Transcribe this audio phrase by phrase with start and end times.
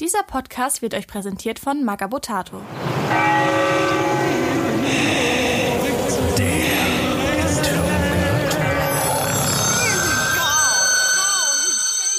[0.00, 2.62] Dieser Podcast wird euch präsentiert von Magabotato.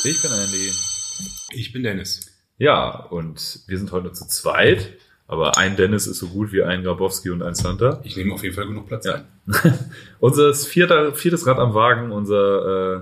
[0.04, 0.71] Ich bin Andy.
[1.54, 2.20] Ich bin Dennis.
[2.59, 4.93] Ja, und wir sind heute zu zweit,
[5.27, 8.00] aber ein Dennis ist so gut wie ein Grabowski und ein Santa.
[8.04, 9.16] Ich nehme auf jeden Fall genug Platz Ja.
[9.16, 9.25] ein.
[10.20, 13.02] unser vierter, viertes Rad am Wagen, unser, äh,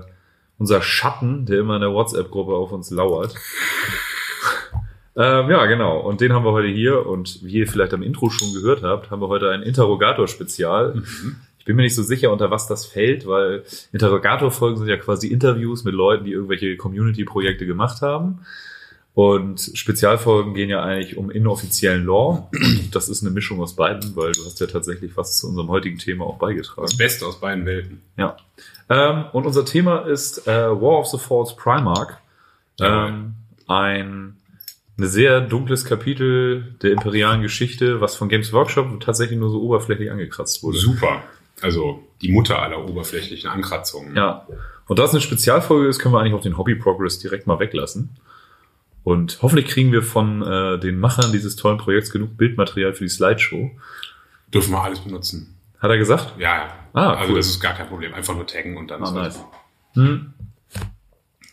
[0.58, 3.34] unser Schatten, der immer in der WhatsApp-Gruppe auf uns lauert.
[5.20, 6.00] Ähm, ja, genau.
[6.00, 7.06] Und den haben wir heute hier.
[7.06, 11.02] Und wie ihr vielleicht am Intro schon gehört habt, haben wir heute ein Interrogator-Spezial.
[11.58, 15.28] Ich bin mir nicht so sicher, unter was das fällt, weil Interrogator-Folgen sind ja quasi
[15.28, 18.40] Interviews mit Leuten, die irgendwelche Community-Projekte gemacht haben.
[19.12, 22.48] Und Spezialfolgen gehen ja eigentlich um inoffiziellen Law.
[22.90, 25.98] Das ist eine Mischung aus beiden, weil du hast ja tatsächlich was zu unserem heutigen
[25.98, 26.86] Thema auch beigetragen.
[26.86, 28.00] Das Beste aus beiden Welten.
[28.16, 28.36] Ja.
[28.88, 32.14] Ähm, und unser Thema ist äh, War of the Falls Primarch.
[32.80, 33.34] Ähm,
[33.68, 34.39] ein
[35.00, 40.10] ein sehr dunkles Kapitel der imperialen Geschichte, was von Games Workshop tatsächlich nur so oberflächlich
[40.10, 40.78] angekratzt wurde.
[40.78, 41.22] Super.
[41.62, 44.16] Also die Mutter aller oberflächlichen Ankratzungen.
[44.16, 44.46] Ja.
[44.86, 47.58] Und da es eine Spezialfolge ist, können wir eigentlich auch den Hobby Progress direkt mal
[47.58, 48.10] weglassen.
[49.02, 53.08] Und hoffentlich kriegen wir von äh, den Machern dieses tollen Projekts genug Bildmaterial für die
[53.10, 53.70] Slideshow.
[54.52, 55.54] Dürfen wir alles benutzen.
[55.78, 56.34] Hat er gesagt?
[56.38, 56.74] Ja, ja.
[56.92, 57.38] Ah, also cool.
[57.38, 58.12] das ist gar kein Problem.
[58.12, 59.44] Einfach nur taggen und dann Ah, ist nice.
[59.94, 60.34] Hm.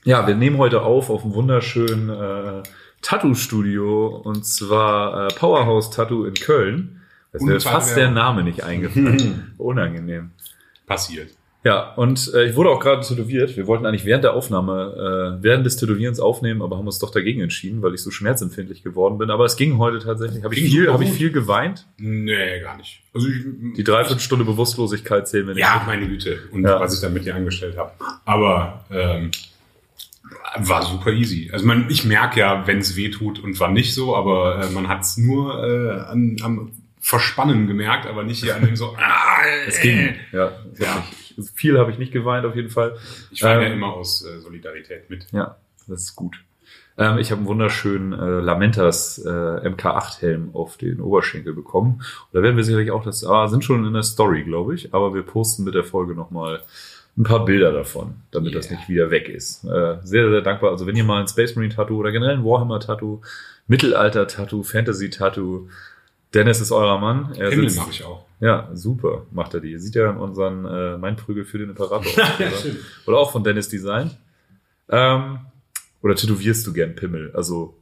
[0.03, 2.63] Ja, wir nehmen heute auf auf einem wunderschönen äh,
[3.01, 7.01] Tattoo-Studio und zwar äh, Powerhouse Tattoo in Köln.
[7.31, 8.09] Es wäre fast der.
[8.11, 9.53] Name nicht eingefallen.
[9.57, 10.31] Unangenehm.
[10.85, 11.29] Passiert.
[11.63, 13.57] Ja, und äh, ich wurde auch gerade tätowiert.
[13.57, 17.11] Wir wollten eigentlich während der Aufnahme, äh, während des Tätowierens aufnehmen, aber haben uns doch
[17.11, 19.29] dagegen entschieden, weil ich so schmerzempfindlich geworden bin.
[19.31, 20.43] Aber es ging heute tatsächlich.
[20.45, 21.85] Habe ich viel, habe ich viel geweint.
[21.97, 23.01] Nee, gar nicht.
[23.13, 23.43] Also ich,
[23.75, 25.63] Die Dreiviertelstunde Bewusstlosigkeit zählen wir nicht.
[25.63, 26.37] Ja, meine Güte.
[26.53, 26.79] Und Ja.
[26.79, 27.91] was ich da mit dir angestellt habe.
[28.23, 29.31] Aber ähm,
[30.57, 31.49] war super easy.
[31.53, 34.69] Also man, ich merke ja, wenn es weh tut und war nicht so, aber äh,
[34.71, 38.95] man hat es nur äh, an, am Verspannen gemerkt, aber nicht hier an dem so.
[38.97, 40.15] Ah, Es ging.
[40.31, 40.95] Ja, es Ja.
[40.95, 41.03] hat
[41.37, 42.97] nicht, viel habe ich nicht geweint auf jeden Fall.
[43.31, 45.27] Ich ja Ähm, immer aus äh, Solidarität mit.
[45.31, 45.55] Ja,
[45.87, 46.37] das ist gut.
[46.97, 52.01] Ähm, ich habe einen wunderschönen äh, Lamentas äh, MK8-Helm auf den Oberschenkel bekommen.
[52.01, 54.93] Und da werden wir sicherlich auch das, ah, sind schon in der Story, glaube ich,
[54.95, 56.61] aber wir posten mit der Folge nochmal
[57.17, 58.77] ein paar Bilder davon, damit das Yeah.
[58.77, 59.63] nicht wieder weg ist.
[59.63, 60.71] Äh, sehr, sehr dankbar.
[60.71, 63.21] Also wenn ihr mal ein Space Marine Tattoo oder generell ein Warhammer Tattoo,
[63.67, 65.67] Mittelalter Tattoo, Fantasy Tattoo,
[66.33, 67.33] Dennis ist eurer Mann.
[67.37, 68.25] Er Himmel mache ich auch.
[68.39, 69.77] ja, super, macht er die.
[69.79, 72.03] Sieht ja in unseren äh, Mein Prügel für den Imperator.
[72.39, 72.75] Ja, oder?
[73.07, 74.11] oder auch von Dennis Design.
[74.89, 75.39] Ähm,
[76.03, 77.31] oder tätowierst du gern Pimmel?
[77.33, 77.75] Also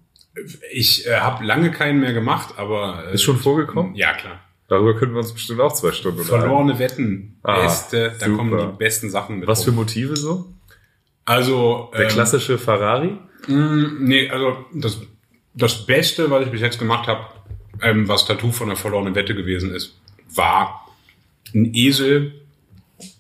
[0.72, 3.96] Ich äh, habe lange keinen mehr gemacht, aber äh, Ist schon vorgekommen?
[3.96, 4.40] Ja, klar.
[4.68, 6.24] Darüber können wir uns bestimmt auch zwei Stunden.
[6.24, 8.38] Verlorene Wetten, Ah, beste, da super.
[8.38, 9.48] kommen die besten Sachen mit.
[9.48, 9.72] Was für.
[9.72, 10.52] Motive so?
[11.26, 13.18] Also Der ähm, klassische Ferrari?
[13.48, 15.00] mh, nee, also das
[15.58, 17.26] das Beste, was ich bis jetzt gemacht habe,
[17.82, 19.96] ähm, was Tattoo von der verlorenen Wette gewesen ist,
[20.34, 20.86] war
[21.54, 22.34] ein Esel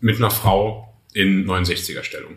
[0.01, 2.35] mit einer Frau in 69er Stellung.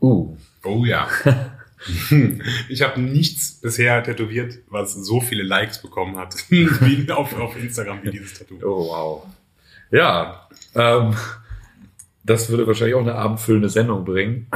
[0.00, 0.34] Uh.
[0.64, 1.08] Oh ja.
[2.68, 8.02] Ich habe nichts bisher tätowiert, was so viele Likes bekommen hat wie auf, auf Instagram
[8.02, 8.56] wie dieses Tattoo.
[8.62, 9.26] Oh, wow.
[9.90, 11.14] Ja, ähm,
[12.24, 14.46] das würde wahrscheinlich auch eine abendfüllende Sendung bringen.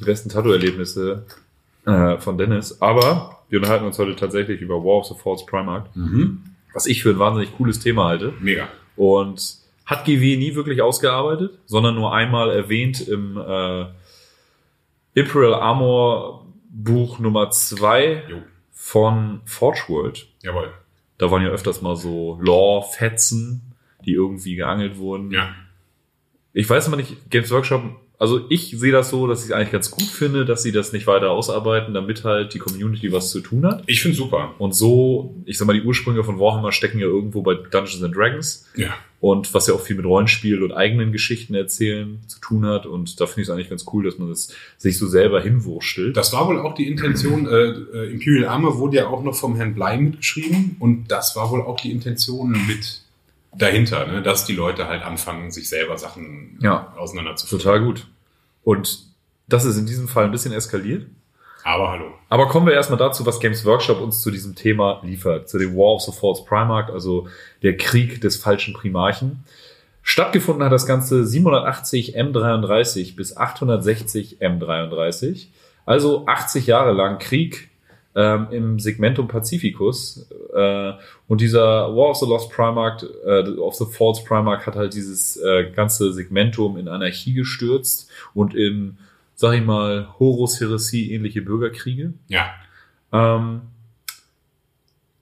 [0.00, 1.24] Die besten Tattoo-Erlebnisse
[1.86, 2.82] äh, von Dennis.
[2.82, 6.42] Aber wir unterhalten uns heute tatsächlich über War of the Falls Primark, Mhm.
[6.74, 8.34] was ich für ein wahnsinnig cooles Thema halte.
[8.40, 8.68] Mega.
[8.96, 9.56] Und
[9.86, 13.86] hat GW nie wirklich ausgearbeitet, sondern nur einmal erwähnt im äh,
[15.14, 16.45] Imperial Armor
[16.78, 18.42] Buch Nummer zwei Jo.
[18.70, 20.28] von Forge World.
[20.42, 20.72] Jawohl.
[21.18, 23.62] Da waren ja öfters mal so Lore-Fetzen,
[24.04, 25.30] die irgendwie geangelt wurden.
[25.30, 25.54] Ja.
[26.52, 27.82] Ich weiß immer nicht, Games Workshop,
[28.18, 30.92] also ich sehe das so, dass ich es eigentlich ganz gut finde, dass sie das
[30.92, 33.82] nicht weiter ausarbeiten, damit halt die Community was zu tun hat.
[33.86, 34.54] Ich finde super.
[34.58, 38.16] Und so, ich sag mal, die Ursprünge von Warhammer stecken ja irgendwo bei Dungeons and
[38.16, 38.66] Dragons.
[38.74, 38.94] Ja.
[39.20, 42.86] Und was ja auch viel mit Rollenspiel und eigenen Geschichten erzählen zu tun hat.
[42.86, 46.16] Und da finde ich es eigentlich ganz cool, dass man das sich so selber hinwurschtelt.
[46.16, 47.68] Das war wohl auch die Intention, äh,
[47.98, 51.62] äh, Imperial Armor wurde ja auch noch vom Herrn Blei mitgeschrieben und das war wohl
[51.62, 53.00] auch die Intention mit
[53.58, 54.22] dahinter, ne?
[54.22, 56.92] dass die Leute halt anfangen, sich selber Sachen Ja.
[56.96, 57.62] auseinanderzuführen.
[57.62, 58.06] Total gut.
[58.64, 58.98] Und
[59.48, 61.06] das ist in diesem Fall ein bisschen eskaliert.
[61.64, 62.12] Aber hallo.
[62.28, 65.76] Aber kommen wir erstmal dazu, was Games Workshop uns zu diesem Thema liefert, zu dem
[65.76, 67.26] War of the False Primarch, also
[67.62, 69.44] der Krieg des falschen Primarchen.
[70.02, 75.48] Stattgefunden hat das Ganze 780 M33 bis 860 M33,
[75.84, 77.68] also 80 Jahre lang Krieg
[78.16, 80.28] ähm, im Segmentum Pacificus.
[80.54, 80.92] Äh,
[81.28, 85.36] und dieser War of the Lost Primarch, äh, of the False Primarch hat halt dieses
[85.36, 88.96] äh, ganze Segmentum in Anarchie gestürzt und in,
[89.34, 92.14] sag ich mal, Horus Heresie ähnliche Bürgerkriege.
[92.28, 92.46] Ja.
[93.12, 93.60] Ähm,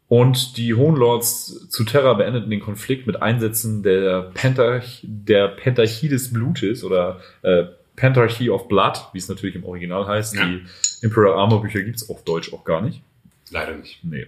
[0.06, 6.32] und die Hohenlords zu Terra beendeten den Konflikt mit Einsätzen der, Pentach der Pentarchie des
[6.32, 7.64] Blutes oder äh,
[7.96, 10.36] Pentarchy of Blood, wie es natürlich im Original heißt.
[10.36, 10.46] Ja.
[10.46, 10.62] Die
[11.04, 13.02] Imperial Armor Bücher gibt's auf Deutsch auch gar nicht.
[13.50, 14.02] Leider nicht.
[14.02, 14.26] Nee.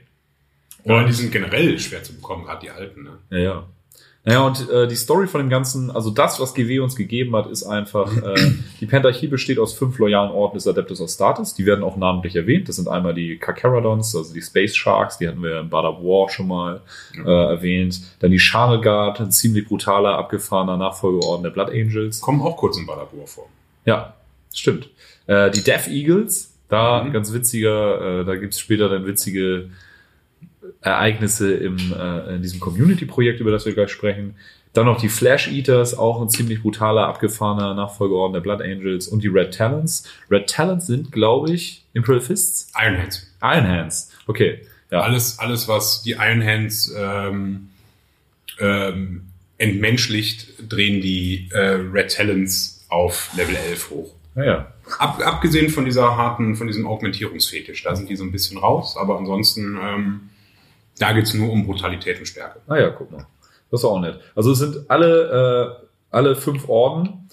[0.84, 3.02] Aber die sind generell schwer zu bekommen, gerade die alten.
[3.02, 3.18] Ne?
[3.30, 3.66] Ja, ja.
[4.24, 7.46] Naja, und äh, die Story von dem Ganzen, also das, was GW uns gegeben hat,
[7.46, 11.54] ist einfach, äh, die Pentarchie besteht aus fünf loyalen Orden des Adeptus Astartes.
[11.54, 12.68] Die werden auch namentlich erwähnt.
[12.68, 15.98] Das sind einmal die Carcharodons, also die Space Sharks, die hatten wir in Bad of
[16.02, 16.80] War schon mal
[17.16, 18.00] äh, erwähnt.
[18.18, 22.20] Dann die Channel Guard, ein ziemlich brutaler, abgefahrener Nachfolgeorden der Blood Angels.
[22.20, 23.48] Kommen auch kurz in Balabur vor.
[23.84, 24.14] Ja,
[24.52, 24.90] stimmt.
[25.28, 27.12] Äh, die Death Eagles, da Mhm.
[27.12, 29.70] ganz witziger, äh, da gibt's später dann witzige
[30.80, 34.34] Ereignisse im, äh, in diesem Community-Projekt, über das wir gleich sprechen.
[34.72, 39.22] Dann noch die Flash Eaters, auch ein ziemlich brutaler, abgefahrener Nachfolgeorden der Blood Angels und
[39.22, 40.04] die Red Talons.
[40.30, 42.70] Red Talons sind, glaube ich, Imperial Fists?
[42.78, 43.26] Iron Hands.
[43.42, 44.12] Iron Hands.
[44.26, 44.60] Okay.
[44.90, 45.00] Ja.
[45.00, 47.68] Alles, alles, was die Iron Hands ähm,
[48.60, 49.22] ähm,
[49.58, 51.58] entmenschlicht, drehen die äh,
[51.92, 54.14] Red Talons auf Level 11 hoch.
[54.34, 54.72] Naja.
[54.98, 58.96] Ab, abgesehen von dieser harten, von diesem Augmentierungsfetisch, da sind die so ein bisschen raus,
[58.96, 60.20] aber ansonsten, ähm,
[60.98, 62.60] da geht's nur um Brutalität und Stärke.
[62.68, 63.26] Ah ja, guck mal.
[63.70, 64.20] Das ist auch nett.
[64.34, 67.28] Also es sind alle, äh, alle fünf Orden.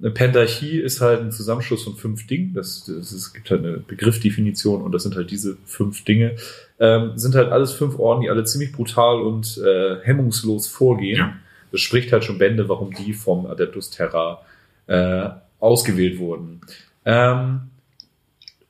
[0.00, 2.52] Eine Pentarchie ist halt ein Zusammenschluss von fünf Dingen.
[2.54, 6.36] Das, das, es gibt halt eine Begriffdefinition und das sind halt diese fünf Dinge.
[6.80, 11.18] Ähm, sind halt alles fünf Orden, die alle ziemlich brutal und äh, hemmungslos vorgehen.
[11.18, 11.36] Ja.
[11.72, 14.42] Das spricht halt schon Bände, warum die vom Adeptus Terra
[14.86, 15.28] äh,
[15.60, 16.60] ausgewählt wurden.
[17.04, 17.70] Ähm,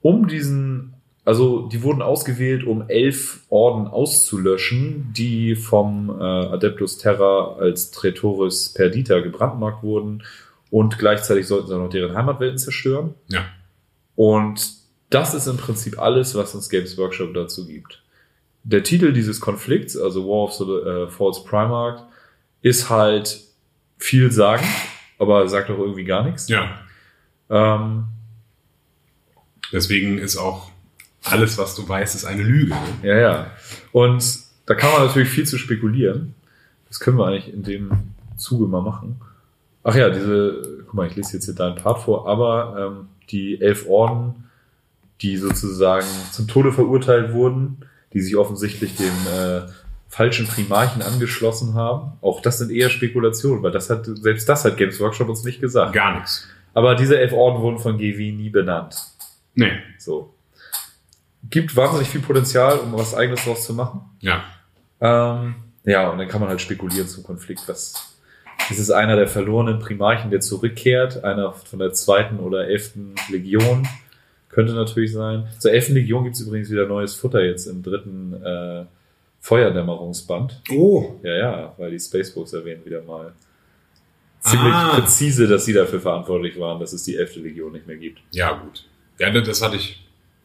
[0.00, 0.94] um diesen
[1.25, 8.75] also die wurden ausgewählt, um elf Orden auszulöschen, die vom äh, Adeptus Terra als Traitoris
[8.75, 10.22] Perdita gebrandmarkt wurden
[10.70, 13.14] und gleichzeitig sollten sie auch noch deren Heimatwelten zerstören.
[13.28, 13.46] Ja.
[14.16, 14.70] Und
[15.08, 18.02] das ist im Prinzip alles, was uns Games Workshop dazu gibt.
[18.62, 22.02] Der Titel dieses Konflikts, also War of the äh, False Primarch,
[22.60, 23.40] ist halt
[23.96, 24.66] viel sagen,
[25.19, 26.48] aber sagt auch irgendwie gar nichts.
[26.48, 26.81] Ja.
[27.48, 28.04] Ähm,
[29.75, 30.71] Deswegen ist auch
[31.25, 32.75] alles, was du weißt, ist eine Lüge.
[32.75, 33.09] Ne?
[33.09, 33.50] Ja, ja.
[33.91, 36.35] Und da kann man natürlich viel zu spekulieren.
[36.88, 37.91] Das können wir eigentlich in dem
[38.37, 39.21] Zuge mal machen.
[39.82, 43.61] Ach ja, diese, guck mal, ich lese jetzt hier deinen Part vor, aber ähm, die
[43.61, 44.44] elf Orden,
[45.21, 47.79] die sozusagen zum Tode verurteilt wurden,
[48.12, 49.62] die sich offensichtlich dem äh,
[50.09, 54.77] falschen Primarchen angeschlossen haben, auch das sind eher Spekulationen, weil das hat, selbst das hat
[54.77, 55.93] Games Workshop uns nicht gesagt.
[55.93, 56.47] Gar nichts.
[56.75, 58.94] Aber diese elf Orden wurden von GW nie benannt.
[59.55, 59.73] Nee.
[59.99, 60.33] So.
[61.51, 64.01] Gibt wahnsinnig viel Potenzial, um was eigenes draus zu machen.
[64.21, 64.43] Ja.
[65.01, 65.55] Ähm,
[65.85, 67.69] ja, und dann kann man halt spekulieren zum Konflikt.
[67.69, 68.15] Was
[68.71, 71.23] ist es einer der verlorenen Primarchen, der zurückkehrt?
[71.23, 73.87] Einer von der zweiten oder elften Legion?
[74.49, 75.49] Könnte natürlich sein.
[75.59, 78.85] Zur elften Legion gibt es übrigens wieder neues Futter jetzt im dritten äh,
[79.41, 80.62] Feuerdämmerungsband.
[80.73, 81.17] Oh.
[81.23, 83.33] Ja, ja, weil die Spacebooks erwähnen wieder mal.
[84.41, 84.97] Ziemlich Ah.
[85.01, 88.21] präzise, dass sie dafür verantwortlich waren, dass es die elfte Legion nicht mehr gibt.
[88.31, 88.85] Ja, gut.
[89.19, 90.00] Ja, das hatte ich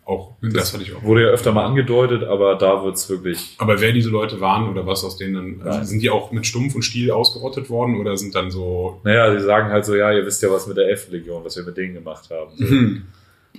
[0.06, 0.34] auch.
[0.42, 1.04] Das hatte ich auch.
[1.04, 4.86] Wurde ja öfter mal angedeutet, aber da wird's wirklich Aber wer diese Leute waren oder
[4.88, 8.18] was aus denen dann, also sind die auch mit Stumpf und Stiel ausgerottet worden oder
[8.18, 10.88] sind dann so, Naja, sie sagen halt so, ja, ihr wisst ja was mit der
[10.88, 12.52] Elfenlegion, was wir mit denen gemacht haben.
[12.58, 12.66] So.
[12.66, 13.04] hm,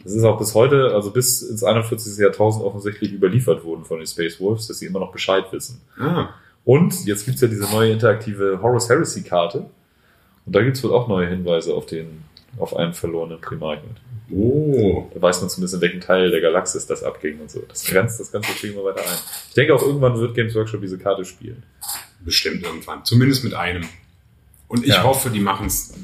[0.02, 2.18] Das ist auch bis heute, also bis ins 41.
[2.18, 5.80] Jahrtausend offensichtlich überliefert worden von den Space Wolves, dass sie immer noch Bescheid wissen.
[5.98, 6.30] ah,
[6.64, 9.66] Und jetzt gibt's ja diese neue interaktive Horus Heresy Karte.
[10.46, 12.22] Und da gibt's wohl auch neue Hinweise auf den,
[12.58, 13.96] auf einen verlorenen Primarchen.
[14.32, 17.62] oh, Da weiß man zumindest, in welchem Teil der Galaxis das abging und so.
[17.68, 19.18] Das grenzt das ganze immer weiter ein.
[19.48, 21.62] Ich denke auch irgendwann wird Games Workshop diese Karte spielen.
[22.22, 23.02] bestimmt irgendwann.
[23.04, 23.88] Zumindest mit einem.
[24.68, 25.04] Und ich Ja.
[25.04, 25.94] hoffe, die machen's,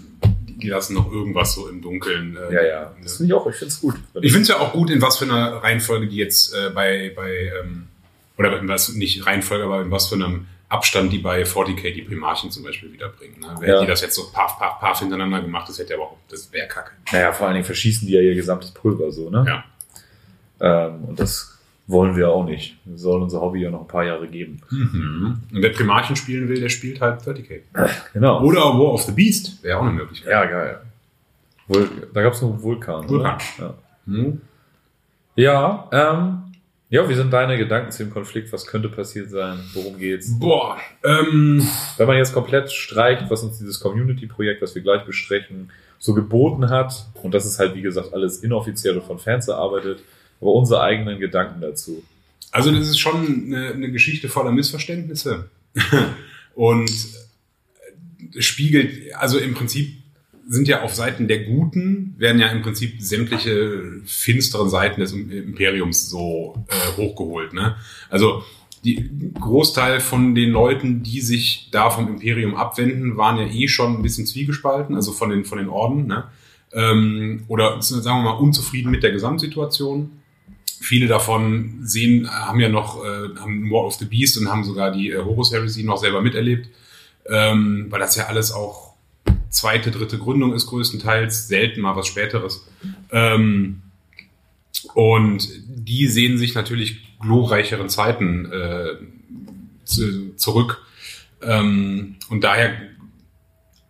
[0.48, 2.36] die die lassen noch irgendwas so im Dunkeln.
[2.36, 2.96] äh, Ja, ja.
[3.02, 3.96] Das finde ich auch, ich finde es gut.
[4.22, 7.12] Ich finde es ja auch gut, in was für einer Reihenfolge die jetzt äh, bei,
[7.14, 7.88] bei ähm,
[8.38, 12.02] oder in was, nicht Reihenfolge, aber in was für einem Abstand die bei 40k die
[12.02, 13.38] Primarchen zum Beispiel wiederbringen.
[13.40, 13.54] Ne?
[13.60, 13.80] Wäre Ja.
[13.82, 16.66] die das jetzt so paf, paf, paf hintereinander gemacht, das hätte aber auch, das wäre
[16.66, 16.90] kacke.
[17.12, 19.44] Naja, vor allen Dingen verschießen die ja ihr gesamtes Pulver so, ne?
[19.46, 19.64] Ja.
[20.88, 21.52] Ähm, und das
[21.86, 22.76] wollen wir auch nicht.
[22.84, 24.60] Wir sollen unser Hobby ja noch ein paar Jahre geben.
[24.70, 25.40] Mhm.
[25.52, 27.60] Und wer Primarchen spielen will, der spielt halt 30k.
[28.12, 28.42] Genau.
[28.42, 30.32] Oder War of the Beast, wäre auch eine Möglichkeit.
[30.32, 30.80] ja, geil.
[31.68, 33.08] Vul da gab es noch einen Vulkan.
[33.08, 33.38] Vulkan.
[33.58, 33.74] Oder?
[35.36, 36.45] Ja, ja, ähm,
[36.88, 38.52] ja, wie sind deine Gedanken zu dem Konflikt?
[38.52, 39.58] Was könnte passiert sein?
[39.74, 40.38] Worum geht's?
[40.38, 41.66] Boah, ähm,
[41.96, 46.70] Wenn man jetzt komplett streicht, was uns dieses Community-Projekt, was wir gleich besprechen, so geboten
[46.70, 50.00] hat, und das ist halt, wie gesagt, alles inoffiziell und von Fans erarbeitet,
[50.40, 52.04] aber unsere eigenen Gedanken dazu.
[52.52, 55.50] Also das ist schon eine, eine Geschichte voller Missverständnisse
[56.54, 56.90] und
[58.38, 59.95] spiegelt, also im Prinzip
[60.48, 66.08] sind ja auf Seiten der Guten, werden ja im Prinzip sämtliche finsteren Seiten des Imperiums
[66.08, 67.52] so äh, hochgeholt.
[67.52, 67.76] Ne?
[68.10, 68.44] Also
[68.84, 73.96] die Großteil von den Leuten, die sich da vom Imperium abwenden, waren ja eh schon
[73.96, 76.24] ein bisschen zwiegespalten, also von den, von den Orden, ne?
[76.72, 80.10] ähm, oder sagen wir mal unzufrieden mit der Gesamtsituation.
[80.80, 84.92] Viele davon sehen, haben ja noch äh, haben War of the Beast und haben sogar
[84.92, 86.68] die äh, Horus Heresy noch selber miterlebt,
[87.28, 88.85] ähm, weil das ja alles auch
[89.56, 92.66] zweite, dritte Gründung ist größtenteils, selten mal was Späteres.
[93.10, 93.82] Ähm,
[94.94, 98.94] und die sehen sich natürlich glorreicheren Zeiten äh,
[99.84, 100.82] zu, zurück.
[101.42, 102.76] Ähm, und daher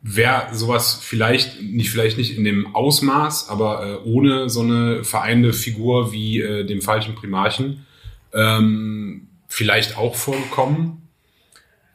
[0.02, 5.52] wäre sowas vielleicht nicht vielleicht nicht in dem Ausmaß, aber äh, ohne so eine vereinte
[5.52, 7.84] Figur wie äh, dem falschen Primarchen
[8.32, 11.05] ähm, vielleicht auch vorgekommen.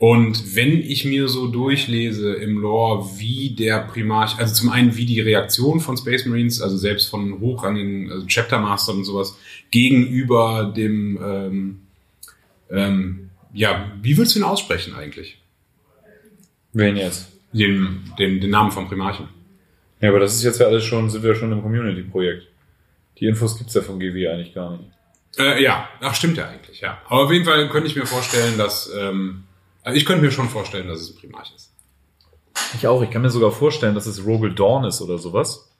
[0.01, 5.05] Und wenn ich mir so durchlese im Lore, wie der Primarch, also zum einen wie
[5.05, 9.37] die Reaktion von Space Marines, also selbst von hochrangigen also Chapter Master und sowas,
[9.69, 11.81] gegenüber dem, ähm,
[12.71, 15.37] ähm, ja, wie würdest du ihn aussprechen eigentlich?
[16.73, 17.31] Wen jetzt?
[17.53, 19.27] Den, den, den Namen vom Primarchen.
[19.99, 22.47] Ja, aber das ist jetzt ja alles schon, sind wir schon im Community-Projekt.
[23.19, 24.89] Die Infos gibt's ja von GW eigentlich gar nicht.
[25.37, 26.99] Äh, ja, ach stimmt ja eigentlich, ja.
[27.05, 29.43] Aber auf jeden Fall könnte ich mir vorstellen, dass ähm,
[29.83, 31.71] also ich könnte mir schon vorstellen, dass es ein Primarch ist.
[32.75, 33.01] Ich auch.
[33.01, 35.71] Ich kann mir sogar vorstellen, dass es Rogel Dawn ist oder sowas.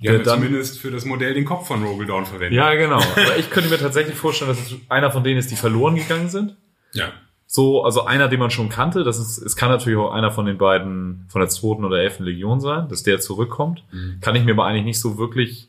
[0.00, 2.56] Die haben dann, zumindest für das Modell den Kopf von Rogel Dawn verwendet.
[2.56, 2.96] Ja, genau.
[2.96, 6.28] Aber ich könnte mir tatsächlich vorstellen, dass es einer von denen ist, die verloren gegangen
[6.28, 6.56] sind.
[6.92, 7.12] Ja.
[7.46, 9.04] So, also einer, den man schon kannte.
[9.04, 12.24] Das ist, es kann natürlich auch einer von den beiden von der zweiten oder elften
[12.24, 13.84] Legion sein, dass der zurückkommt.
[13.92, 14.18] Mhm.
[14.20, 15.68] Kann ich mir aber eigentlich nicht so wirklich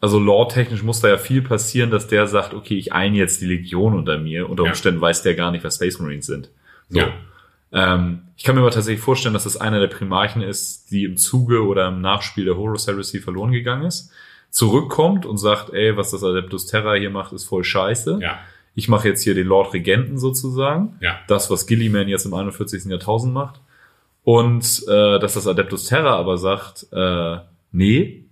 [0.00, 3.46] also lore-technisch muss da ja viel passieren, dass der sagt, okay, ich ein jetzt die
[3.46, 4.48] Legion unter mir.
[4.48, 5.06] Unter Umständen ja.
[5.06, 6.50] weiß der gar nicht, was Space Marines sind.
[6.88, 7.00] So.
[7.00, 7.08] Ja.
[7.72, 11.16] Ähm, ich kann mir aber tatsächlich vorstellen, dass das einer der Primarchen ist, die im
[11.16, 14.12] Zuge oder im Nachspiel der Horus Heresy verloren gegangen ist,
[14.50, 18.18] zurückkommt und sagt, ey, was das Adeptus Terra hier macht, ist voll scheiße.
[18.20, 18.38] Ja.
[18.74, 20.96] Ich mache jetzt hier den Lord Regenten sozusagen.
[21.00, 21.18] Ja.
[21.28, 22.84] Das, was Gilliman jetzt im 41.
[22.84, 23.60] Jahrtausend macht.
[24.22, 27.38] Und äh, dass das Adeptus Terra aber sagt, äh,
[27.72, 28.25] nee,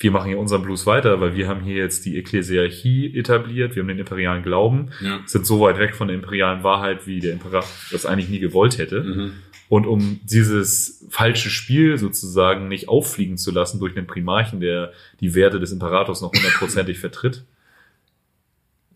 [0.00, 3.82] wir machen hier unseren Blues weiter, weil wir haben hier jetzt die Ekklesiarchie etabliert, wir
[3.82, 5.20] haben den imperialen Glauben, ja.
[5.26, 8.78] sind so weit weg von der imperialen Wahrheit, wie der Imperator das eigentlich nie gewollt
[8.78, 9.02] hätte.
[9.02, 9.32] Mhm.
[9.68, 15.34] Und um dieses falsche Spiel sozusagen nicht auffliegen zu lassen durch einen Primarchen, der die
[15.34, 17.44] Werte des Imperators noch hundertprozentig vertritt,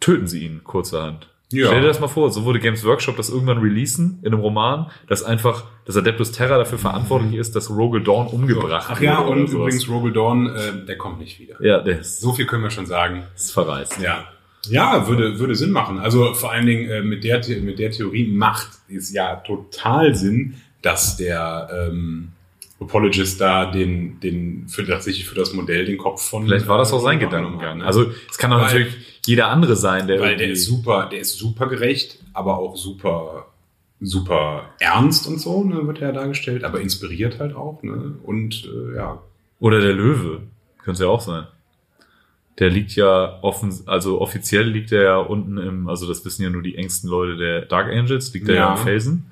[0.00, 1.28] töten sie ihn kurzerhand.
[1.52, 1.68] Ja.
[1.68, 4.90] Stell dir das mal vor, so wurde Games Workshop das irgendwann releasen in einem Roman,
[5.06, 9.50] dass einfach das Adeptus Terra dafür verantwortlich ist, dass Rogel Dawn umgebracht Ach ja, und
[9.50, 11.62] übrigens Rogel Dawn, äh, der kommt nicht wieder.
[11.62, 13.24] Ja, der ist, so viel können wir schon sagen.
[13.34, 14.00] Ist verreist.
[14.00, 14.24] Ja.
[14.68, 15.98] Ja, würde, würde Sinn machen.
[15.98, 20.54] Also vor allen Dingen äh, mit, der, mit der Theorie macht es ja total Sinn,
[20.82, 22.32] dass der ähm,
[22.82, 26.44] Apologist da den, den für tatsächlich für das Modell den Kopf von.
[26.44, 27.78] Vielleicht war das auch sein Gedankengang.
[27.78, 27.84] Ne?
[27.84, 28.94] Also es kann doch natürlich
[29.26, 33.46] jeder andere sein, der weil der ist super, der ist super gerecht, aber auch super
[34.02, 38.16] super ernst und so, ne, wird er dargestellt, aber inspiriert halt auch, ne?
[38.24, 39.22] Und äh, ja.
[39.60, 40.40] Oder der Löwe,
[40.82, 41.46] könnte ja auch sein.
[42.58, 46.50] Der liegt ja offen, also offiziell liegt er ja unten im, also das wissen ja
[46.50, 48.60] nur die engsten Leute der Dark Angels, liegt er ja.
[48.60, 49.26] ja im Felsen.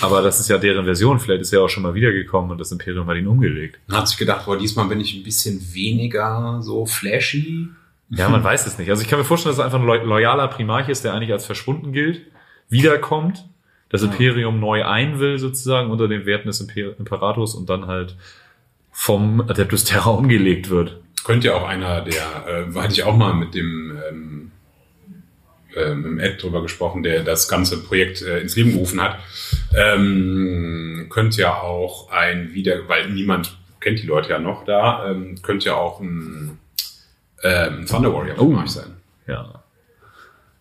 [0.00, 1.18] Aber das ist ja deren Version.
[1.18, 3.78] Vielleicht ist er auch schon mal wiedergekommen und das Imperium hat ihn umgelegt.
[3.86, 7.68] Man hat sich gedacht, boah, diesmal bin ich ein bisschen weniger so flashy.
[8.10, 8.90] Ja, man weiß es nicht.
[8.90, 11.46] Also ich kann mir vorstellen, dass er einfach ein loyaler Primarch ist, der eigentlich als
[11.46, 12.20] verschwunden gilt,
[12.68, 13.44] wiederkommt,
[13.88, 18.16] das Imperium neu ein will, sozusagen, unter den Werten des Imper Imperators und dann halt
[18.90, 21.00] vom Adeptus Terra umgelegt wird.
[21.24, 24.50] Könnte ja auch einer der, äh, hatte ich auch mal mit dem ähm,
[25.76, 29.18] ähm, Ed drüber gesprochen, der das ganze Projekt äh, ins Leben gerufen hat,
[29.76, 35.36] ähm, könnte ja auch ein wieder, weil niemand kennt die Leute ja noch da, ähm,
[35.42, 36.58] könnte ja auch ein
[37.42, 38.66] ähm, Thunder Warrior oh.
[38.66, 38.96] sein.
[39.26, 39.62] Ja.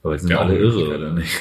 [0.04, 1.32] Aber jetzt sind ja, alle irre, oder nicht?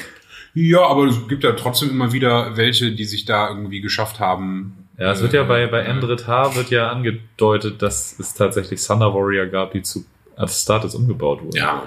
[0.53, 4.87] Ja, aber es gibt ja trotzdem immer wieder welche, die sich da irgendwie geschafft haben.
[4.97, 9.13] Ja, es wird ja bei, bei Endrit H wird ja angedeutet, dass es tatsächlich Thunder
[9.13, 11.57] Warrior gab, die zu Astartes umgebaut wurden.
[11.57, 11.83] Ja.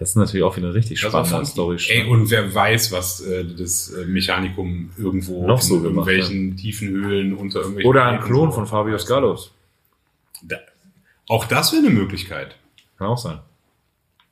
[0.00, 1.76] Das ist natürlich auch wieder eine richtig spannende Story.
[1.90, 6.88] Ey, und wer weiß, was äh, das äh, Mechanikum irgendwo noch so in irgendwelchen tiefen
[6.88, 9.52] Höhlen unter irgendwelchen Oder ein Klon so von Fabius Gallus.
[10.42, 10.56] Da,
[11.28, 12.56] auch das wäre eine Möglichkeit.
[12.96, 13.40] Kann auch sein.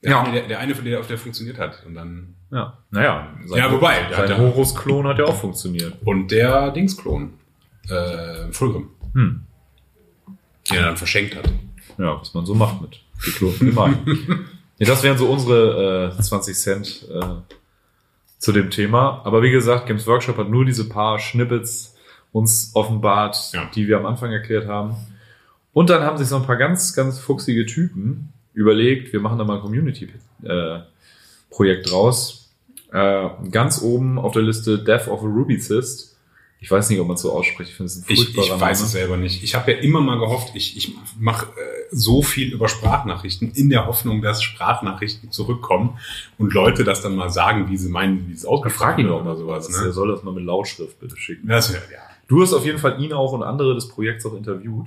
[0.03, 0.23] Der, ja.
[0.23, 2.35] eine, der, der eine, der auf der funktioniert hat und dann.
[2.51, 3.29] Ja, naja.
[3.55, 4.05] Ja, wobei.
[4.09, 5.99] Der sein Horus-Klon hat ja auch funktioniert.
[6.03, 7.35] Und der Dings-Klon.
[7.91, 8.89] Äh, Fulgrim.
[9.13, 9.43] Hm.
[10.71, 11.53] Den er dann verschenkt hat.
[11.99, 13.75] Ja, was man so macht mit geklonten
[14.79, 17.21] Ja, das wären so unsere äh, 20 Cent äh,
[18.39, 19.21] zu dem Thema.
[19.25, 21.97] Aber wie gesagt, Games Workshop hat nur diese paar Schnippets
[22.33, 23.69] uns offenbart, Ja.
[23.75, 24.95] die wir am Anfang erklärt haben.
[25.73, 29.45] Und dann haben sich so ein paar ganz, ganz fuchsige Typen überlegt, wir machen da
[29.45, 32.51] mal ein Community-Projekt draus.
[32.93, 36.08] Äh, ganz oben auf der Liste Death of a Rubicist.
[36.61, 37.71] Ich weiß nicht, ob man es so ausspricht.
[37.71, 39.45] Ich finde es ein Ich, ich weiß es selber nicht.
[39.45, 43.71] Ich habe ja immer mal gehofft, ich, ich mache äh, so viel über Sprachnachrichten in
[43.71, 45.99] der Hoffnung, dass Sprachnachrichten zurückkommen
[46.37, 49.25] und Leute das dann mal sagen, wie sie meinen, wie es ihn wird doch oder
[49.25, 49.73] mal sowas.
[49.73, 49.93] Er Ne?
[49.93, 51.47] soll das mal mit Lautschrift bitte schicken.
[51.47, 51.99] Das wär, ja.
[52.27, 54.87] Du hast auf jeden Fall ihn auch und andere des Projekts auch interviewt.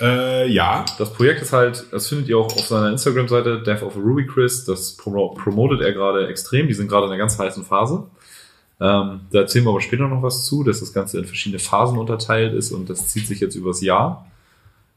[0.00, 3.96] Äh, ja, Das Projekt ist halt, das findet ihr auch auf seiner Instagram-Seite, Death of
[3.96, 4.64] a Ruby Chris.
[4.64, 6.68] Das promo promotet er gerade extrem.
[6.68, 8.04] Die sind gerade in einer ganz heißen Phase.
[8.80, 11.98] Ähm, da erzählen wir aber später noch was zu, dass das Ganze in verschiedene Phasen
[11.98, 14.26] unterteilt ist und das zieht sich jetzt übers Jahr.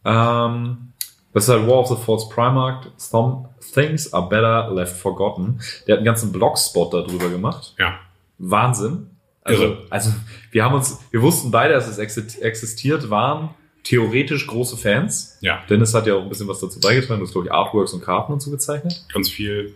[0.06, 0.90] Ähm,
[1.34, 2.88] das ist halt War of the False Primark.
[2.98, 5.60] Some things are better left forgotten.
[5.88, 7.74] Der hat einen ganzen Blogspot darüber gemacht.
[7.78, 8.00] ja.
[8.42, 9.08] Wahnsinn.
[9.44, 9.78] Also, Irre.
[9.90, 10.12] also
[10.52, 13.50] wir haben uns, wir wussten beide, dass es exi- existiert, waren
[13.84, 15.38] theoretisch große Fans.
[15.42, 17.20] Ja, Dennis hat ja auch ein bisschen was dazu beigetragen.
[17.20, 19.06] Du hast, glaube ich, Artworks und Karten und so gezeichnet.
[19.14, 19.74] ganz viel.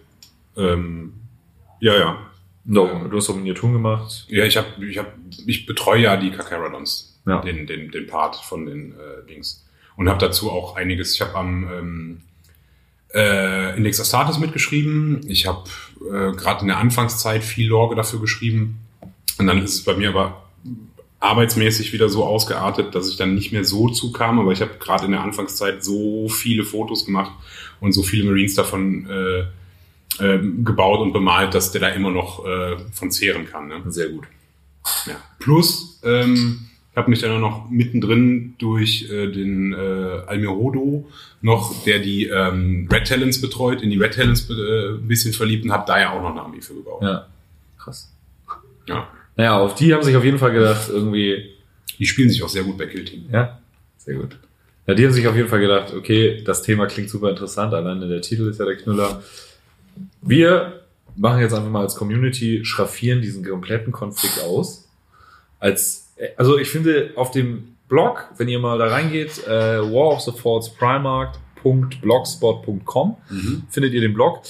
[0.55, 1.13] Ähm,
[1.81, 2.17] ja, ja.
[2.65, 3.09] No, Ähm.
[3.09, 4.25] du hast auch Miniaturen gemacht.
[4.29, 5.11] Ja, ich habe, ich habe,
[5.45, 7.41] ich betreue ja die Kakaradons, Ja.
[7.41, 9.65] den, den, den Part von den äh, Dings
[9.97, 11.13] und habe dazu auch einiges.
[11.15, 12.21] Ich habe am ähm,
[13.13, 15.21] äh, Index Astartes mitgeschrieben.
[15.27, 15.63] Ich habe
[16.01, 18.79] äh, gerade in der Anfangszeit viel Lorge dafür geschrieben
[19.39, 20.39] und dann ist es bei mir aber
[21.19, 24.39] arbeitsmäßig wieder so ausgeartet, dass ich dann nicht mehr so zukam.
[24.39, 27.31] Aber ich habe gerade in der Anfangszeit so viele Fotos gemacht
[27.79, 29.43] und so viele Marines davon äh,
[30.19, 33.67] ähm, gebaut und bemalt, dass der da immer noch äh, von zehren kann.
[33.67, 33.81] Ne?
[33.87, 34.25] Sehr gut.
[35.05, 35.15] Ja.
[35.39, 41.09] Plus, ähm, ich habe mich dann auch noch mittendrin durch äh, den äh, Almirodo
[41.41, 45.65] noch, der die ähm, Red Talents betreut, in die Red Talents äh, ein bisschen verliebt
[45.65, 47.01] und habe da ja auch noch eine Armee für gebaut.
[47.01, 47.27] Ja.
[47.79, 48.11] Krass.
[48.87, 49.07] Ja.
[49.35, 51.49] Naja, auf die haben sich auf jeden Fall gedacht, irgendwie,
[51.97, 53.25] Die spielen sich auch sehr gut bei Kill Team.
[53.31, 53.59] ja,
[53.97, 54.37] sehr gut.
[54.85, 58.07] Ja, die haben sich auf jeden Fall gedacht, okay, das Thema klingt super interessant, alleine
[58.07, 59.23] der Titel ist ja der Knüller.
[60.21, 60.81] Wir
[61.15, 64.87] machen jetzt einfach mal als Community, schraffieren diesen kompletten Konflikt aus.
[65.59, 70.21] Als, also ich finde, auf dem Blog, wenn ihr mal da reingeht, äh, War of
[70.21, 73.63] the Falls Primark.blogspot.com, Mhm.
[73.69, 74.41] findet ihr den Blog.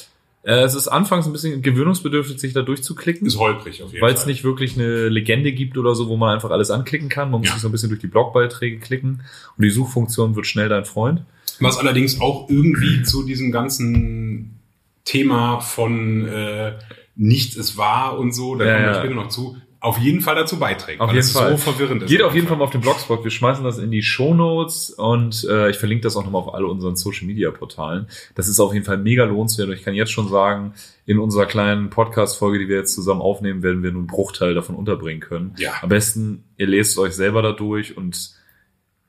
[0.45, 3.25] Äh, es ist anfangs ein bisschen gewöhnungsbedürftig, sich da durchzuklicken.
[3.25, 4.29] Ist holprig auf jeden Weil es Fall.
[4.31, 7.31] nicht wirklich eine Legende gibt oder so, wo man einfach alles anklicken kann.
[7.31, 7.53] Man muss Ja.
[7.53, 9.21] sich so ein bisschen durch die Blogbeiträge klicken
[9.57, 11.21] und die Suchfunktion wird schnell dein Freund.
[11.59, 14.59] Was allerdings auch irgendwie zu diesem ganzen
[15.05, 16.73] Thema von äh,
[17.15, 20.35] nichts ist wahr und so, da Ja, kommen wir später noch zu, auf jeden Fall
[20.35, 21.01] dazu beiträgt.
[21.01, 21.51] Auf weil jeden es Fall.
[21.51, 22.09] so verwirrend ist.
[22.09, 23.25] Geht auf jeden Fall mal auf den Blogspot.
[23.25, 26.53] Wir schmeißen das in die Show Notes und äh, ich verlinke das auch nochmal auf
[26.53, 28.07] alle unseren Social Media Portalen.
[28.33, 30.73] Das ist auf jeden Fall mega lohnenswert und ich kann jetzt schon sagen,
[31.05, 34.75] in unserer kleinen Podcast-Folge, die wir jetzt zusammen aufnehmen, werden wir nur einen Bruchteil davon
[34.75, 35.53] unterbringen können.
[35.57, 35.73] Ja.
[35.81, 38.31] Am besten, ihr lest euch selber da durch und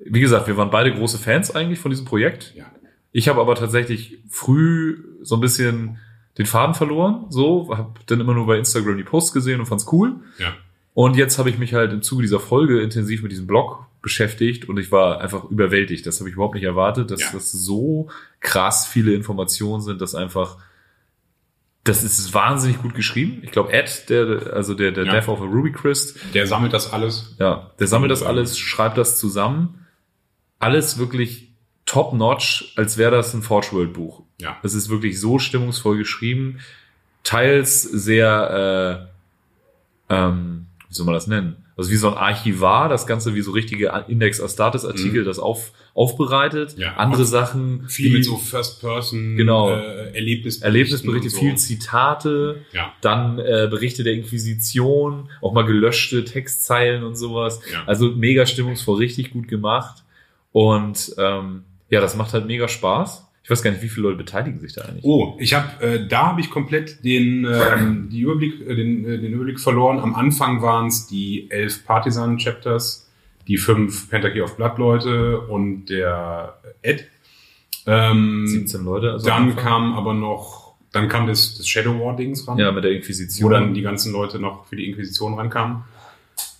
[0.00, 2.52] wie gesagt, wir waren beide große Fans eigentlich von diesem Projekt.
[2.56, 2.66] Ja.
[3.16, 5.98] Ich habe aber tatsächlich früh so ein bisschen
[6.36, 9.86] den Faden verloren, so, habe dann immer nur bei Instagram die Posts gesehen und fand's
[9.92, 10.16] cool.
[10.38, 10.52] Ja.
[10.94, 14.68] Und jetzt habe ich mich halt im Zuge dieser Folge intensiv mit diesem Blog beschäftigt
[14.68, 16.04] und ich war einfach überwältigt.
[16.06, 17.28] Das habe ich überhaupt nicht erwartet, dass Ja.
[17.32, 18.08] das so
[18.40, 20.56] krass viele Informationen sind, dass einfach
[21.84, 23.40] das ist wahnsinnig gut geschrieben.
[23.42, 25.12] Ich glaube, Ed, der, also der, der Ja.
[25.12, 27.36] Death of a Ruby Christ, Der sammelt das alles.
[27.38, 29.86] ja, der sammelt das Und, alles, schreibt das zusammen.
[30.58, 31.53] Alles wirklich
[31.94, 34.22] top notch, als wäre das ein Forge World Buch.
[34.40, 34.56] Ja.
[34.62, 36.58] Es ist wirklich so stimmungsvoll geschrieben,
[37.22, 39.08] teils sehr,
[40.10, 41.56] äh, ähm, wie soll man das nennen?
[41.76, 45.26] Also wie so ein Archivar, das Ganze wie so richtige Index Astartes Artikel, Mhm.
[45.26, 46.76] das auf, aufbereitet.
[46.78, 46.94] Ja.
[46.96, 49.70] Andere Sachen, Viel die mit so First-Person Genau.
[49.70, 50.62] äh, Erlebnisberichten.
[50.64, 51.38] Erlebnisberichte, so.
[51.40, 52.92] viel Zitate, Ja.
[53.00, 57.60] dann äh, Berichte der Inquisition, auch mal gelöschte Textzeilen und sowas.
[57.72, 57.82] Ja.
[57.86, 60.04] Also mega stimmungsvoll, richtig gut gemacht.
[60.52, 63.26] Und ähm, ja, das macht halt mega Spaß.
[63.44, 65.04] Ich weiß gar nicht, wie viele Leute beteiligen sich da eigentlich.
[65.04, 69.18] Oh, ich habe, äh, da habe ich komplett den, ähm, die Überblick, äh, den, äh,
[69.18, 69.98] den Überblick verloren.
[70.00, 73.10] Am Anfang waren es die elf Partisan-Chapters,
[73.46, 77.06] die fünf Pentaky of Blood-Leute und der Ed.
[77.86, 79.12] Ähm, 17 Leute.
[79.12, 82.56] Also dann kam aber noch, dann kam das, das Shadow War-Dings ran.
[82.56, 83.50] ja mit der wo Inquisition.
[83.50, 85.82] dann die ganzen Leute noch für die Inquisition rankamen.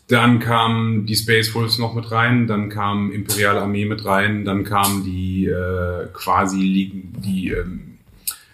[0.08, 4.64] Dann kam die Space Wolves noch mit rein, dann kam Imperiale Armee mit rein, dann
[4.64, 7.98] kam die äh, quasi die ähm,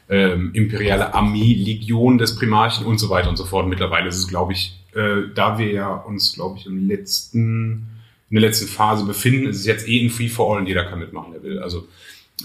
[0.09, 3.67] ähm, Imperiale Armee Legion des Primarchen und so weiter und so fort.
[3.67, 7.87] Mittlerweile ist es, glaube ich, äh, da wir ja uns, glaube ich, im letzten
[8.31, 10.85] in der letzten Phase befinden, ist es jetzt eh ein Free for All und jeder
[10.85, 11.59] kann mitmachen, der will.
[11.59, 11.89] Also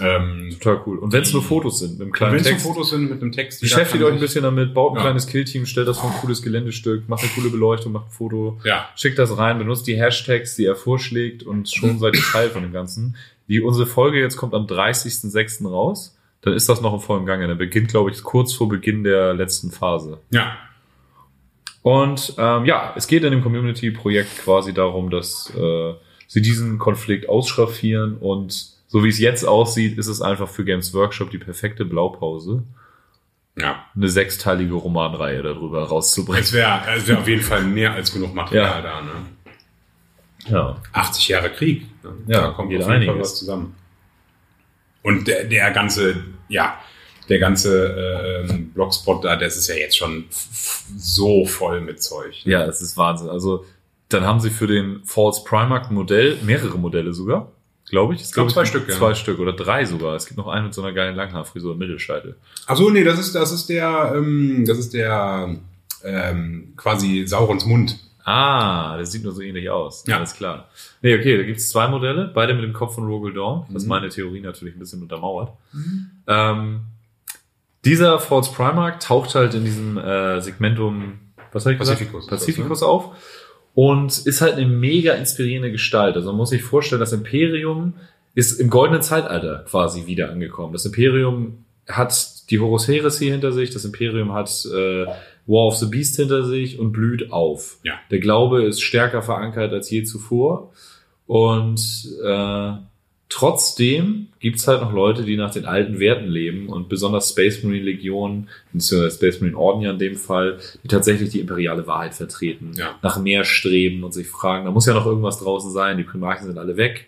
[0.01, 0.97] Ähm, Total cool.
[0.99, 2.65] Und wenn es nur Fotos sind, mit einem kleinen wenn es Text.
[2.65, 5.01] Fotos sind mit einem Text, Beschäftigt euch ein bisschen damit, baut ein Ja.
[5.03, 8.60] kleines Killteam, stellt das vor ein cooles Geländestück, macht eine coole Beleuchtung, macht ein Foto,
[8.63, 12.49] Ja, schickt das rein, benutzt die Hashtags, die er vorschlägt und schon seid ihr Teil
[12.49, 13.15] von dem Ganzen.
[13.47, 15.65] Die, unsere Folge jetzt kommt am 30.06.
[15.69, 16.17] raus.
[16.41, 17.47] Dann ist das noch im vollen Gange.
[17.47, 20.19] Dann beginnt, glaube ich, kurz vor Beginn der letzten Phase.
[20.31, 20.58] ja,
[21.81, 25.93] Und ähm, ja, es geht in dem Community-Projekt quasi darum, dass äh,
[26.27, 30.93] sie diesen Konflikt ausschraffieren und so wie es jetzt aussieht, ist es einfach für Games
[30.93, 32.63] Workshop die perfekte Blaupause,
[33.58, 33.84] ja.
[33.93, 36.41] eine sechsteilige Romanreihe darüber rauszubringen.
[36.41, 38.81] Es wäre wär auf jeden Fall mehr als genug Material Ja.
[38.81, 39.01] da.
[39.01, 39.12] Ne?
[40.47, 41.81] Ja, 80 Jahre Krieg.
[42.05, 42.12] Ne?
[42.27, 43.19] Ja, da kommt auf jeden Fall einiges.
[43.19, 43.75] was zusammen.
[45.03, 46.79] Und der, der ganze, ja,
[47.27, 52.34] der ganze äh, Blogspot da, das ist ja jetzt schon so voll mit Zeug.
[52.45, 52.51] ne?
[52.53, 53.27] ja, es ist Wahnsinn.
[53.27, 53.65] Also
[54.08, 57.51] dann haben sie für den False Primark Modell, mehrere Modelle sogar,
[57.89, 58.21] glaube ich.
[58.21, 58.95] Es gibt zwei Stück, ja.
[58.95, 60.15] Zwei Stück oder drei sogar.
[60.15, 62.35] Es gibt noch einen mit so einer geilen Langhaarfrisur im Mittelscheitel.
[62.67, 65.55] Ach so, nee, das ist, das ist der, ähm, das ist der
[66.03, 67.99] ähm, quasi Saurons Mund.
[68.27, 70.03] Ah, das sieht nur so ähnlich aus.
[70.07, 70.17] Ja.
[70.17, 70.67] Alles klar.
[71.03, 73.89] Nee, okay, da gibt's zwei Modelle, beide mit dem Kopf von Rogel Dawn, was Mhm.
[73.89, 75.51] meine Theorie natürlich ein bisschen untermauert.
[76.27, 76.81] Ähm,
[77.83, 81.19] dieser False Primark taucht halt in diesem äh, Segmentum,
[81.51, 82.31] was hab ich Pacificus gesagt?
[82.31, 83.15] das, Pacificus auf
[83.75, 86.15] und ist halt eine mega inspirierende Gestalt.
[86.15, 87.93] Also man muss sich vorstellen, das Imperium
[88.33, 90.73] ist im goldenen Zeitalter quasi wieder angekommen.
[90.73, 95.05] Das Imperium hat die Horus Heresy hinter sich, das Imperium hat äh,
[95.45, 97.77] War of the Beast hinter sich und blüht auf.
[97.83, 97.93] Ja.
[98.09, 100.71] Der Glaube ist stärker verankert als je zuvor.
[101.27, 101.79] Und
[102.23, 102.71] äh,
[103.29, 107.83] trotzdem gibt's halt noch Leute, die nach den alten Werten leben und besonders Space Marine
[107.85, 112.71] Legion, beziehungsweise Space Marine Orden ja in dem Fall, die tatsächlich die imperiale Wahrheit vertreten,
[112.75, 112.95] Ja.
[113.01, 116.45] nach mehr streben und sich fragen, da muss ja noch irgendwas draußen sein, die Primarchen
[116.47, 117.07] sind alle weg.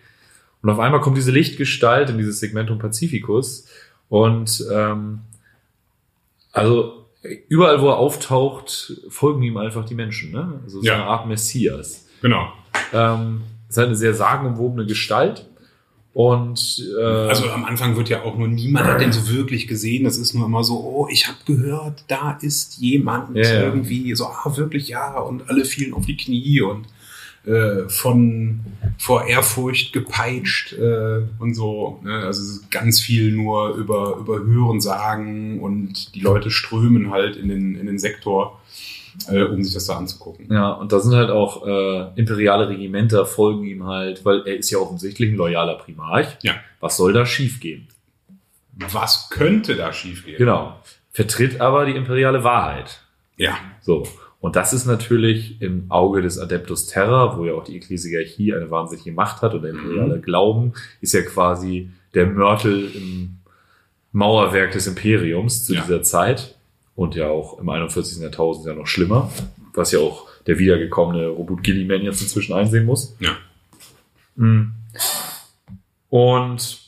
[0.63, 3.67] Und auf einmal kommt diese Lichtgestalt in dieses Segmentum Pacificus
[4.09, 5.19] und ähm,
[6.51, 7.05] also
[7.49, 10.31] überall, wo er auftaucht, folgen ihm einfach die Menschen.
[10.31, 10.59] Ne?
[10.63, 10.95] Also so Ja.
[10.95, 12.07] eine Art Messias.
[12.21, 12.51] Genau.
[12.93, 15.45] Ähm, ist halt eine sehr sagenumwobene Gestalt.
[16.17, 20.03] Und äh, Also am Anfang wird ja auch nur niemand hat den so wirklich gesehen.
[20.03, 24.25] Das ist nur immer so, oh, ich habe gehört, da ist jemand Ja, irgendwie so,
[24.25, 25.19] ah, wirklich ja.
[25.19, 26.87] Und alle fielen auf die Knie und
[27.45, 28.61] äh, von
[28.97, 31.99] vor Ehrfurcht gepeitscht äh, und so.
[32.03, 32.23] Ne?
[32.25, 37.75] Also ganz viel nur über über Hören sagen und die Leute strömen halt in den
[37.75, 38.59] in den Sektor,
[39.29, 40.51] äh, um sich das da anzugucken.
[40.51, 44.69] ja, und da sind halt auch äh, imperiale Regimenter folgen ihm halt, weil er ist
[44.69, 46.37] ja offensichtlich ein loyaler Primarch.
[46.43, 46.55] Ja.
[46.79, 47.87] Was soll da schiefgehen?
[48.91, 50.37] Was könnte da schiefgehen?
[50.37, 50.75] Genau.
[51.11, 53.01] Vertritt aber die imperiale Wahrheit.
[53.37, 53.57] Ja.
[53.81, 54.03] So.
[54.39, 58.69] Und das ist natürlich im Auge des Adeptus Terra, wo ja auch die Ekklesiarchie eine
[58.69, 63.39] wahnsinnige Macht hat und der imperiale Glauben ist ja quasi der Mörtel im
[64.11, 65.81] Mauerwerk des Imperiums zu Ja.
[65.81, 66.55] dieser Zeit
[66.97, 68.21] und ja auch im 41.
[68.21, 69.31] Jahrtausend ja noch schlimmer,
[69.73, 73.15] was ja auch der wiedergekommene Robot Gilliman jetzt inzwischen einsehen muss.
[73.19, 73.37] Ja.
[74.35, 74.73] Mm.
[76.09, 76.79] Und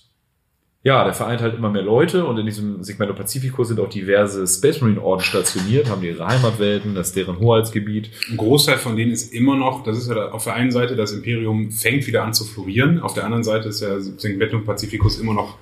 [0.82, 4.48] ja, der vereint halt immer mehr Leute und in diesem Segmento Pacifico sind auch diverse
[4.48, 8.10] Space Marine Orden stationiert, haben ihre Heimatwelten, das ist deren Hoheitsgebiet.
[8.32, 11.12] Ein Großteil von denen ist immer noch, das ist ja auf der einen Seite, das
[11.12, 15.36] Imperium fängt wieder an zu florieren, auf der anderen Seite ist ja Segmentum Pacificus immer
[15.36, 15.58] noch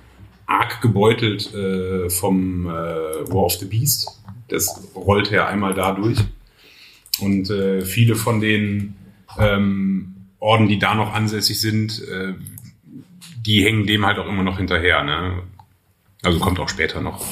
[0.46, 4.18] arg gebeutelt äh, vom äh, War of the Beast.
[4.48, 6.18] Das rollt ja einmal da durch.
[7.20, 8.96] Und äh, viele von den
[9.38, 12.34] ähm, Orden, die da noch ansässig sind, äh,
[13.44, 15.02] die hängen dem halt auch immer noch hinterher.
[15.04, 15.42] Ne?
[16.22, 17.24] Also kommt auch später noch.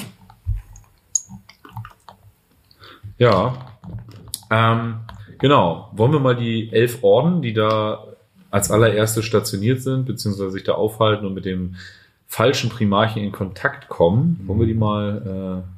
[3.18, 3.72] Ja.
[4.50, 4.96] Ähm,
[5.38, 5.90] genau.
[5.92, 8.04] Wollen wir mal die elf Orden, die da
[8.50, 11.76] als allererste stationiert sind, beziehungsweise sich da aufhalten und mit dem
[12.26, 15.75] falschen Primarchen in Kontakt kommen, wollen wir die mal äh,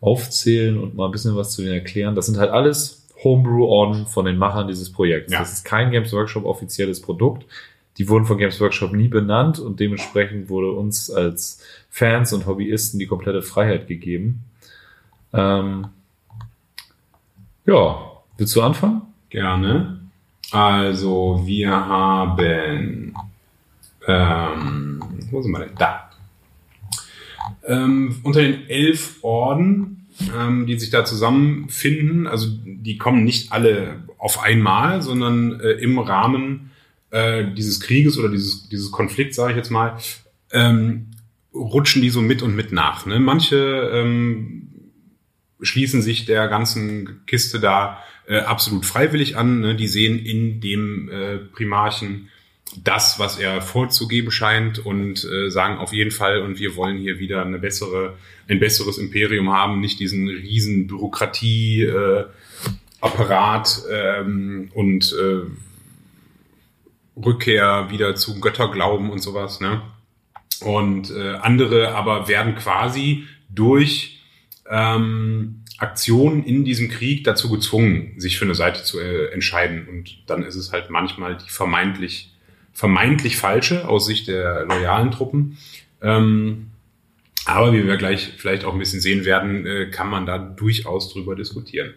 [0.00, 2.14] aufzählen und mal ein bisschen was zu denen erklären.
[2.14, 5.32] Das sind halt alles Homebrew-Orden von den Machern dieses Projekts.
[5.32, 5.40] Ja.
[5.40, 7.46] Das ist kein Games Workshop offizielles Produkt.
[7.98, 13.00] Die wurden von Games Workshop nie benannt und dementsprechend wurde uns als Fans und Hobbyisten
[13.00, 14.44] die komplette Freiheit gegeben.
[15.32, 15.88] Ähm,
[17.66, 17.98] ja,
[18.36, 19.02] willst du anfangen?
[19.30, 19.98] Gerne.
[20.52, 23.14] Also, wir haben.
[24.06, 25.74] Ähm, wo sind wir denn?
[25.76, 26.07] Da.
[27.68, 34.02] Ähm, unter den elf Orden, ähm, die sich da zusammenfinden, also die kommen nicht alle
[34.16, 36.70] auf einmal, sondern äh, im Rahmen
[37.10, 39.98] äh, dieses Krieges oder dieses, dieses Konflikts, sage ich jetzt mal,
[40.50, 41.10] ähm,
[41.54, 43.06] rutschen die so mit und mit nach.
[43.06, 43.20] Ne?
[43.20, 44.68] Manche ähm,
[45.60, 49.60] schließen sich der ganzen Kiste da äh, absolut freiwillig an.
[49.60, 49.74] Ne?
[49.74, 52.28] Die sehen in dem äh, Primarchen
[52.76, 57.18] das, was er vorzugeben scheint und äh, sagen auf jeden Fall, und wir wollen hier
[57.18, 58.16] wieder eine bessere,
[58.48, 62.24] ein besseres Imperium haben, nicht diesen riesen Bürokratie, äh,
[63.00, 65.42] Apparat ähm, und äh,
[67.24, 69.60] Rückkehr wieder zu Götterglauben und sowas.
[69.60, 69.82] Ne?
[70.60, 74.20] Und äh, andere aber werden quasi durch
[74.68, 79.86] ähm, Aktionen in diesem Krieg dazu gezwungen, sich für eine Seite zu äh, entscheiden.
[79.88, 82.32] Und dann ist es halt manchmal die vermeintlich,
[82.78, 85.58] vermeintlich falsche aus Sicht der loyalen Truppen.
[86.00, 86.68] Ähm,
[87.44, 91.12] aber wie wir gleich vielleicht auch ein bisschen sehen werden, äh, kann man da durchaus
[91.12, 91.94] drüber diskutieren.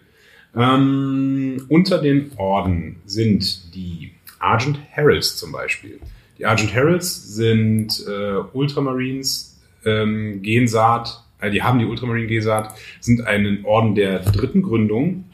[0.56, 6.00] Ähm, unter den Orden sind die Argent Heralds zum Beispiel.
[6.38, 13.24] Die Argent Heralds sind äh, Ultramarines, ähm, Gensaat, äh, die haben die Ultramarine Gensaat, sind
[13.24, 15.26] einen Orden der dritten Gründung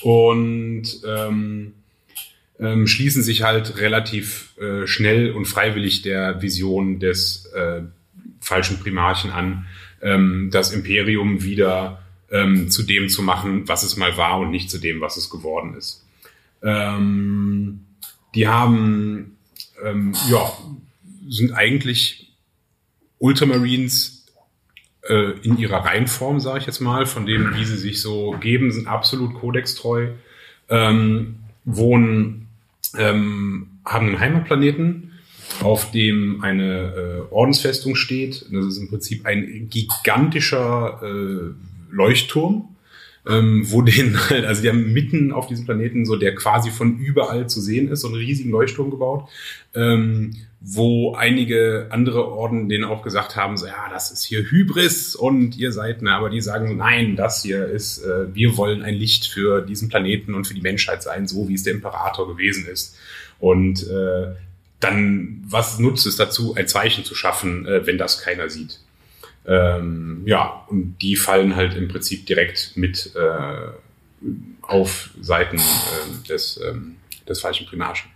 [0.00, 1.74] und ähm,
[2.60, 7.82] ähm, schließen sich halt relativ äh, schnell und freiwillig der Vision des äh,
[8.40, 9.66] falschen Primarchen an,
[10.02, 14.70] ähm, das Imperium wieder ähm, zu dem zu machen, was es mal war und nicht
[14.70, 16.04] zu dem, was es geworden ist.
[16.62, 17.80] Ähm,
[18.34, 19.36] die haben,
[19.84, 20.52] ähm, ja,
[21.28, 22.32] sind eigentlich
[23.18, 24.26] Ultramarines
[25.08, 28.72] äh, in ihrer Reihenform, sage ich jetzt mal, von dem, wie sie sich so geben,
[28.72, 30.08] sind absolut kodextreu,
[30.68, 32.47] ähm, wohnen,
[32.96, 35.12] ähm, haben einen Heimatplaneten,
[35.62, 38.46] auf dem eine äh, Ordensfestung steht.
[38.52, 41.54] Das ist im Prinzip ein gigantischer äh,
[41.90, 42.76] Leuchtturm,
[43.26, 46.98] ähm, wo den halt, also die haben mitten auf diesem Planeten so, der quasi von
[46.98, 49.28] überall zu sehen ist, so einen riesigen Leuchtturm gebaut,
[49.74, 55.14] ähm, wo einige andere Orden denen auch gesagt haben, so ja, das ist hier Hybris
[55.14, 58.94] und ihr seid, ne, aber die sagen, nein, das hier ist, äh, wir wollen ein
[58.94, 62.66] Licht für diesen Planeten und für die Menschheit sein, so wie es der Imperator gewesen
[62.66, 62.96] ist.
[63.38, 64.34] Und äh,
[64.80, 68.80] dann, was nutzt es dazu, ein Zeichen zu schaffen, äh, wenn das keiner sieht?
[69.46, 73.68] Ähm, ja, und die fallen halt im Prinzip direkt mit äh,
[74.62, 76.96] auf Seiten äh, des, ähm,
[77.28, 78.10] des falschen Primarchen.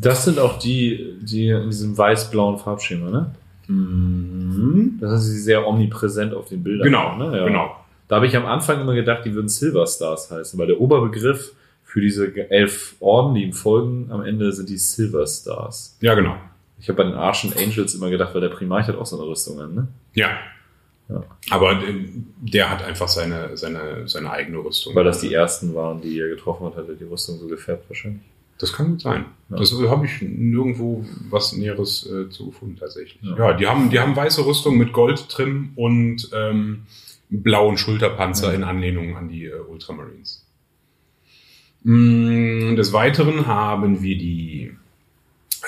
[0.00, 3.34] Das sind auch die, die in diesem weiß-blauen Farbschema, ne?
[3.68, 4.98] Mhm.
[5.00, 6.86] Das ist sehr omnipräsent auf den Bildern.
[6.86, 7.36] Genau, ne?
[7.36, 7.46] ja.
[7.46, 7.76] genau.
[8.08, 11.52] Da habe ich am Anfang immer gedacht, die würden Silver Stars heißen, weil der Oberbegriff
[11.84, 15.96] für diese elf Orden, die ihm folgen, am Ende sind die Silver Stars.
[16.00, 16.36] Ja, genau.
[16.80, 19.28] Ich habe bei den Archen Angels immer gedacht, weil der Primarch hat auch so eine
[19.28, 19.88] Rüstung an, ne?
[20.14, 20.30] Ja.
[21.08, 21.24] Ja.
[21.50, 22.06] Aber äh,
[22.40, 24.94] der hat einfach seine, seine, seine eigene Rüstung.
[24.94, 27.88] Weil das die ersten waren, die er getroffen hat, hat er die Rüstung so gefärbt
[27.88, 28.22] wahrscheinlich.
[28.60, 29.24] Das kann gut sein.
[29.48, 29.56] Ja.
[29.56, 33.18] Das habe ich nirgendwo was Näheres äh, zu gefunden tatsächlich.
[33.22, 33.36] Ja.
[33.36, 33.52] Ja.
[33.54, 36.82] die haben die haben weiße Rüstung mit Goldtrim und ähm,
[37.30, 38.54] blauen Schulterpanzer Ja.
[38.54, 40.44] in Anlehnung an die äh, Ultramarines.
[41.84, 44.72] Mm, Des Weiteren haben wir die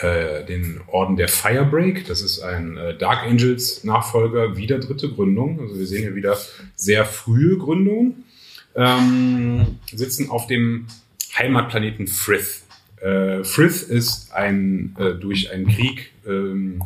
[0.01, 2.07] äh, den Orden der Firebreak.
[2.07, 5.61] Das ist ein äh, Dark Angels Nachfolger, wieder dritte Gründung.
[5.61, 6.37] Also wir sehen hier wieder
[6.77, 8.25] sehr frühe Gründungen.
[8.75, 10.87] Ähm, sitzen auf dem
[11.39, 12.65] Heimatplaneten Frith.
[13.03, 16.83] Äh, Frith ist ein äh, durch einen Krieg, ähm,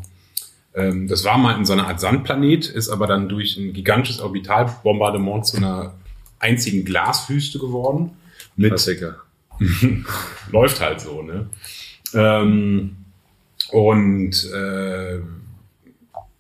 [0.76, 4.20] ähm, das war mal in so einer Art Sandplanet, ist aber dann durch ein gigantisches
[4.20, 5.94] Orbitalbombardement zu einer
[6.38, 8.11] einzigen Glaswüste geworden.
[8.57, 9.16] Mit Klassiker.
[10.52, 11.48] läuft halt so, ne?
[12.12, 12.96] Ähm,
[13.70, 15.18] und äh,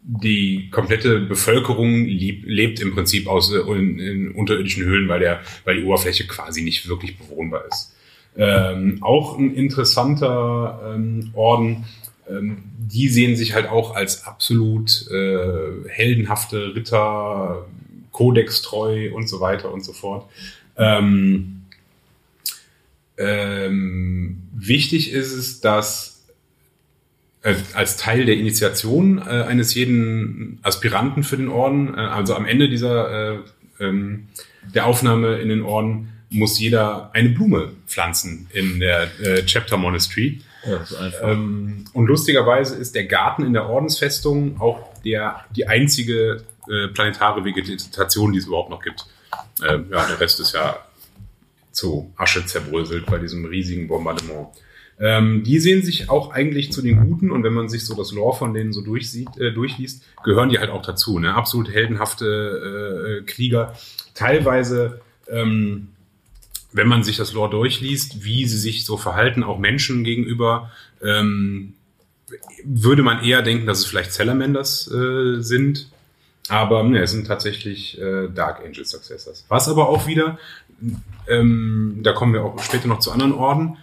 [0.02, 5.40] die komplette Bevölkerung lieb, lebt im Prinzip aus äh, in, in unterirdischen Höhlen, weil der,
[5.64, 7.95] weil die Oberfläche quasi nicht wirklich bewohnbar ist.
[8.38, 11.84] Ähm, auch ein interessanter ähm, Orden.
[12.28, 17.66] Ähm, die sehen sich halt auch als absolut äh, heldenhafte Ritter,
[18.12, 20.28] kodextreu und so weiter und so fort.
[20.76, 21.62] Ähm,
[23.18, 26.24] ähm, wichtig ist es, dass
[27.42, 32.44] äh, als Teil der Initiation äh, eines jeden Aspiranten für den Orden, äh, also am
[32.44, 33.38] Ende dieser äh,
[33.80, 34.28] ähm,
[34.74, 40.40] der Aufnahme in den Orden, muss jeder eine Blume pflanzen in der äh, Chapter Monastery.
[40.66, 41.30] Ja, ist einfach.
[41.30, 47.44] Ähm, und lustigerweise ist der Garten in der Ordensfestung auch der, die einzige äh, planetare
[47.44, 49.06] Vegetation, die es überhaupt noch gibt.
[49.66, 50.78] Ähm, ja, der Rest ist ja
[51.70, 54.48] zu Asche zerbröselt bei diesem riesigen Bombardement.
[54.98, 58.12] Ähm, die sehen sich auch eigentlich zu den Guten und wenn man sich so das
[58.12, 61.18] Lore von denen so durchsieht, äh, durchliest, gehören die halt auch dazu.
[61.18, 61.34] Ne?
[61.34, 63.74] Absolut heldenhafte äh, Krieger.
[64.14, 65.88] Teilweise, ähm,
[66.76, 70.70] wenn man sich das Lore durchliest, wie sie sich so verhalten, auch Menschen gegenüber,
[71.02, 71.72] ähm,
[72.64, 75.88] würde man eher denken, dass es vielleicht Salamanders äh, sind.
[76.48, 79.46] Aber ne, es sind tatsächlich äh, Dark Angel Successors.
[79.48, 80.38] Was aber auch wieder,
[81.26, 83.78] ähm, da kommen wir auch später noch zu anderen Orden,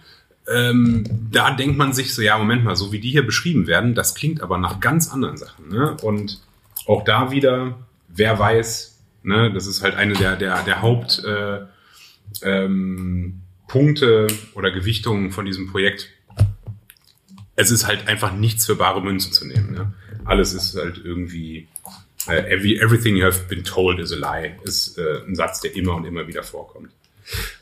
[0.47, 3.95] ähm, da denkt man sich so, ja, Moment mal, so wie die hier beschrieben werden,
[3.95, 5.69] das klingt aber nach ganz anderen Sachen.
[5.69, 5.97] Ne?
[6.03, 6.41] Und
[6.85, 7.75] auch da wieder,
[8.09, 11.61] wer weiß, ne, das ist halt eine der, der, der Haupt äh,
[12.43, 16.09] ähm, Punkte oder Gewichtungen von diesem Projekt.
[17.55, 19.73] Es ist halt einfach nichts für bare Münze zu nehmen.
[19.73, 19.93] Ne?
[20.25, 21.67] Alles ist halt irgendwie
[22.27, 25.75] uh, every, everything you have been told is a lie, ist äh, ein Satz, der
[25.75, 26.89] immer und immer wieder vorkommt.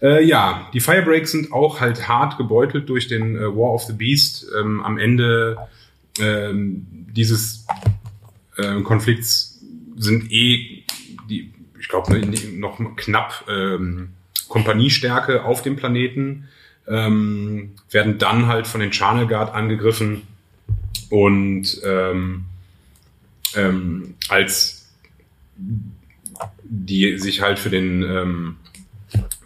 [0.02, 3.94] Äh, ja, die Firebreaks sind auch halt hart gebeutelt durch den äh, War of the
[3.94, 4.48] Beast.
[4.60, 5.58] Ähm, am Ende
[6.20, 7.66] ähm, dieses
[8.58, 9.62] äh, Konflikts
[9.98, 10.84] sind eh
[11.30, 12.20] die, ich glaube,
[12.58, 14.14] noch knapp ähm,
[14.52, 16.50] Kompaniestärke auf dem Planeten,
[16.88, 20.24] ähm, werden dann halt von den Channel Guard angegriffen
[21.10, 22.46] und ähm,
[23.56, 24.90] ähm, als
[26.64, 28.58] die sich halt für den ähm,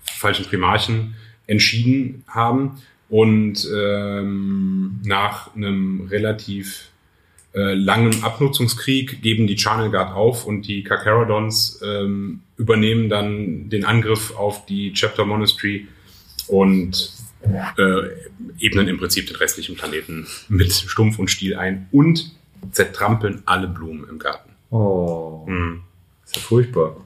[0.01, 1.15] falschen Primarchen
[1.45, 6.89] entschieden haben und ähm, nach einem relativ
[7.55, 13.85] äh, langen Abnutzungskrieg geben die Channel Guard auf und die Kakarodons ähm, übernehmen dann den
[13.85, 15.87] Angriff auf die Chapter Monastery
[16.47, 17.13] und
[17.77, 18.01] äh,
[18.59, 22.31] ebnen im Prinzip den restlichen Planeten mit Stumpf und Stiel ein und
[22.71, 24.49] zertrampeln alle Blumen im Garten.
[24.71, 25.83] Oh, mhm.
[26.25, 26.97] ist ja furchtbar.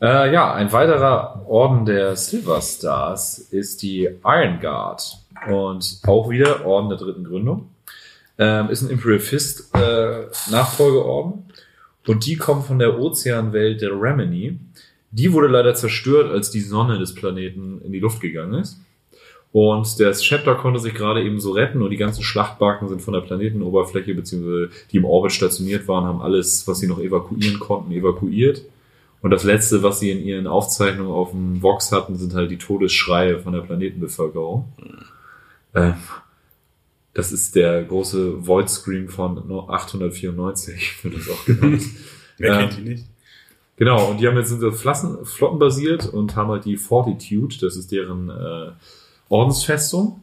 [0.00, 5.18] Äh, ja, ein weiterer Orden der Silver Stars ist die Iron Guard
[5.50, 7.70] und auch wieder Orden der dritten Gründung.
[8.38, 11.44] Ähm, ist ein Imperial Fist äh, Nachfolgeorden
[12.06, 14.58] und die kommen von der Ozeanwelt der Remini.
[15.10, 18.80] Die wurde leider zerstört, als die Sonne des Planeten in die Luft gegangen ist.
[19.52, 23.14] Und der Scepter konnte sich gerade eben so retten und die ganzen Schlachtbarken sind von
[23.14, 27.92] der Planetenoberfläche, beziehungsweise die im Orbit stationiert waren, haben alles, was sie noch evakuieren konnten,
[27.92, 28.62] evakuiert.
[29.20, 32.58] Und das letzte, was sie in ihren Aufzeichnungen auf dem Vox hatten, sind halt die
[32.58, 34.72] Todesschreie von der Planetenbevölkerung.
[35.74, 35.94] Ähm,
[37.18, 41.82] das ist der große Void Scream von 894, wird das auch genannt.
[42.38, 43.04] Wer kennt die nicht?
[43.76, 47.90] Genau, und die haben jetzt sind Flossen, flottenbasiert und haben halt die Fortitude, das ist
[47.90, 48.70] deren äh,
[49.28, 50.22] Ordensfestung.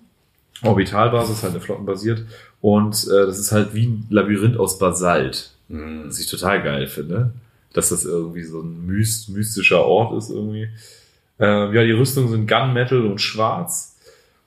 [0.63, 2.23] Orbitalbasis, halt eine Flottenbasiert.
[2.61, 5.51] Und äh, das ist halt wie ein Labyrinth aus Basalt.
[5.67, 6.05] Mhm.
[6.07, 7.33] Was ich total geil finde.
[7.73, 10.69] Dass das irgendwie so ein myst mystischer Ort ist irgendwie.
[11.41, 13.94] Äh, ja, die Rüstungen sind Gunmetal und schwarz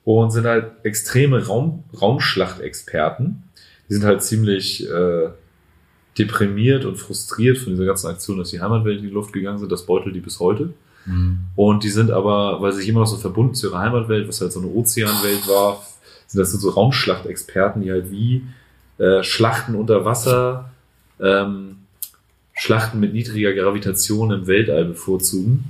[0.08, 3.42] und sind halt extreme Raum Raumschlachtexperten.
[3.90, 5.28] Die sind halt ziemlich äh,
[6.16, 9.70] deprimiert und frustriert von dieser ganzen Aktion, dass die Heimatwelt in die Luft gegangen sind.
[9.70, 10.72] Das beutelt die bis heute.
[11.04, 11.40] Mhm.
[11.56, 14.40] Und die sind aber, weil sie sich immer noch so verbunden zu ihrer Heimatwelt, was
[14.40, 15.86] halt so eine Ozeanwelt war,
[16.26, 18.44] sind das so Raumschlachtexperten, die halt wie
[18.96, 20.70] äh, Schlachten unter Wasser,
[21.20, 21.80] ähm,
[22.54, 25.64] Schlachten mit niedriger Gravitation im Weltall bevorzugen.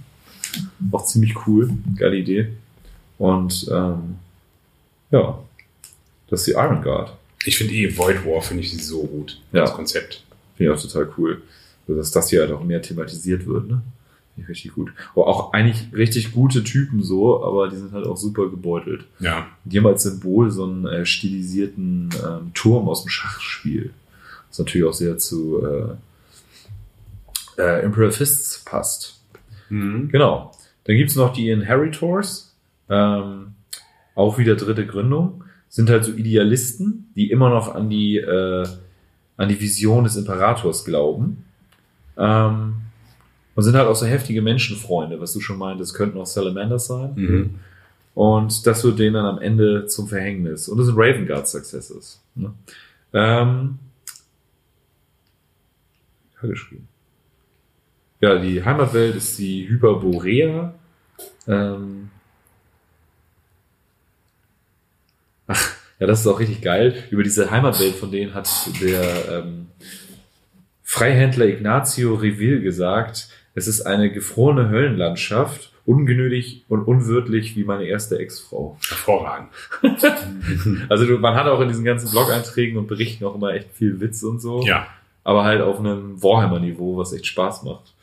[0.93, 2.53] Auch ziemlich cool, geile Idee.
[3.19, 4.19] Und ähm,
[5.11, 5.39] ja,
[6.29, 7.17] das ist die Iron Guard.
[7.45, 9.63] Ich finde eh Void War, finde ich so gut, ja.
[9.63, 10.25] das Konzept.
[10.57, 11.43] Finde ich auch total cool.
[11.87, 13.83] Also, dass das hier halt auch mehr thematisiert wird, ne?
[14.47, 14.93] richtig gut.
[15.15, 19.05] Aber auch eigentlich richtig gute Typen so, aber die sind halt auch super gebeutelt.
[19.19, 19.49] Ja.
[19.65, 23.91] Die haben als Symbol so einen äh, stilisierten ähm, Turm aus dem Schachspiel.
[24.49, 25.63] Was natürlich auch sehr zu
[27.59, 29.21] äh, äh, Imperial Fists passt.
[29.69, 30.09] Mhm.
[30.11, 30.53] Genau.
[30.85, 32.55] Dann gibt's noch die Inheritors.
[32.89, 33.55] Ähm,
[34.19, 35.45] auch wieder dritte Gründung.
[35.69, 38.67] Sind halt so Idealisten, die immer noch an die, äh,
[39.37, 41.45] an die Vision des Imperators glauben.
[42.17, 42.75] Ähm,
[43.55, 47.13] und sind halt auch so heftige Menschenfreunde, was du schon meintest, könnten auch Salamanders sein.
[47.17, 47.55] Mhm.
[48.15, 50.69] Und das wird denen dann am Ende zum Verhängnis.
[50.69, 52.21] Und das sind Raven Guard Successes.
[52.35, 52.53] Ne?
[53.13, 53.79] Ähm,
[56.41, 56.89] ja, geschrieben.
[58.21, 60.75] Ja, die Heimatwelt ist die Hyperborea.
[61.47, 62.11] Ähm,
[65.47, 66.95] ach, ja, das ist auch richtig geil.
[67.11, 68.49] Über diese Heimatwelt von denen hat
[68.81, 69.67] der ähm,
[70.83, 78.19] Freihändler Ignazio Reville gesagt, es ist eine gefrorene Höllenlandschaft, ungenötig und unwirtlich wie meine erste
[78.19, 78.79] Ex-Frau.
[78.89, 79.49] Hervorragend.
[80.89, 84.01] also du, man hat auch in diesen ganzen Blog-Einträgen und Berichten auch immer echt viel
[84.01, 84.63] Witz und so.
[84.63, 84.87] Ja.
[85.25, 87.95] Aber halt auf einem Warhammer-Niveau, was echt Spaß macht.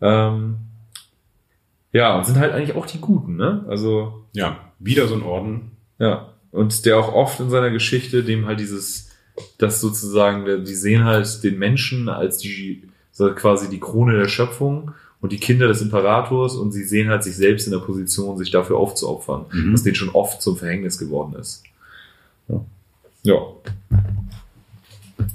[0.00, 0.56] Ähm,
[1.92, 3.64] ja, und sind halt eigentlich auch die Guten, ne?
[3.68, 4.24] Also.
[4.32, 5.70] Ja, wieder so ein Orden.
[5.98, 6.34] Ja.
[6.56, 9.10] Und der auch oft in seiner Geschichte dem halt dieses,
[9.58, 12.82] das sozusagen, die sehen halt den Menschen als die
[13.34, 17.36] quasi die Krone der Schöpfung und die Kinder des Imperators und sie sehen halt sich
[17.36, 19.72] selbst in der Position, sich dafür aufzuopfern, mhm.
[19.72, 21.62] was denen schon oft zum Verhängnis geworden ist.
[22.48, 22.64] Ja.
[23.22, 23.36] ja.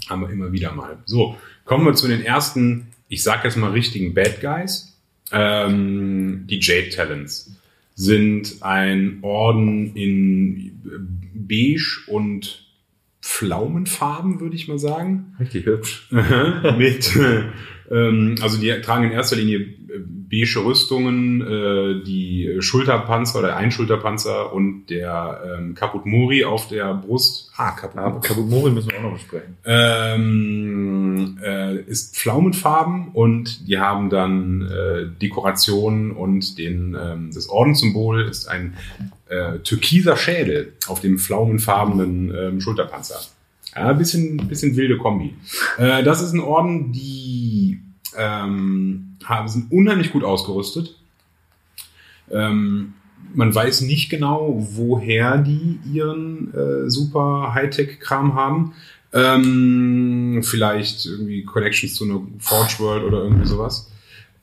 [0.09, 0.97] Haben wir immer wieder mal.
[1.05, 4.95] So, kommen wir zu den ersten, ich sag jetzt mal richtigen Bad Guys,
[5.31, 7.51] ähm, die Jade Talents.
[7.95, 10.71] Sind ein Orden in
[11.33, 12.65] beige und
[13.21, 15.35] Pflaumenfarben, würde ich mal sagen.
[15.39, 16.07] Richtig hübsch.
[16.77, 17.15] Mit,
[17.91, 19.67] ähm, also die tragen in erster Linie
[19.99, 26.93] beige Rüstungen, äh, die Schulterpanzer oder ein Schulterpanzer und der ähm, Kaput Mori auf der
[26.93, 27.51] Brust.
[27.57, 29.57] Ah, Kaput, ah, Kaput Mori müssen wir auch noch besprechen.
[29.65, 38.21] Ähm, äh, ist Pflaumenfarben und die haben dann äh, Dekorationen und den, ähm, das Ordenssymbol
[38.23, 38.75] ist ein
[39.29, 43.19] äh, türkiser Schädel auf dem pflaumenfarbenen ähm, Schulterpanzer.
[43.75, 45.33] Ja, ein bisschen, bisschen wilde Kombi.
[45.77, 47.79] Äh, das ist ein Orden, die
[48.17, 48.90] ähm,
[49.25, 50.95] haben, sind unheimlich gut ausgerüstet.
[52.31, 52.93] Ähm,
[53.33, 58.73] man weiß nicht genau, woher die ihren äh, super Hightech-Kram haben.
[59.13, 63.91] Ähm, vielleicht irgendwie Connections zu einer Forge World oder irgendwie sowas.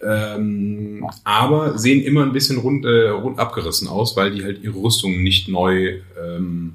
[0.00, 4.78] Ähm, aber sehen immer ein bisschen rund, äh, rund abgerissen aus, weil die halt ihre
[4.78, 6.74] Rüstung nicht neu ähm,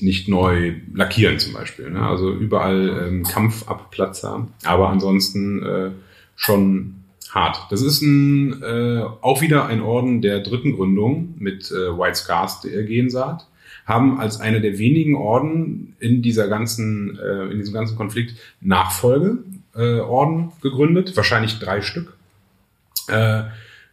[0.00, 1.90] nicht neu lackieren zum Beispiel.
[1.90, 2.02] Ne?
[2.02, 5.90] Also überall ähm, Kampfabplatzer, aber ansonsten äh,
[6.34, 6.95] schon
[7.34, 7.66] hart.
[7.70, 12.60] Das ist ein, äh, auch wieder ein Orden der dritten Gründung mit äh, White Scars
[12.60, 13.46] der Gensaat
[13.86, 20.48] haben als eine der wenigen Orden in dieser ganzen, äh, in diesem ganzen Konflikt Nachfolgeorden
[20.48, 22.14] äh, gegründet, wahrscheinlich drei Stück.
[23.08, 23.44] Äh,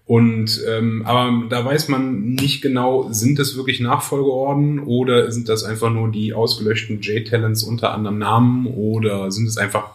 [0.05, 5.63] und ähm, aber da weiß man nicht genau, sind es wirklich Nachfolgeorden oder sind das
[5.63, 9.91] einfach nur die ausgelöschten J-Talents unter anderem Namen oder sind es einfach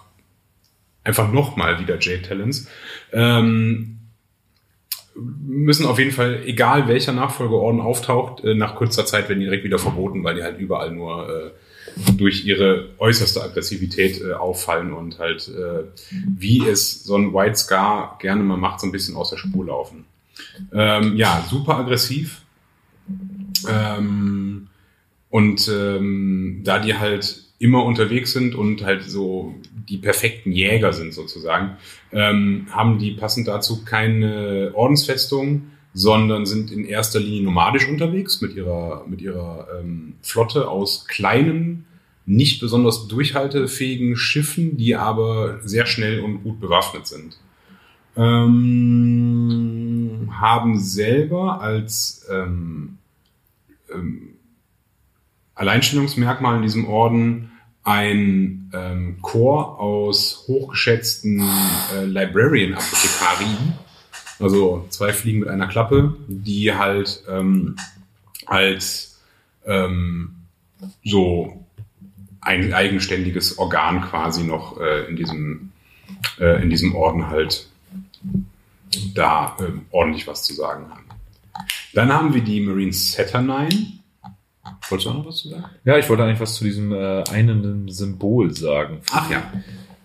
[1.04, 2.68] einfach nochmal wieder J-Talents?
[3.12, 3.98] Ähm,
[5.14, 9.64] müssen auf jeden Fall, egal welcher Nachfolgeorden auftaucht, äh, nach kurzer Zeit werden die direkt
[9.64, 11.50] wieder verboten, weil die halt überall nur äh,
[12.16, 15.84] durch ihre äußerste Aggressivität äh, auffallen und halt, äh,
[16.36, 19.66] wie es so ein White Scar gerne mal macht, so ein bisschen aus der Spur
[19.66, 20.04] laufen.
[20.72, 22.42] Ähm, ja, super aggressiv.
[23.68, 24.68] Ähm,
[25.30, 29.54] und ähm, da die halt immer unterwegs sind und halt so
[29.88, 31.76] die perfekten Jäger sind sozusagen,
[32.12, 38.54] ähm, haben die passend dazu keine Ordensfestung, sondern sind in erster Linie nomadisch unterwegs mit
[38.54, 41.86] ihrer, mit ihrer ähm, Flotte aus kleinen,
[42.26, 47.38] nicht besonders durchhaltefähigen Schiffen, die aber sehr schnell und gut bewaffnet sind.
[48.16, 48.68] Ähm,
[50.30, 52.98] haben selber als ähm,
[53.92, 54.34] ähm,
[55.58, 57.50] Alleinstellungsmerkmal in diesem Orden
[57.84, 61.40] ein ähm, Chor aus hochgeschätzten
[61.94, 63.46] äh, Librarian-Apothekari,
[64.38, 67.76] also zwei Fliegen mit einer Klappe, die halt ähm,
[68.46, 69.20] als
[69.66, 70.36] ähm,
[71.04, 71.64] so
[72.40, 75.72] ein eigenständiges Organ quasi noch äh, in diesem
[76.38, 77.68] äh, in diesem Orden halt
[79.14, 81.04] da äh, ordentlich was zu sagen haben.
[81.94, 83.98] Dann haben wir die Marine Saturnine.
[84.90, 85.64] Wolltest du auch noch was zu sagen?
[85.84, 89.00] Ja, ich wollte eigentlich was zu diesem äh, einen Symbol sagen.
[89.10, 89.42] Ach ja.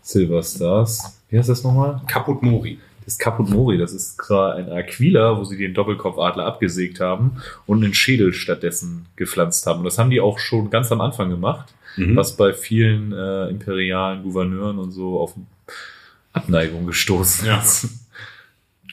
[0.01, 1.21] Silver Stars.
[1.29, 2.01] Wie heißt das nochmal?
[2.07, 6.99] Kaput Mori das Kaput Mori, das ist zwar ein Aquila, wo sie den Doppelkopfadler abgesägt
[6.99, 9.79] haben und einen Schädel stattdessen gepflanzt haben.
[9.79, 12.15] Und das haben die auch schon ganz am Anfang gemacht, mhm.
[12.15, 15.33] was bei vielen äh, imperialen Gouverneuren und so auf
[16.31, 17.59] Abneigung gestoßen ja.
[17.59, 17.89] ist.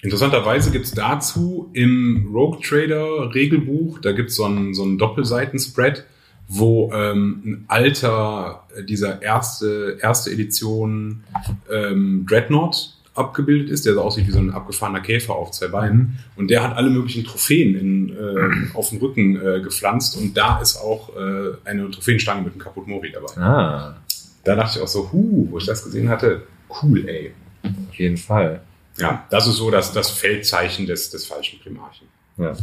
[0.02, 6.04] Interessanterweise gibt's dazu im Rogue Trader Regelbuch, da gibt's so einen, so einen Doppelseiten-Spread,
[6.48, 11.22] wo ähm, ein alter, dieser erste, erste Edition
[11.70, 15.98] ähm, Dreadnought abgebildet ist, der so aussieht wie so ein abgefahrener Käfer auf zwei Beinen.
[15.98, 16.18] Mhm.
[16.36, 20.16] Und der hat alle möglichen Trophäen in, äh, auf dem Rücken äh, gepflanzt.
[20.16, 23.40] Und da ist auch äh, eine Trophäenstange mit einem Kaput Mori dabei.
[23.40, 23.96] Ah.
[24.44, 26.42] Da dachte ich auch so, huh, wo ich das gesehen hatte,
[26.82, 27.32] cool, ey.
[27.62, 28.62] Auf jeden Fall.
[29.00, 32.08] Ja, das ist so das, das Feldzeichen des, des falschen Primarchen.
[32.36, 32.56] Ja.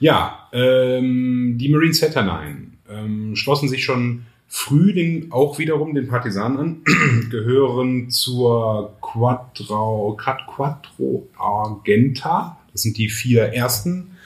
[0.00, 6.58] Ja, ähm, die Marine Saturnine ähm, schlossen sich schon früh den, auch wiederum den Partisanen
[6.58, 6.82] an,
[7.30, 12.58] gehören zur Quattro, Quattro Argenta.
[12.72, 14.16] Das sind die vier ersten,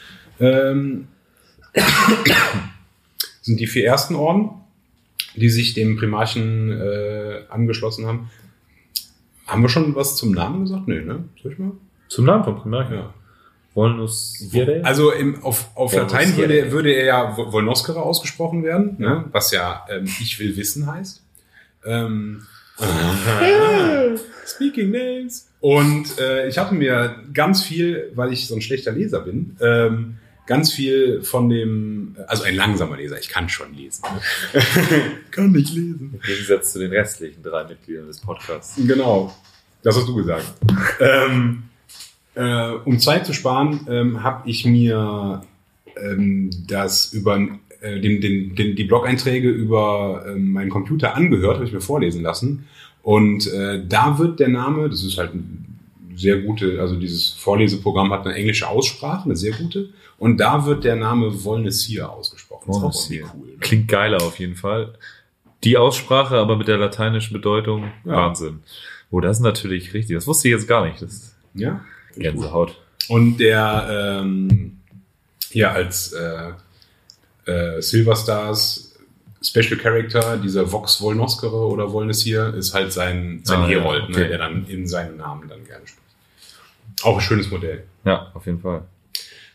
[0.41, 1.09] ähm,
[3.43, 4.51] sind die vier ersten Orden,
[5.35, 8.31] die sich dem Primarchen äh, angeschlossen haben.
[9.49, 10.87] Haben wir schon was zum Namen gesagt?
[10.87, 11.25] Nee, ne?
[11.43, 11.73] Soll ich mal?
[12.09, 12.95] Zum Namen vom Primarchen?
[12.95, 13.15] Ja.
[13.75, 14.51] Volnus
[14.83, 19.27] Also im, auf, auf Latein würde, würde er ja Volnoscere ausgesprochen werden, ne?
[19.31, 21.23] was ja ähm, ich will wissen heißt.
[21.85, 22.43] Ähm,
[24.47, 25.49] Speaking Names.
[25.61, 30.17] Und äh, ich hatte mir ganz viel, weil ich so ein schlechter Leser bin, ähm,
[30.49, 34.03] ganz viel von dem, also ein langsamer Leser, ich kann schon lesen.
[35.31, 36.15] kann nicht lesen.
[36.15, 38.75] Im Gegensatz zu den restlichen drei Mitgliedern des Podcasts.
[38.85, 39.33] Genau,
[39.85, 40.47] das hast du gesagt.
[40.99, 41.63] ähm,
[42.39, 45.43] Äh, um Zeit zu sparen, ähm, habe ich mir
[45.97, 47.37] ähm, das über
[47.81, 52.23] äh, den, den, den, die Blog-Einträge über ähm, meinen Computer angehört, habe ich mir vorlesen
[52.23, 52.69] lassen.
[53.03, 55.68] Und äh, da wird der Name, das ist halt ein
[56.19, 59.91] sehr gute, also dieses Vorleseprogramm hat eine englische Aussprache, eine sehr gute.
[60.19, 62.65] Und da wird der Name Wollnessier ausgesprochen.
[62.67, 62.83] Das ist
[63.25, 63.47] auch cool.
[63.47, 63.53] Ne?
[63.61, 64.95] Klingt geiler auf jeden Fall.
[65.65, 68.13] Die Aussprache, aber mit der lateinischen Bedeutung, Ja.
[68.17, 68.61] Wahnsinn.
[69.11, 70.17] Oh, das ist natürlich richtig.
[70.17, 71.01] Das wusste ich jetzt gar nicht.
[71.01, 71.81] Das Ja.
[72.15, 72.23] gut.
[72.23, 72.81] Gänsehaut.
[73.09, 74.79] Und der ähm,
[75.51, 76.51] hier als äh,
[77.51, 78.85] äh, Silver Stars
[79.41, 84.21] Special Character, dieser Vox Wolnoskere oder Wollnessier, ist halt sein, sein Ah, ja, Herold, okay.
[84.23, 86.08] ne, der dann in seinem Namen dann gerne spricht.
[87.03, 87.85] Auch ein schönes Modell.
[88.05, 88.85] Ja, auf jeden Fall.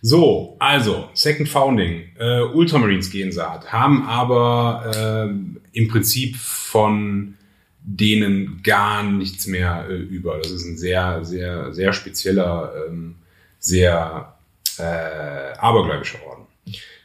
[0.02, 7.36] So, also, Second Founding, äh, Ultramarines gehen Saat, haben aber ähm, im Prinzip von
[7.84, 10.40] denen gar nichts mehr äh, über.
[10.40, 13.16] Das ist ein sehr, sehr, sehr spezieller, ähm,
[13.60, 14.34] sehr
[14.78, 16.44] äh, abergläubischer Orden.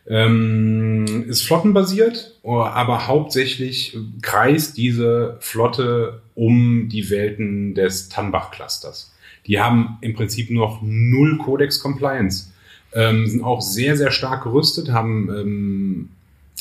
[0.09, 9.13] Ähm, ist flottenbasiert, oh, aber hauptsächlich kreist diese Flotte um die Welten des Tanbach-Clusters.
[9.49, 12.53] Die haben im Prinzip noch null Codex Compliance,
[12.93, 16.09] ähm, sind auch sehr, sehr stark gerüstet, haben ähm,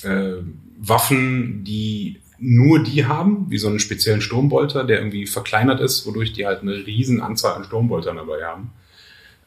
[0.03, 0.41] äh,
[0.79, 6.33] Waffen, die nur die haben, wie so einen speziellen Sturmbolter, der irgendwie verkleinert ist, wodurch
[6.33, 8.71] die halt eine riesen Anzahl an Sturmboltern dabei haben.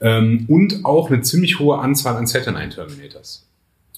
[0.00, 3.46] Ähm, und auch eine ziemlich hohe Anzahl an Saturnine Terminators.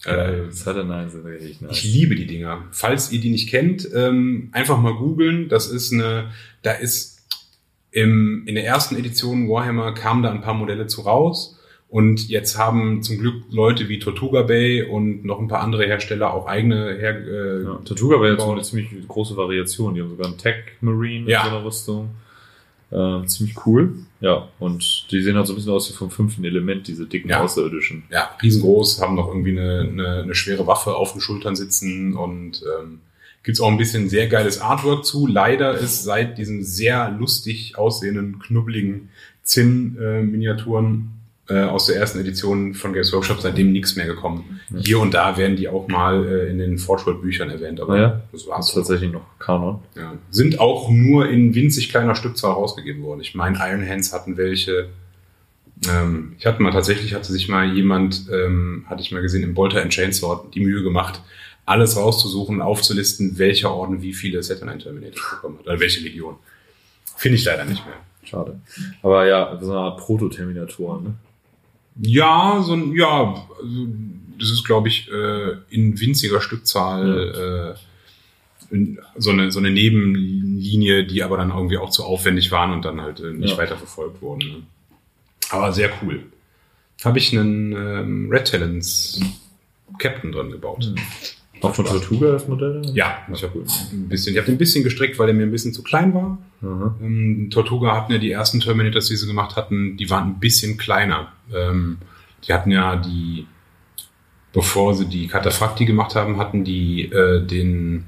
[0.04, 1.70] Äh, Saturnine sind richtig nice.
[1.72, 2.64] ich liebe die Dinger.
[2.72, 5.48] Falls ihr die nicht kennt, ähm, einfach mal googeln.
[5.48, 6.30] Das ist eine,
[6.62, 7.11] da ist
[7.92, 11.58] im, in der ersten Edition Warhammer kamen da ein paar Modelle zu raus.
[11.88, 16.32] Und jetzt haben zum Glück Leute wie Tortuga Bay und noch ein paar andere Hersteller
[16.32, 19.94] auch eigene her, äh, Ja, Tortuga war jetzt so eine ziemlich große Variation.
[19.94, 21.42] Die haben sogar einen Tech Marine Ja.
[21.44, 22.10] in so einer Rüstung.
[22.90, 23.94] Äh, ziemlich cool.
[24.20, 27.28] Ja, und die sehen halt so ein bisschen aus wie vom fünften Element, diese dicken
[27.28, 27.42] Ja.
[27.42, 28.04] Außerirdischen.
[28.10, 32.62] ja, riesengroß, haben noch irgendwie eine, eine, eine schwere Waffe auf den Schultern sitzen und
[32.80, 33.00] ähm,
[33.42, 35.26] gibt's auch ein bisschen sehr geiles Artwork zu.
[35.26, 39.08] Leider ist seit diesen sehr lustig aussehenden, knubbeligen
[39.42, 41.10] Zinn-Miniaturen
[41.48, 44.60] äh, aus der ersten Edition von Games Workshop seitdem nichts mehr gekommen.
[44.78, 47.98] Hier und da werden die auch mal äh, in den Forge World Büchern erwähnt, aber
[47.98, 48.08] Ja.
[48.08, 48.74] das Das ist war's.
[48.74, 49.80] tatsächlich noch Kanon.
[49.96, 50.14] Ja.
[50.30, 53.20] Sind auch nur in winzig kleiner Stückzahl rausgegeben worden.
[53.20, 54.88] Ich meine, Iron Hands hatten welche.
[55.90, 59.52] Ähm, ich hatte mal tatsächlich, hatte sich mal jemand, ähm, hatte ich mal gesehen, im
[59.54, 61.20] Bolter and Chainsword die Mühe gemacht,
[61.64, 65.66] alles rauszusuchen, aufzulisten, welcher Orden wie viele Saturnine Terminators bekommen hat.
[65.66, 66.36] Oder welche Legion.
[67.16, 67.96] Finde ich leider nicht mehr.
[68.24, 68.60] Schade.
[69.02, 71.14] Aber ja, so eine Art Proto-Terminatoren, ne?
[72.00, 73.86] Ja, so ein, ja, also,
[74.38, 77.76] das ist, glaube ich, äh, in winziger Stückzahl
[78.70, 82.72] äh, in- so, eine, so eine Nebenlinie, die aber dann irgendwie auch zu aufwendig waren
[82.72, 83.58] und dann halt äh, nicht Ja.
[83.58, 84.48] weiter verfolgt wurden.
[84.48, 84.62] Ne?
[85.50, 86.22] Aber sehr cool.
[87.04, 89.20] Habe ich einen ähm, Red Talents
[89.98, 90.92] Captain drin gebaut.
[91.62, 92.82] Auch von Tortuga das Modell?
[92.92, 95.50] Ja, ich habe ein bisschen, ich habe den ein bisschen gestrickt, weil er mir ein
[95.52, 96.38] bisschen zu klein war.
[96.60, 96.94] Mhm.
[97.00, 100.76] Ähm, Tortuga hatten ja die ersten Terminators, die sie gemacht hatten, die waren ein bisschen
[100.76, 101.32] kleiner.
[101.54, 101.98] Ähm,
[102.46, 103.46] die hatten ja die,
[104.52, 108.06] bevor sie die Cataphracti gemacht haben, hatten die äh, den,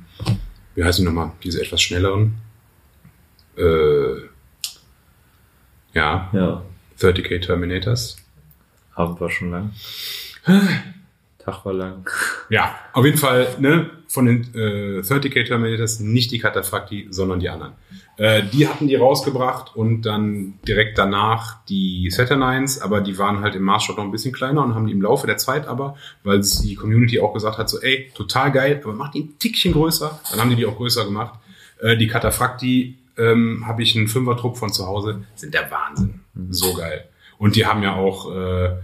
[0.74, 2.34] wie heißen die nochmal, diese etwas schnelleren,
[3.57, 4.16] äh,
[5.94, 6.62] ja, Ja,
[7.00, 8.16] 30k Terminators.
[8.96, 9.72] haben wir schon lang.
[11.45, 12.09] Tag war lang.
[12.49, 17.49] Ja, auf jeden Fall, ne, von den äh, 30k Terminators nicht die Cataphracti, sondern die
[17.49, 17.72] anderen.
[18.16, 23.57] Äh, die hatten die rausgebracht und dann direkt danach die Saturnines, aber die waren halt
[23.57, 26.40] im Maßstab noch ein bisschen kleiner und haben die im Laufe der Zeit aber, weil
[26.40, 30.20] die Community auch gesagt hat, so ey, total geil, aber mach die ein Tickchen größer,
[30.30, 31.34] dann haben die die auch größer gemacht.
[31.80, 36.20] Äh, die Cataphracti ähm, habe ich einen Fünfertrupp von zu Hause, sind der Wahnsinn.
[36.51, 37.09] So geil.
[37.38, 38.76] Und die haben ja auch äh,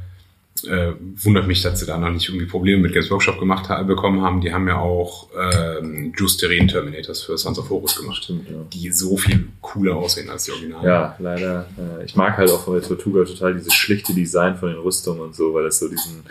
[0.64, 3.82] äh, wundert mich, dass sie da noch nicht irgendwie Probleme mit Games Workshop gemacht ha
[3.82, 4.40] bekommen haben.
[4.40, 8.56] Die haben ja auch ähm, Justerin Terminators für Sons of Horus gemacht, Stimmt, ja.
[8.72, 10.84] die so viel cooler aussehen als die Originalen.
[10.86, 11.66] Ja, leider.
[11.78, 15.20] Äh, ich mag halt auch von der Tortuga total dieses schlichte Design von den Rüstungen
[15.20, 16.24] und so, weil das so diesen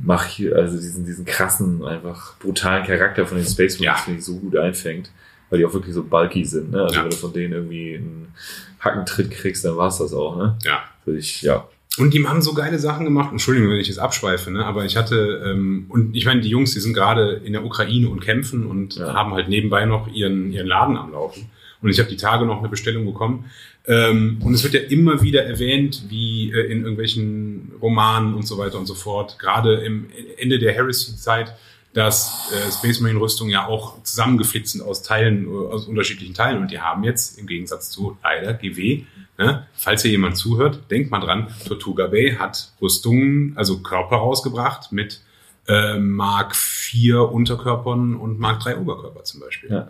[0.00, 4.04] mach also diesen diesen krassen einfach brutalen Charakter von den Space Marines Ja.
[4.04, 5.10] finde ich so gut einfängt,
[5.50, 6.70] weil die auch wirklich so bulky sind.
[6.70, 6.82] Ne?
[6.82, 7.02] Also Ja.
[7.02, 8.32] wenn du von denen irgendwie einen
[8.80, 10.36] Hackentritt kriegst, dann war's das auch.
[10.36, 10.56] Ne?
[10.64, 10.82] ja.
[11.04, 11.66] Würde ich ja
[11.98, 13.30] Und die haben so geile Sachen gemacht.
[13.32, 14.64] Entschuldigung, wenn ich jetzt abschweife, ne?
[14.64, 18.08] aber ich hatte, ähm, und ich meine, die Jungs, die sind gerade in der Ukraine
[18.08, 19.14] und kämpfen und Ja.
[19.14, 21.50] haben halt nebenbei noch ihren, ihren Laden am Laufen.
[21.80, 23.44] Und ich habe die Tage noch eine Bestellung bekommen.
[23.86, 28.58] Ähm, und es wird ja immer wieder erwähnt, wie äh, in irgendwelchen Romanen und so
[28.58, 31.54] weiter und so fort, gerade im Ende der Heresy-Zeit,
[31.94, 36.60] dass äh, Space Marine Rüstungen ja auch zusammengeflitzt sind aus Teilen, äh, aus unterschiedlichen Teilen.
[36.60, 39.04] Und die haben jetzt im Gegensatz zu leider GW
[39.38, 39.66] Ne?
[39.74, 45.20] Falls hier jemand zuhört, denkt mal dran, Tortuga Bay hat Rüstungen, also Körper rausgebracht mit
[45.68, 49.70] äh, Mark 4 Unterkörpern und Mark 3 Oberkörper zum Beispiel.
[49.70, 49.88] Ja.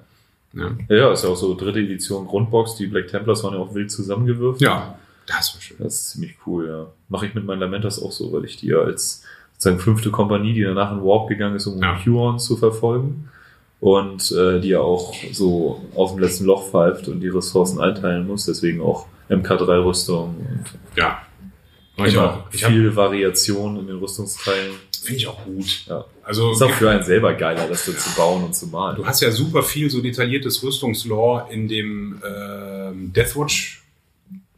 [0.55, 2.77] Ja, Ja, ist ja auch so dritte Edition Grundbox.
[2.77, 4.61] Die Black Templars waren ja auch wild zusammengewürfelt.
[4.63, 5.77] ja das war schön.
[5.79, 6.87] Das ist ziemlich cool, ja.
[7.11, 9.23] Mache ich mit meinen Lamentas auch so, weil ich die ja als
[9.53, 11.99] sozusagen fünfte Kompanie, die danach in Warp gegangen ist, um Ja.
[12.05, 13.29] Huron zu verfolgen.
[13.81, 18.27] Und äh, die ja auch so aus dem letzten Loch pfeift und die Ressourcen einteilen
[18.27, 18.47] muss.
[18.47, 20.65] Deswegen auch MK3-Rüstung und
[20.97, 21.23] Ja.
[22.05, 22.53] Ich immer auch.
[22.53, 24.73] Ich hab- viel Variation in den Rüstungsteilen.
[25.03, 25.85] Finde ich auch gut.
[25.87, 26.05] Ja.
[26.23, 28.97] Also Ist auch für einen selber geiler, das dann zu bauen und zu malen.
[28.97, 33.83] Du hast ja super viel so detailliertes Rüstungslore in dem ähm, Deathwatch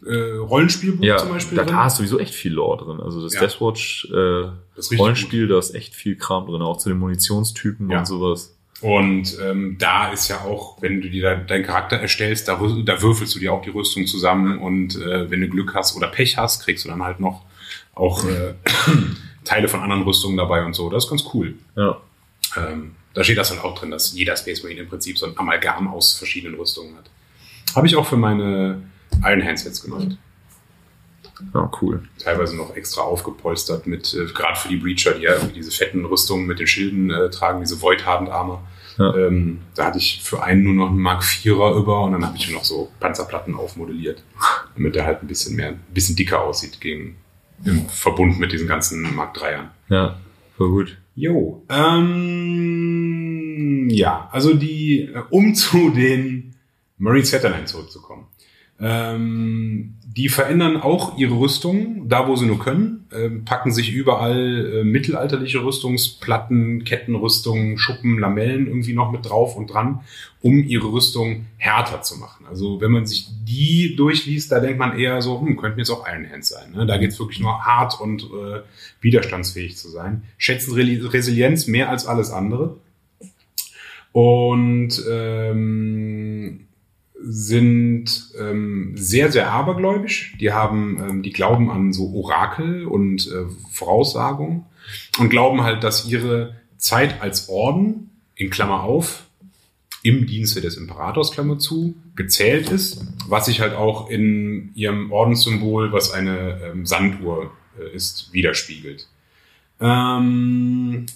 [0.04, 1.56] äh, Rollenspielbuch ja, zum Beispiel.
[1.56, 1.74] da, drin.
[1.74, 3.00] da hast du sowieso echt viel Lore drin.
[3.00, 3.40] Also das Ja.
[3.40, 7.90] Deathwatch äh, Das ist Rollenspiel, da ist echt viel Kram drin, auch zu den Munitionstypen
[7.90, 8.00] Ja.
[8.00, 8.56] und sowas.
[8.80, 13.34] Und ähm, da ist ja auch, wenn du dir deinen Charakter erstellst, da, da würfelst
[13.34, 16.64] du dir auch die Rüstung zusammen und äh, wenn du Glück hast oder Pech hast,
[16.64, 17.42] kriegst du dann halt noch
[17.94, 18.54] auch äh,
[19.44, 20.88] Teile von anderen Rüstungen dabei und so.
[20.88, 21.54] Das ist ganz cool.
[21.76, 22.00] Ja.
[22.56, 25.36] Ähm, da steht das halt auch drin, dass jeder Space Marine im Prinzip so ein
[25.36, 27.10] Amalgam aus verschiedenen Rüstungen hat.
[27.74, 28.82] Habe ich auch für meine
[29.22, 30.16] Iron Hand Sets gemacht.
[31.54, 32.02] Ja, cool.
[32.18, 36.04] Teilweise noch extra aufgepolstert mit, äh, gerade für die Breacher, die ja irgendwie diese fetten
[36.04, 38.66] Rüstungen mit den Schilden äh, tragen, diese Void Armor.
[38.98, 39.14] Ja.
[39.16, 42.36] Ähm, da hatte ich für einen nur noch einen Mark 4er über und dann habe
[42.36, 44.22] ich noch so Panzerplatten aufmodelliert,
[44.76, 47.16] damit der halt ein bisschen mehr, ein bisschen dicker aussieht gegen,
[47.64, 49.68] im Verbund mit diesen ganzen Mark 3ern.
[49.88, 50.18] Ja,
[50.56, 50.98] voll gut.
[51.14, 53.20] Jo, ähm,
[53.90, 56.54] ja, also die, äh, um zu den
[56.98, 58.26] Marine Satellite zurückzukommen.
[58.80, 64.80] Ähm, die verändern auch ihre Rüstung, da wo sie nur können, ähm, packen sich überall
[64.80, 70.00] äh, mittelalterliche Rüstungsplatten, Kettenrüstungen, Schuppen, Lamellen irgendwie noch mit drauf und dran,
[70.40, 72.46] um ihre Rüstung härter zu machen.
[72.48, 76.06] Also wenn man sich die durchliest, da denkt man eher so, hm, könnten jetzt auch
[76.08, 76.72] Iron Hands sein.
[76.74, 76.86] Ne?
[76.86, 78.62] Da geht's wirklich nur hart und äh,
[79.00, 80.24] widerstandsfähig zu sein.
[80.38, 82.78] Schätzen Reli- Resilienz mehr als alles andere.
[84.12, 86.66] Und ähm,
[87.22, 90.36] sind ähm, sehr, sehr abergläubisch.
[90.40, 94.66] Die haben, ähm, die glauben an so Orakel und äh, Voraussagung
[95.18, 99.26] und glauben halt, dass ihre Zeit als Orden, in Klammer auf,
[100.02, 105.92] im Dienste des Imperators, Klammer zu, gezählt ist, was sich halt auch in ihrem Ordenssymbol,
[105.92, 109.08] was eine ähm, Sanduhr äh, ist, widerspiegelt.
[109.78, 111.06] Ähm,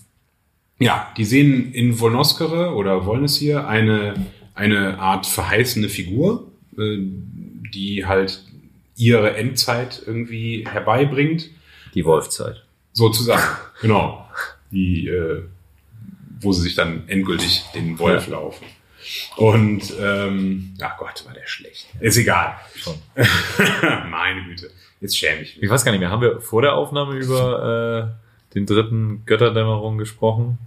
[0.78, 6.98] ja, die sehen in Volnoskere oder Volnesir eine, eine Art verheißene Figur, äh,
[7.74, 8.42] die halt
[8.96, 11.50] ihre Endzeit irgendwie herbeibringt.
[11.94, 12.64] Die Wolfzeit.
[12.92, 13.42] Sozusagen,
[13.80, 14.28] genau.
[14.70, 15.42] Die, äh,
[16.40, 18.34] wo sie sich dann endgültig den Wolf Ja.
[18.34, 18.64] laufen.
[19.36, 21.86] Und, ähm, ach Gott, war der schlecht.
[22.00, 22.56] Ist egal.
[22.74, 22.94] Schon.
[24.10, 24.70] Meine Güte.
[25.00, 25.64] Jetzt schäme ich mich.
[25.64, 29.98] Ich weiß gar nicht mehr, haben wir vor der Aufnahme über äh, den dritten Götterdämmerung
[29.98, 30.58] gesprochen?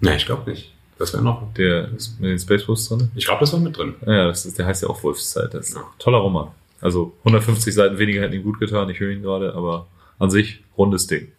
[0.00, 0.72] Nein, ich glaube nicht.
[1.02, 1.52] Das wäre noch.
[1.54, 3.10] Der ist mit den Spacebooks drin?
[3.16, 3.96] Ich glaube, das war mit drin.
[4.06, 5.52] Ja, das ist, der heißt ja auch Wolfszeit.
[5.52, 6.52] Das ist ein toller Roman.
[6.80, 9.88] Also 150 Seiten weniger hätten ihm gut getan, ich höre ihn gerade, aber
[10.20, 11.32] an sich rundes Ding.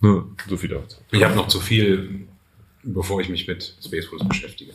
[0.00, 0.96] Nur so viel dazu.
[1.12, 2.26] Ich habe noch zu viel,
[2.82, 4.72] bevor ich mich mit Space Wolves beschäftige.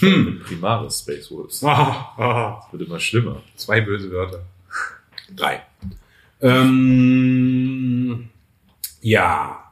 [0.00, 0.40] Hm.
[0.42, 1.62] Primaris Space Wolves.
[1.62, 3.42] Ah, ah, Das wird immer schlimmer.
[3.56, 4.46] zwei böse Wörter.
[5.36, 5.60] Drei.
[6.40, 8.30] Ähm,
[9.02, 9.65] ja.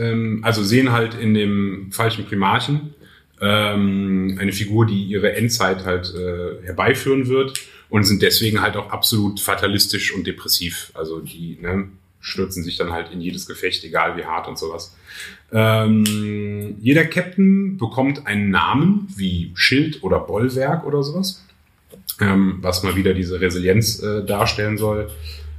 [0.00, 2.94] Ähm, also sehen halt in dem falschen Primarchen
[3.40, 8.90] ähm, eine Figur, die ihre Endzeit halt äh, herbeiführen wird und sind deswegen halt auch
[8.90, 10.90] absolut fatalistisch und depressiv.
[10.94, 11.88] Also die ne,
[12.20, 14.96] stürzen sich dann halt in jedes Gefecht, egal wie hart und sowas.
[15.52, 21.44] Ähm, jeder Captain bekommt einen Namen wie Schild oder Bollwerk oder sowas,
[22.20, 25.10] ähm, was mal wieder diese Resilienz äh, darstellen soll.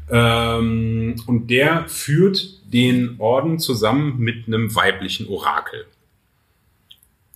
[0.10, 5.86] Ähm, und der führt den Orden zusammen mit einem weiblichen Orakel.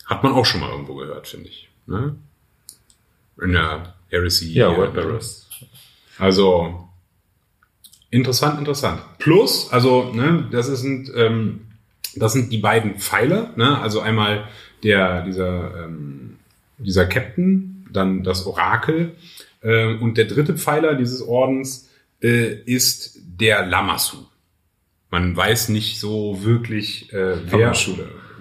[0.06, 1.70] Hat man auch schon mal irgendwo gehört, finde ich.
[1.88, 2.16] Ne?
[3.42, 4.54] In der Heresy.
[4.54, 5.50] Ja, Wordbearers.
[6.18, 6.88] also
[8.12, 9.02] interessant, interessant.
[9.20, 11.62] Plus, also ne, das ist ein, ähm,
[12.16, 13.52] das sind die beiden Pfeiler.
[13.56, 13.78] Ne?
[13.80, 14.48] Also einmal
[14.84, 16.38] der dieser ähm,
[16.78, 19.16] dieser Captain, dann das Orakel
[19.64, 21.90] ähm, und der dritte Pfeiler dieses Ordens
[22.22, 24.18] äh, ist der Lamassu.
[25.16, 27.60] Man weiß nicht so wirklich, äh, wer.
[27.60, 27.96] Lamassu.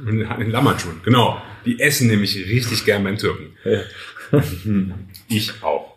[0.04, 1.40] Lamassu, genau.
[1.64, 3.52] Die essen nämlich richtig gern beim Türken.
[5.28, 5.96] Ich auch.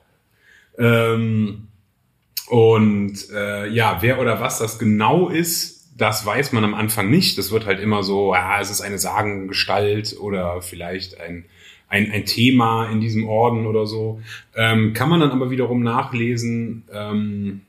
[0.77, 1.69] Ähm,
[2.49, 7.39] und äh, ja, wer oder was das genau ist, das weiß man am Anfang nicht.
[7.39, 11.45] Das wird halt immer so, ah, es ist eine Sagengestalt oder vielleicht ein
[11.89, 14.21] ein, ein Thema in diesem Orden oder so.
[14.55, 17.61] Ähm, kann man dann aber wiederum nachlesen ähm,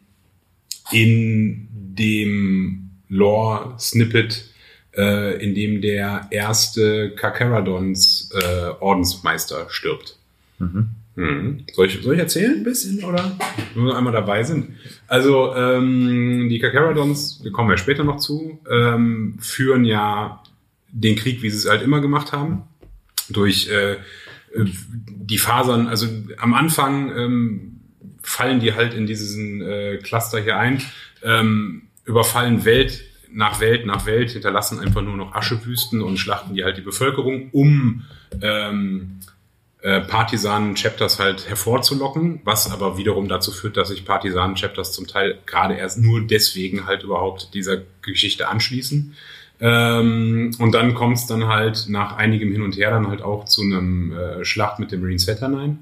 [0.91, 4.45] in dem Lore-Snippet,
[4.97, 10.17] äh, in dem der erste Kakaradons äh, Ordensmeister stirbt.
[10.59, 10.91] Mhm.
[11.15, 11.65] Mhm.
[11.73, 13.37] Soll, ich, soll ich erzählen ein bisschen, oder?
[13.75, 14.77] Wenn wir einmal dabei sind.
[15.09, 20.43] Also, ähm, die Kakaradons, wir kommen ja später noch zu, ähm, führen ja
[20.91, 22.63] den Krieg, wie sie es halt immer gemacht haben.
[23.31, 23.97] Durch äh,
[24.55, 26.07] die Fasern, also
[26.39, 27.81] am Anfang ähm,
[28.23, 30.81] fallen die halt in diesen äh, Cluster hier ein,
[31.23, 36.65] ähm, überfallen Welt nach Welt nach Welt, hinterlassen einfach nur noch Aschewüsten und schlachten die
[36.65, 38.05] halt die Bevölkerung, um
[38.41, 39.21] ähm,
[39.83, 45.75] äh, Partisanen-Chapters halt hervorzulocken, was aber wiederum dazu führt, dass sich Partisanen-Chapters zum Teil gerade
[45.75, 49.15] erst nur deswegen halt überhaupt dieser Geschichte anschließen.
[49.61, 53.45] Ähm, und dann kommt es dann halt nach einigem Hin und Her dann halt auch
[53.45, 55.79] zu einem äh, Schlacht mit dem Marine Saturnine.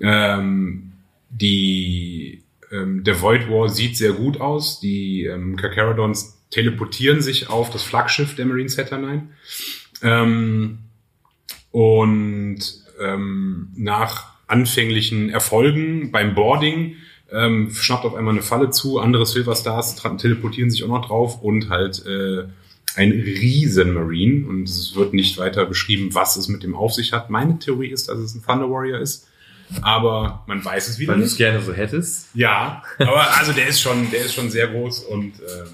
[0.00, 0.92] Ähm,
[1.30, 2.42] die,
[2.76, 4.80] ähm, der Void War sieht sehr gut aus.
[4.80, 9.28] Die ähm, Kakaradons teleportieren sich auf das Flaggschiff der Marine Saturnine.
[10.02, 10.78] Ähm,
[11.70, 12.58] und
[13.00, 16.96] ähm, nach anfänglichen Erfolgen beim Boarding
[17.32, 21.42] ähm, schnappt auf einmal eine Falle zu, andere Silver Stars teleportieren sich auch noch drauf
[21.42, 22.44] und halt äh,
[22.94, 27.12] ein riesen Marine und es wird nicht weiter beschrieben, was es mit dem auf sich
[27.12, 27.28] hat.
[27.28, 29.25] Meine Theorie ist, dass es ein Thunder Warrior ist,
[29.82, 32.28] aber man weiß es wieder Weil du es gerne so hättest.
[32.34, 35.64] Ja, aber also der ist schon, der ist schon sehr groß und äh,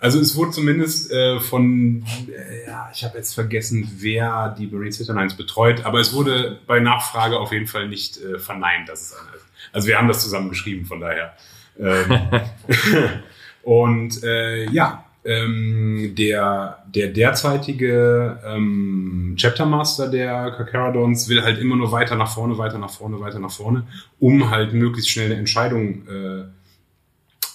[0.00, 4.92] also es wurde zumindest äh, von, äh, ja, ich habe jetzt vergessen, wer die Marine
[4.92, 9.12] Saturnines betreut, aber es wurde bei Nachfrage auf jeden Fall nicht äh, verneint, dass es
[9.12, 9.44] einer ist.
[9.72, 11.36] Also wir haben das zusammen geschrieben, von daher.
[11.78, 12.18] Ähm,
[13.62, 21.76] und äh, ja, ähm, der, der derzeitige ähm, Chapter Master der Kakaradons will halt immer
[21.76, 23.86] nur weiter nach vorne, weiter nach vorne, weiter nach vorne,
[24.18, 26.44] um halt möglichst schnell eine Entscheidung äh,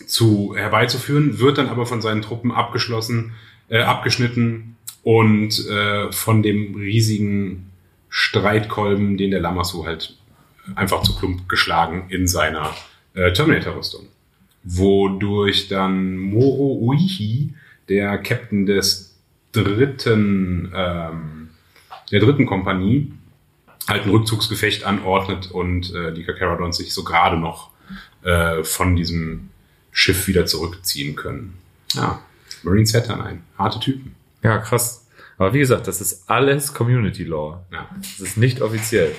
[0.05, 3.33] zu herbeizuführen, wird dann aber von seinen Truppen abgeschlossen,
[3.69, 7.71] äh, abgeschnitten und äh, von dem riesigen
[8.09, 10.17] Streitkolben, den der Lamassu halt
[10.75, 12.73] einfach zu Klump geschlagen in seiner
[13.13, 14.07] äh, Terminator-Rüstung.
[14.65, 17.53] Wodurch dann Moro Uihi,
[17.87, 19.15] der Captain des
[19.51, 21.49] dritten, ähm,
[22.11, 23.13] der dritten Kompanie,
[23.87, 27.69] halt ein Rückzugsgefecht anordnet und äh, die Kakaradons sich so gerade noch
[28.23, 29.49] äh, von diesem
[29.91, 31.53] Schiff wieder zurückziehen können.
[31.93, 32.21] Ja,
[32.63, 34.15] Marine Saturnine, harte Typen.
[34.41, 35.07] Ja, krass.
[35.37, 37.63] Aber wie gesagt, das ist alles Community Law.
[37.71, 37.89] Ja.
[37.99, 39.13] Das ist nicht offiziell.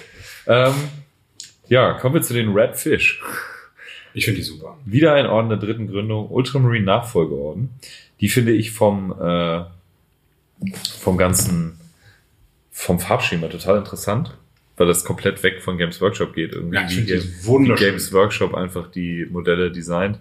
[0.47, 0.75] Ähm,
[1.69, 3.23] ja, kommen wir zu den Red Fish.
[4.17, 4.79] Ich finde die super.
[4.87, 7.69] Wieder ein Orden der dritten Gründung, Ultramarine Nachfolgeorden.
[8.21, 9.65] Die finde ich vom, äh,
[10.99, 11.79] vom ganzen,
[12.73, 14.35] vom Farbschema total interessant,
[14.79, 16.53] weil das komplett weg von Games Workshop geht.
[16.53, 17.75] Irgendwie Ja, ich wie, wie.
[17.75, 20.19] Games Workshop einfach die Modelle designt.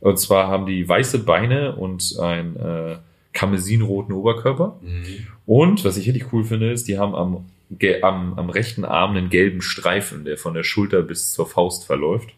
[0.00, 2.96] Und zwar haben die weiße Beine und einen äh,
[3.34, 4.80] kamesinroten Oberkörper.
[5.44, 7.44] Und was ich richtig cool finde, ist, die haben am,
[8.02, 12.30] am, am rechten Arm einen gelben Streifen, der von der Schulter bis zur Faust verläuft.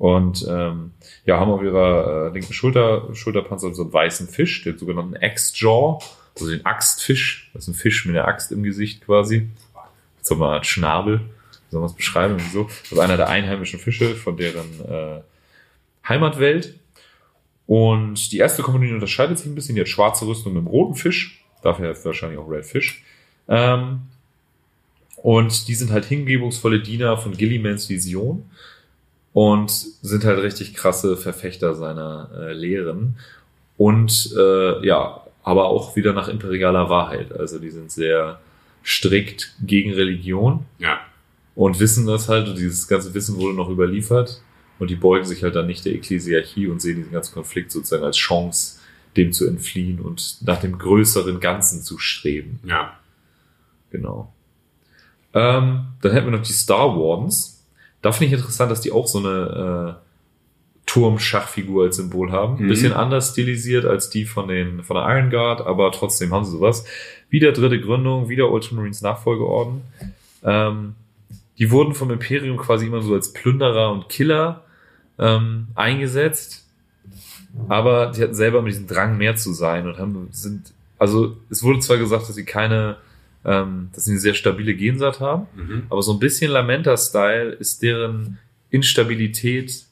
[0.00, 0.92] Und ähm,
[1.26, 5.98] ja, haben auf ihrer äh, linken Schulter, Schulterpanzer so einen weißen Fisch, den sogenannten Axe-Jaw,
[6.34, 7.50] also den Axtfisch.
[7.52, 9.50] Das ist ein Fisch mit einer Axt im Gesicht quasi.
[10.22, 11.18] So eine Art Schnabel.
[11.18, 12.38] Wie soll man es beschreiben?
[12.50, 12.64] So.
[12.64, 15.20] Das ist einer der einheimischen Fische von deren äh,
[16.08, 16.76] Heimatwelt.
[17.66, 19.74] Und die erste Kompanie unterscheidet sich ein bisschen.
[19.74, 21.44] Die hat schwarze Rüstung mit einem roten Fisch.
[21.62, 23.04] Dafür wahrscheinlich auch Red Fish.
[23.48, 24.00] Ähm,
[25.18, 28.48] und die sind halt hingebungsvolle Diener von Gillimans Vision
[29.32, 33.16] und sind halt richtig krasse Verfechter seiner äh, Lehren.
[33.76, 37.32] Und äh, ja, aber auch wieder nach imperialer Wahrheit.
[37.32, 38.40] Also die sind sehr
[38.84, 41.00] strikt gegen Religion Ja,
[41.54, 42.48] und wissen das halt.
[42.48, 44.42] Und dieses ganze Wissen wurde noch überliefert.
[44.78, 48.04] Und die beugen sich halt dann nicht der Ekklesiarchie und sehen diesen ganzen Konflikt sozusagen
[48.04, 48.78] als Chance,
[49.16, 52.60] dem zu entfliehen und nach dem größeren Ganzen zu streben.
[52.64, 52.96] ja.
[53.90, 54.32] Genau.
[55.34, 57.49] Ähm, dann hätten wir noch die Star Wardens.
[58.02, 60.10] Da finde ich interessant, dass die auch so eine äh,
[60.86, 62.64] Turmschachfigur als Symbol haben.
[62.64, 62.68] Mhm.
[62.68, 66.52] Bisschen anders stilisiert als die von, den, von der Iron Guard, aber trotzdem haben sie
[66.52, 66.84] sowas.
[67.28, 69.82] Wieder dritte Gründung, wieder Ultramarines Nachfolgeorden.
[70.42, 70.94] Ähm,
[71.58, 74.64] die wurden vom Imperium quasi immer so als Plünderer und Killer
[75.18, 76.66] ähm, eingesetzt.
[77.68, 81.62] Aber die hatten selber immer diesen Drang, mehr zu sein und haben, sind, also es
[81.62, 82.96] wurde zwar gesagt, dass sie keine,
[83.44, 85.82] ähm, dass sie eine sehr stabile Gensaat haben, Mhm.
[85.90, 88.38] aber so ein bisschen Lamenta-Style ist deren
[88.70, 89.84] Instabilität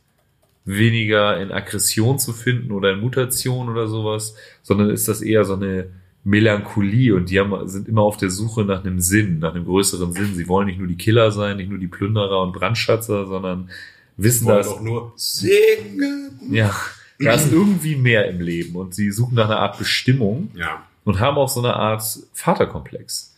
[0.64, 5.54] weniger in Aggression zu finden oder in Mutation oder sowas, sondern ist das eher so
[5.54, 5.88] eine
[6.24, 10.12] Melancholie und die haben, sind immer auf der Suche nach einem Sinn, nach einem größeren
[10.12, 10.34] Sinn.
[10.34, 13.70] Sie wollen nicht nur die Killer sein, nicht nur die Plünderer und Brandschatzer, sondern
[14.18, 16.38] wissen, Wollen dass doch nur singen.
[16.50, 16.74] ja,
[17.18, 20.82] da ist irgendwie mehr im Leben und sie suchen nach einer Art Bestimmung Ja.
[21.04, 22.02] und haben auch so eine Art
[22.34, 23.34] Vaterkomplex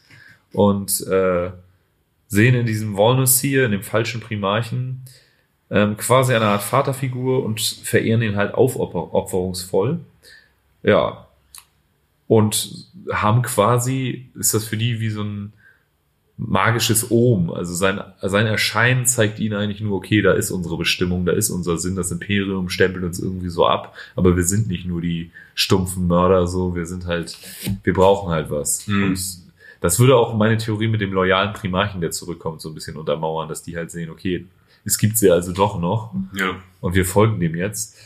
[0.53, 1.51] und äh,
[2.29, 5.03] sehen in diesem Walnuss hier, in dem falschen Primarchen,
[5.71, 10.01] ähm, quasi eine Art Vaterfigur und verehren ihn halt aufopferungsvoll.
[10.83, 11.27] Ja.
[12.27, 15.53] Und haben quasi, ist das für die wie so ein
[16.37, 17.51] magisches Ohm.
[17.51, 21.51] Also sein, sein Erscheinen zeigt ihnen eigentlich nur, okay, da ist unsere Bestimmung, da ist
[21.51, 25.31] unser Sinn, das Imperium stempelt uns irgendwie so ab, aber wir sind nicht nur die
[25.55, 27.37] stumpfen Mörder so, wir sind halt,
[27.85, 28.87] wir brauchen halt was.
[28.87, 29.03] Mhm.
[29.05, 29.50] Und
[29.81, 33.49] das würde auch meine Theorie mit dem loyalen Primarchen, der zurückkommt, so ein bisschen untermauern,
[33.49, 34.47] dass die halt sehen, okay,
[34.85, 36.57] es gibt sie also doch noch Ja.
[36.81, 37.97] und wir folgen dem jetzt.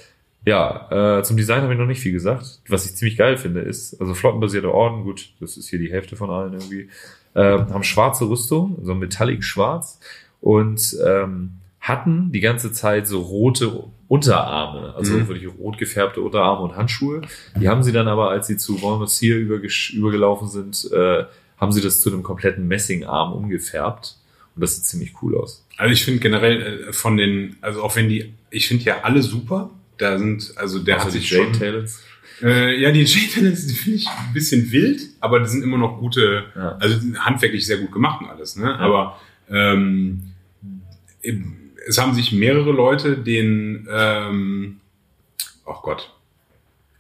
[0.47, 2.61] Ja, äh, zum Design habe ich noch nicht viel gesagt.
[2.69, 6.17] Was ich ziemlich geil finde, ist, also flottenbasierte Orden, gut, das ist hier die Hälfte
[6.17, 6.89] von allen irgendwie,
[7.35, 9.99] ähm, haben schwarze Rüstung, so metallic schwarz
[10.41, 15.29] und ähm, hatten die ganze Zeit so rote Unterarme, also Mhm.
[15.29, 17.23] wirklich rot gefärbte Unterarme und Handschuhe.
[17.61, 21.25] Die haben sie dann aber, als sie zu Volnus-Hier übergesch- übergelaufen sind, äh,
[21.59, 24.17] haben sie das zu einem kompletten Messingarm umgefärbt.
[24.55, 25.67] Und das sieht ziemlich cool aus.
[25.77, 29.23] Also ich finde generell äh, von den, also auch wenn die, ich finde ja alle
[29.23, 29.71] super.
[29.99, 31.53] Da sind, also der Außer hat sich schon.
[32.43, 35.99] Äh, ja, die J-Talents, die finde ich ein bisschen wild, aber die sind immer noch
[35.99, 36.77] gute, Ja.
[36.81, 38.77] also handwerklich sehr gut gemacht und alles, ne?
[38.79, 40.33] Aber ähm,
[41.87, 44.81] es haben sich mehrere Leute den, ähm,
[45.65, 46.14] oh Gott,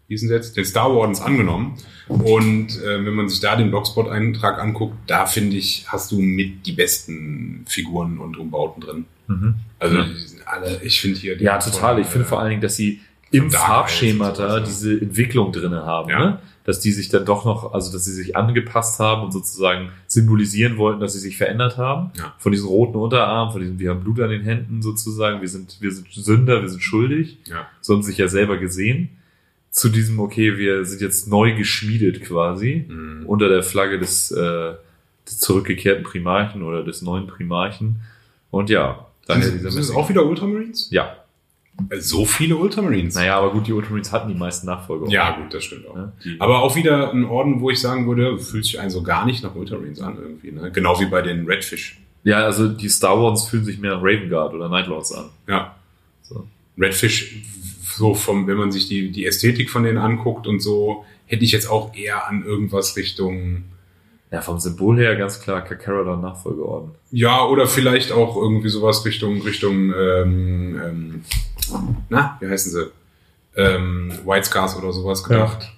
[0.06, 0.56] wie ist denn das jetzt?
[0.56, 1.74] Den Star Wardens angenommen.
[2.08, 6.66] Und äh, wenn man sich da den Blogspot-Eintrag anguckt, da finde ich, hast du mit
[6.66, 9.04] die besten Figuren und Umbauten drin.
[9.26, 9.54] Mhm.
[9.78, 10.04] Also Ja.
[10.04, 11.36] die sind alle, ich finde hier.
[11.36, 11.94] die Ja, total.
[11.94, 13.00] von, Ich finde äh, vor allen Dingen, dass sie
[13.30, 14.00] im sowas,
[14.38, 14.60] ja.
[14.60, 16.10] diese Entwicklung drinne haben.
[16.10, 16.18] Ja.
[16.18, 16.38] Ne?
[16.64, 20.76] Dass die sich dann doch noch, also dass sie sich angepasst haben und sozusagen symbolisieren
[20.78, 22.10] wollten, dass sie sich verändert haben.
[22.16, 22.34] Ja.
[22.38, 25.78] Von diesen roten Unterarmen, von diesem, wir haben Blut an den Händen sozusagen, wir sind,
[25.80, 27.38] wir sind Sünder, wir sind schuldig.
[27.46, 27.66] Ja.
[27.80, 29.10] So haben sie sich ja selber gesehen.
[29.74, 33.26] Zu diesem, okay, wir sind jetzt neu geschmiedet quasi Mhm.
[33.26, 34.74] unter der Flagge des, äh,
[35.26, 37.96] des zurückgekehrten Primarchen oder des neuen Primarchen.
[38.52, 40.90] Und ja, daher Sind, sind es auch wieder Ultramarines?
[40.92, 41.16] Ja,
[41.98, 43.16] So viele Ultramarines?
[43.16, 45.08] naja, aber gut, die Ultramarines hatten die meisten Nachfolger.
[45.08, 45.96] Ja, gut, das stimmt auch.
[46.22, 49.26] Die, Aber auch wieder ein Orden, wo ich sagen würde, fühlt sich einen so gar
[49.26, 50.52] nicht nach Ultramarines an irgendwie.
[50.52, 50.70] Ne?
[50.70, 51.98] Genau wie bei den Redfish.
[52.22, 55.30] ja, also die Star Wars fühlen sich mehr nach Raven Guard oder Night Lords an.
[55.48, 55.74] Ja.
[56.22, 56.46] So.
[56.78, 57.42] Redfish,
[57.96, 61.52] so vom, wenn man sich die, die Ästhetik von denen anguckt und so, hätte ich
[61.52, 63.64] jetzt auch eher an irgendwas Richtung,
[64.30, 66.90] Ja, vom Symbol her ganz klar Kakarot Nachfolgeorden.
[67.12, 71.24] ja, oder vielleicht auch irgendwie sowas Richtung, Richtung, ähm, ähm,
[72.08, 72.90] na, wie heißen sie?
[73.56, 75.70] Ähm, White Scars oder sowas gedacht.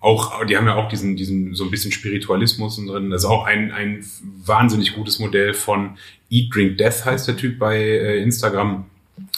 [0.00, 3.10] Auch, die haben ja auch diesen, diesen, so ein bisschen Spiritualismus drin.
[3.10, 4.04] Das ist auch ein, ein
[4.44, 5.96] wahnsinnig gutes Modell von
[6.28, 8.86] Eat, Drink, Death heißt der Typ bei äh, Instagram.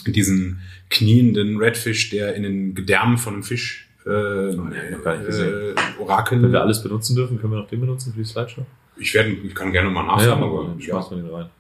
[0.06, 0.60] Diesen
[0.90, 6.42] knienden Redfish, der in den Gedärmen von einem Fisch äh, äh, Orakel.
[6.42, 8.66] Wenn wir alles benutzen dürfen, können wir noch den benutzen für die Slideshow?
[8.96, 11.10] Ich, werde, ich kann gerne mal ja, nachschauen, aber ja.
[11.10, 11.50] wir den rein.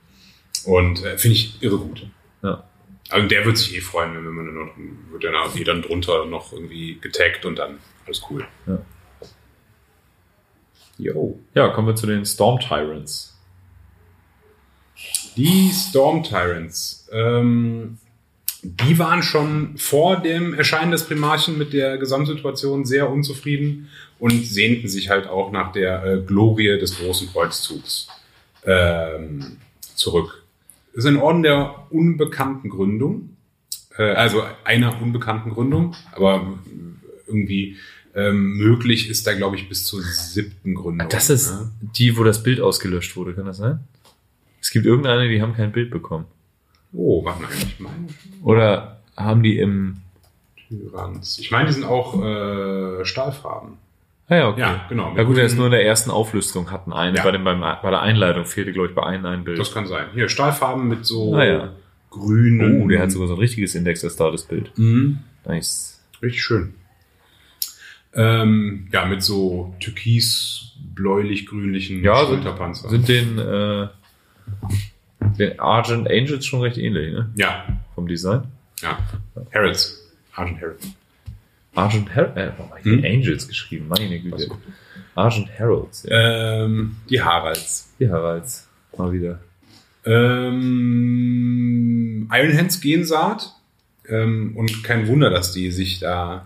[0.66, 2.06] Und äh, finde ich irre gut.
[2.42, 2.64] Ja.
[3.10, 4.72] Also der wird sich eh freuen, wenn man dann noch,
[5.12, 8.46] wird dann auch eh dann drunter noch irgendwie getaggt und dann alles cool.
[8.66, 8.78] Ja.
[10.96, 11.38] Jo.
[11.54, 13.36] Ja, kommen wir zu den Storm Tyrants.
[15.36, 17.98] Die Storm Tyrants, ähm,
[18.64, 24.88] die waren schon vor dem Erscheinen des Primarchen mit der Gesamtsituation sehr unzufrieden und sehnten
[24.88, 28.08] sich halt auch nach der äh, Glorie des großen Kreuzzugs
[28.64, 29.58] ähm,
[29.94, 30.42] zurück.
[30.94, 33.36] Das ist ein Orden der unbekannten Gründung,
[33.98, 36.58] äh, also einer unbekannten Gründung, aber
[37.26, 37.76] irgendwie
[38.14, 41.08] ähm, möglich ist da, glaube ich, bis zur siebten Gründung.
[41.10, 41.70] Das ist ne?
[41.96, 43.80] die, wo das Bild ausgelöscht wurde, kann das sein?
[44.60, 46.24] Es gibt irgendeine, die haben kein Bild bekommen.
[46.94, 48.06] Oh, warte mal, ich meine.
[48.42, 49.98] Oder haben die im.
[50.68, 51.38] Tyrants.
[51.38, 53.74] Ich meine, die sind auch äh, Stahlfarben.
[54.28, 54.60] Ah ja, okay.
[54.60, 55.14] Ja, genau.
[55.16, 57.18] Ja gut, er ist nur in der ersten Auflistung hatten eine.
[57.18, 57.24] Ja.
[57.24, 59.58] Bei, dem, beim, bei der Einleitung fehlte, glaube ich, bei einem ein Bild.
[59.58, 60.06] Das kann sein.
[60.14, 61.72] Hier, Stahlfarben mit so Ah, ja.
[62.10, 62.82] grünen.
[62.82, 64.72] oh, der hat sogar so ein richtiges Index als Bild.
[64.78, 65.18] Mhm.
[65.44, 66.02] Nice.
[66.22, 66.74] Richtig schön.
[68.14, 72.88] Ähm, ja, mit so türkis, bläulich-grünlichen Ja, sind, Schulterpanzer.
[72.88, 73.88] sind den, äh,
[75.38, 77.30] den Argent Angels schon recht ähnlich, ne?
[77.36, 77.64] ja,
[77.94, 78.42] Vom Design.
[78.82, 78.98] ja.
[79.54, 80.00] Harrods.
[80.34, 80.88] Argent Harrods.
[81.74, 82.36] Argent Heralds.
[82.36, 83.04] Äh, warum hab ich Hm?
[83.04, 83.88] Angels geschrieben?
[83.88, 84.48] Meine Güte.
[85.14, 86.04] Argent Heralds.
[86.08, 86.64] Ja.
[86.64, 87.92] Ähm, die Haralds.
[87.98, 88.68] Die Heralds.
[88.96, 89.40] Mal wieder.
[90.04, 93.52] Ähm, Iron Hands gehen Saat.
[94.08, 96.44] Ähm, und kein Wunder, dass die sich da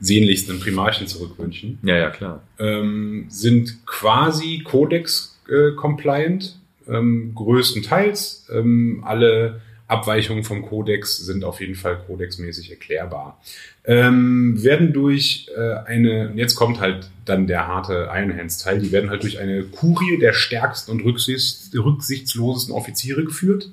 [0.00, 2.42] sehnlichsten Primarchen zurückwünschen, Ja, ja, klar.
[2.58, 6.56] ähm, sind quasi Codex-compliant,
[6.88, 8.48] ähm, größtenteils.
[8.52, 13.40] Ähm, alle Abweichungen vom Codex sind auf jeden Fall codexmäßig erklärbar.
[13.84, 18.92] Ähm, werden durch äh, eine, jetzt kommt halt dann der harte Iron Hands Teil, die
[18.92, 23.70] werden halt durch eine Kurie der stärksten und rücksichts, rücksichtslosesten Offiziere geführt.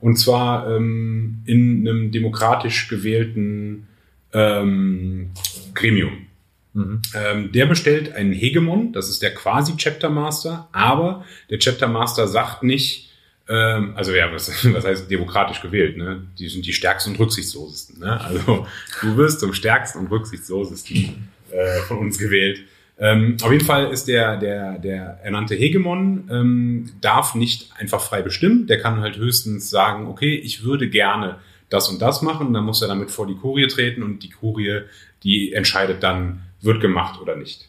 [0.00, 3.86] Und zwar ähm, in einem demokratisch gewählten
[4.32, 5.30] ähm,
[5.74, 6.26] Gremium.
[6.74, 7.02] Mhm.
[7.14, 12.26] Ähm, der bestellt einen Hegemon, das ist der quasi Chapter Master, aber der Chapter Master
[12.26, 13.10] sagt nicht,
[13.48, 16.22] ähm, also ja, was, was heißt demokratisch gewählt, ne?
[16.38, 18.20] Die sind die stärksten und rücksichtslosesten, ne?
[18.20, 18.66] Also
[19.00, 22.60] du wirst zum stärksten und rücksichtslosesten äh, von uns gewählt.
[22.98, 28.22] Ähm, auf jeden Fall ist der, der, der ernannte Hegemon, ähm, darf nicht einfach frei
[28.22, 28.66] bestimmen.
[28.66, 32.52] Der kann halt höchstens sagen, okay, ich würde gerne das und das machen.
[32.52, 34.82] Dann muss er damit vor die Kurie treten und die Kurie,
[35.24, 37.68] die entscheidet dann, wird gemacht oder nicht.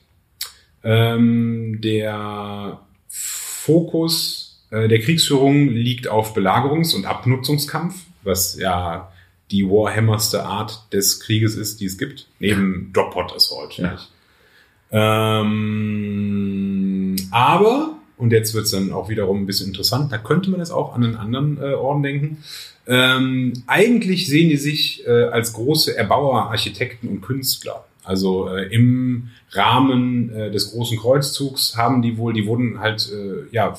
[0.83, 9.11] Ähm, der Fokus äh, der Kriegsführung liegt auf Belagerungs- und Abnutzungskampf, was ja
[9.51, 13.77] die warhammerste Art des Krieges ist, die es gibt, neben Droppot Assault.
[13.77, 13.91] Ja.
[13.91, 14.09] nicht?
[14.91, 15.55] Ähm,
[17.31, 20.71] aber, und jetzt wird es dann auch wiederum ein bisschen interessant, da könnte man jetzt
[20.71, 22.43] auch an einen anderen äh, Orden denken.
[22.87, 27.85] Ähm, eigentlich sehen die sich äh, als große Erbauer, Architekten und Künstler.
[28.04, 33.54] Also äh, im Rahmen äh, des großen Kreuzzugs haben die wohl, die wurden halt äh,
[33.54, 33.78] ja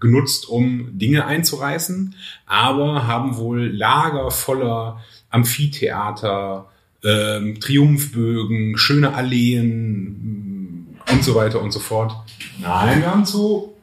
[0.00, 2.14] genutzt, um Dinge einzureißen,
[2.46, 5.00] aber haben wohl Lager voller
[5.30, 6.66] Amphitheater,
[7.04, 12.14] ähm, Triumphbögen, schöne Alleen mh, und so weiter und so fort.
[12.60, 13.74] Nein, wir haben zu.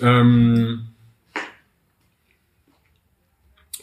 [0.00, 0.91] Ähm,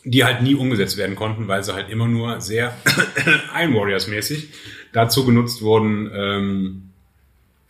[0.03, 2.75] die halt nie umgesetzt werden konnten, weil sie halt immer nur sehr
[3.59, 4.49] Iron Warriors mäßig
[4.93, 6.81] dazu genutzt wurden, ähm,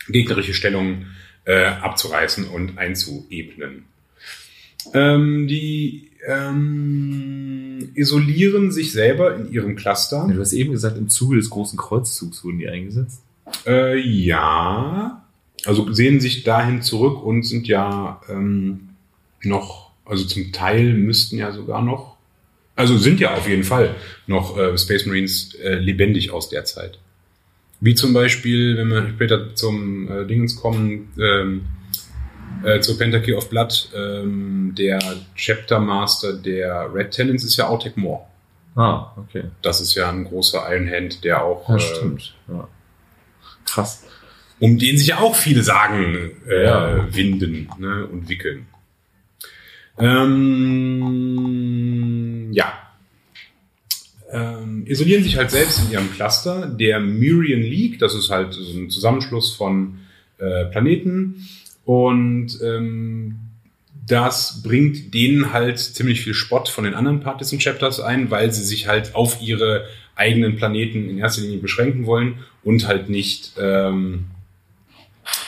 [0.08, 1.08] gegnerische Stellungen
[1.46, 3.86] äh, abzureißen und einzuebnen.
[4.94, 10.28] Ähm, die ähm, isolieren sich selber in ihrem Cluster.
[10.32, 13.22] Du hast eben gesagt, im Zuge des großen Kreuzzugs wurden die eingesetzt.
[13.66, 15.26] Äh, ja,
[15.66, 18.90] also sehen sich dahin zurück und sind ja ähm,
[19.44, 22.18] noch, also zum Teil müssten ja sogar noch,
[22.80, 23.94] also sind ja auf jeden Fall
[24.26, 26.98] noch äh, Space Marines äh, lebendig aus der Zeit.
[27.82, 31.66] Wie zum Beispiel, wenn wir später zum äh, Dingens kommen, ähm,
[32.64, 35.00] äh, zur Pentakey of Blood, ähm, der
[35.36, 38.24] Chapter Master der Red Talents ist ja Autek Moore.
[38.76, 39.44] Ah, okay.
[39.62, 42.34] Das ist ja ein großer Iron Hand, der auch Ja, äh, stimmt.
[42.48, 42.68] Ja.
[43.66, 44.04] Krass.
[44.60, 47.08] um den sich ja auch viele Sagen äh, Ja.
[47.14, 48.68] winden ne, und wickeln.
[50.02, 51.79] Ähm,
[52.52, 52.74] ja.
[54.32, 56.68] Ähm, isolieren sich halt selbst in ihrem Cluster.
[56.68, 60.00] Der Myrian League, das ist halt so ein Zusammenschluss von
[60.38, 61.48] äh, Planeten.
[61.86, 63.40] Und ähm,
[64.08, 68.64] das bringt denen halt ziemlich viel Spott von den anderen Partisan Chapters ein, weil sie
[68.64, 69.86] sich halt auf ihre
[70.16, 74.26] eigenen Planeten in erster Linie beschränken wollen und halt nicht ähm,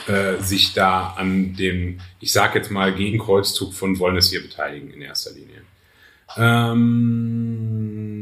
[0.07, 5.01] äh, sich da an dem, ich sag jetzt mal, Gegenkreuzzug von Wollnes hier beteiligen in
[5.01, 5.61] erster Linie.
[6.37, 8.21] Ähm,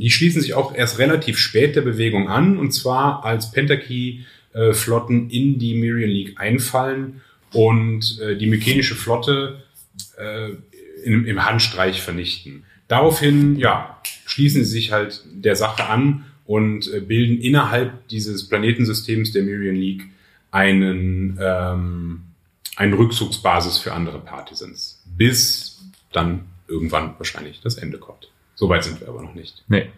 [0.00, 5.58] die schließen sich auch erst relativ spät der Bewegung an, und zwar als Pentakey-Flotten in
[5.58, 7.20] die Myrian League einfallen
[7.52, 9.62] und äh, die mykenische Flotte
[10.18, 10.50] äh,
[11.04, 12.64] im, im Handstreich vernichten.
[12.88, 19.32] Daraufhin, ja, schließen sie sich halt der Sache an und äh, bilden innerhalb dieses Planetensystems
[19.32, 20.08] der Myrian League
[20.50, 22.22] einen, ähm,
[22.76, 25.02] eine Rückzugsbasis für andere Partisans.
[25.16, 25.80] Bis
[26.12, 26.40] dann
[26.72, 28.30] irgendwann wahrscheinlich das Ende kommt.
[28.54, 29.64] Soweit sind wir aber noch nicht.
[29.68, 29.90] Nee.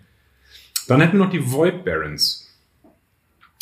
[0.88, 2.50] Dann hätten wir noch die Void Barons.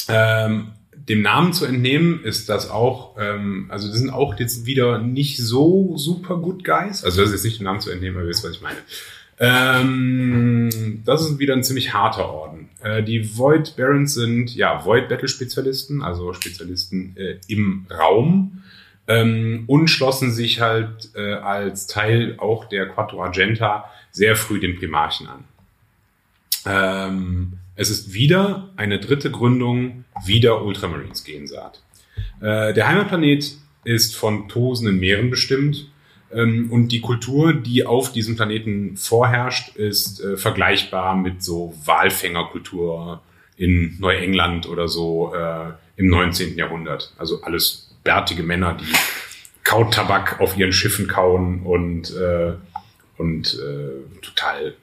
[0.08, 4.98] Ähm, dem Namen zu entnehmen ist das auch, ähm, also das sind auch jetzt wieder
[4.98, 7.04] nicht so super Good Guys.
[7.04, 8.78] Also das ist jetzt nicht dem Namen zu entnehmen, aber ihr wisst, was ich meine.
[9.38, 12.68] Ähm, das ist wieder ein ziemlich harter Orden.
[12.82, 18.62] Äh, die Void Barons sind ja Void Battle Spezialisten, also Spezialisten äh, im Raum
[19.08, 24.78] ähm, und schlossen sich halt äh, als Teil auch der Quattro Argenta sehr früh den
[24.78, 25.44] Primarchen an.
[26.64, 31.82] Ähm, es ist wieder eine dritte Gründung, wieder Ultramarines Gensaat.
[32.40, 35.88] Äh, der Heimatplanet ist von tosenden Meeren bestimmt
[36.32, 43.22] ähm, und die Kultur, die auf diesem Planeten vorherrscht, ist äh, vergleichbar mit so Walfängerkultur
[43.56, 46.56] in Neuengland oder so äh, im 19.
[46.56, 47.12] Jahrhundert.
[47.18, 48.92] Also alles bärtige Männer, die
[49.64, 52.52] Kautabak auf ihren Schiffen kauen und, äh,
[53.16, 54.74] und äh, total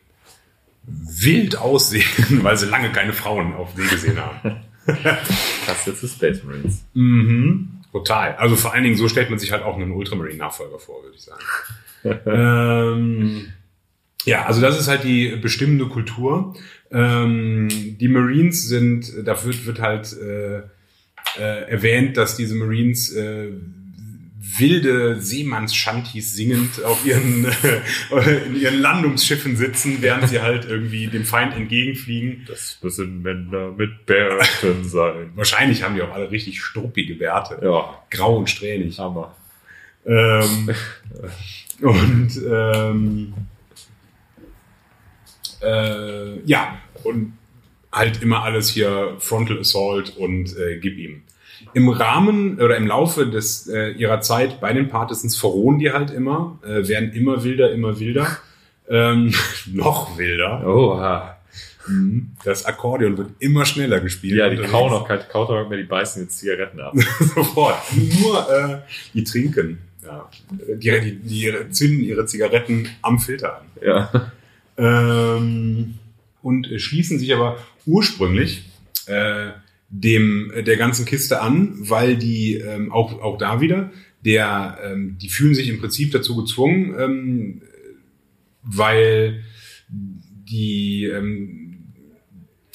[0.86, 2.06] wild aussehen,
[2.44, 4.58] weil sie lange keine Frauen auf See gesehen haben.
[4.86, 6.86] Krass, jetzt ist Space Marines.
[6.94, 7.80] Mhm.
[7.92, 8.36] Total.
[8.36, 11.24] Also vor allen Dingen, so stellt man sich halt auch einen Ultramarine-Nachfolger vor, würde ich
[11.24, 11.44] sagen.
[12.26, 13.54] ähm,
[14.26, 16.56] ja, also das ist halt die bestimmende Kultur.
[16.92, 20.62] Ähm, die Marines sind, da wird, wird halt äh,
[21.38, 23.50] äh, erwähnt, dass diese Marines äh,
[24.58, 27.46] wilde Seemannsschantis singend auf ihren,
[28.12, 32.46] äh, in ihren Landungsschiffen sitzen, während sie halt irgendwie dem Feind entgegenfliegen.
[32.48, 35.32] Das müssen Männer mit Bärten sein.
[35.36, 37.60] Wahrscheinlich haben die auch alle richtig struppige Bärte.
[37.62, 38.98] Ja, Grau und strähnig.
[39.00, 39.36] Hammer.
[40.06, 40.70] Ähm,
[41.82, 43.34] und ähm,
[45.62, 47.34] äh, ja, und
[47.92, 51.24] halt immer alles hier Frontal Assault und äh, gib ihm.
[51.74, 56.12] Im Rahmen oder im Laufe des äh, ihrer Zeit bei den Partisans verrohen die halt
[56.12, 58.38] immer, äh, werden immer wilder, immer wilder,
[58.90, 59.34] ähm,
[59.72, 60.66] noch wilder.
[60.66, 61.38] Oha.
[61.88, 62.32] Mhm.
[62.44, 64.38] Das Akkordeon wird immer schneller gespielt.
[64.38, 66.94] Ja, die kauen auch kein kauen auch mehr, die beißen jetzt Zigaretten ab.
[67.20, 67.76] Sofort.
[68.22, 68.78] Nur äh,
[69.14, 69.80] die trinken.
[70.06, 70.30] Ja.
[70.52, 73.66] Die, die, die zünden ihre Zigaretten am Filter an.
[73.82, 74.32] ja.
[74.78, 75.96] Ähm,
[76.42, 78.64] und schließen sich aber ursprünglich
[79.08, 79.50] äh,
[79.90, 83.92] dem äh, der ganzen Kiste an, weil die ähm, auch auch da wieder
[84.24, 87.62] der ähm, die fühlen sich im Prinzip dazu gezwungen, ähm,
[88.64, 89.44] weil
[89.90, 91.70] die ähm,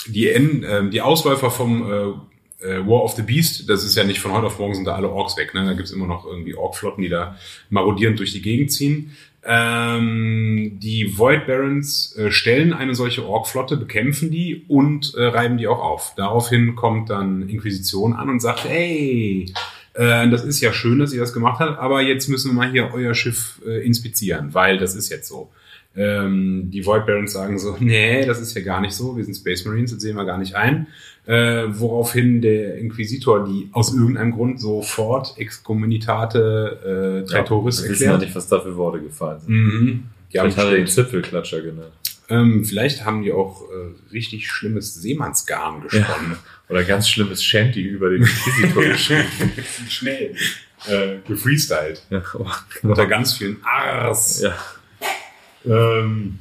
[0.07, 2.34] die End, ähm, die Ausläufer vom äh,
[2.65, 4.95] äh, War of the Beast, das ist ja nicht von heute auf morgen sind da
[4.95, 5.65] alle Orks weg, ne?
[5.65, 7.37] Da gibt's immer noch irgendwie Orkflotten, die da
[7.71, 9.13] marodierend durch die Gegend ziehen.
[9.47, 15.69] Ähm, die Void Barons äh, stellen eine solche Ork-Flotte, bekämpfen die und äh, reiben die
[15.69, 16.15] auch auf.
[16.17, 19.53] Daraufhin kommt dann Inquisition an und sagt, hey,
[19.93, 22.71] äh, das ist ja schön, dass ihr das gemacht habt, aber jetzt müssen wir mal
[22.71, 25.51] hier euer Schiff äh, inspizieren, weil das ist jetzt so.
[25.97, 29.37] Ähm, die Void Barons sagen so, nee, das ist ja gar nicht so, wir sind
[29.37, 30.89] Space Marines, das sehen wir gar nicht ein.
[31.27, 38.21] Äh, woraufhin der Inquisitor die aus irgendeinem Grund sofort Excommunitate äh, Traitoris ja erklärt.
[38.21, 39.51] nicht, was da für Worte gefallen sind.
[39.55, 40.05] Mhm.
[40.33, 41.93] Die haben Vielleicht hat er den Zipfelklatscher genannt.
[42.29, 46.37] ähm, vielleicht haben die auch äh, richtig schlimmes Seemannsgarn gesponnen.
[46.69, 49.53] Oder ganz schlimmes Shanty über den Inquisitor geschrieben.
[49.89, 50.35] Schnell.
[50.87, 52.03] Äh, gefreestylt.
[52.11, 52.47] Ja, oh,
[52.83, 54.43] Unter ganz vielen Ars.
[54.43, 54.55] ja.
[55.65, 56.39] Ähm,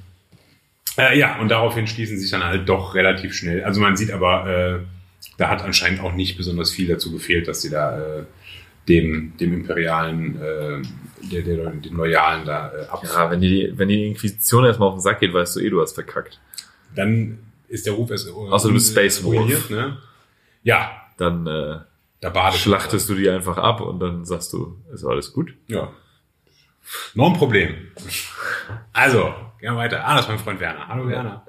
[0.97, 3.63] äh, ja, und daraufhin schließen sich dann halt doch relativ schnell.
[3.63, 4.79] Also man sieht aber, äh,
[5.37, 8.23] da hat anscheinend auch nicht besonders viel dazu gefehlt, dass sie da äh,
[8.87, 10.81] dem, dem imperialen, äh,
[11.31, 13.03] der, der, den Loyalen da äh, ab.
[13.03, 15.81] ja, wenn die, wenn die Inquisition erstmal auf den Sack geht, weißt du eh, du
[15.81, 16.39] hast verkackt.
[16.95, 18.29] Dann ist der Ruf erst.
[18.29, 19.69] Außer du bist Space Wolf.
[19.69, 19.97] Ne?
[20.63, 21.79] Ja, Dann äh,
[22.23, 25.53] da badet schlachtest du die einfach ab und dann sagst du, ist alles gut.
[25.67, 25.91] Ja.
[27.13, 27.91] Noch ein Problem.
[28.91, 30.05] Also, gehen wir weiter.
[30.05, 30.87] Ah, das ist mein Freund Werner.
[30.87, 31.45] Hallo Werner.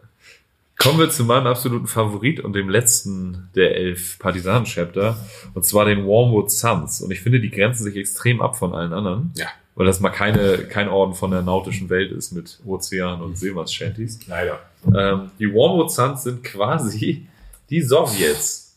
[0.76, 5.16] Kommen wir zu meinem absoluten Favorit und dem letzten der elf Partisanen-Chapter,
[5.55, 7.01] und zwar den Wormwood Suns.
[7.01, 10.11] Und ich finde, die grenzen sich extrem ab von allen anderen, Ja, weil das mal
[10.11, 14.26] keine, kein Orden von der nautischen Welt ist mit Ozean und Seemanns-Shanties.
[14.26, 14.61] leider.
[14.87, 17.26] Ähm, die Wormwood Suns sind quasi
[17.70, 18.76] die Sowjets.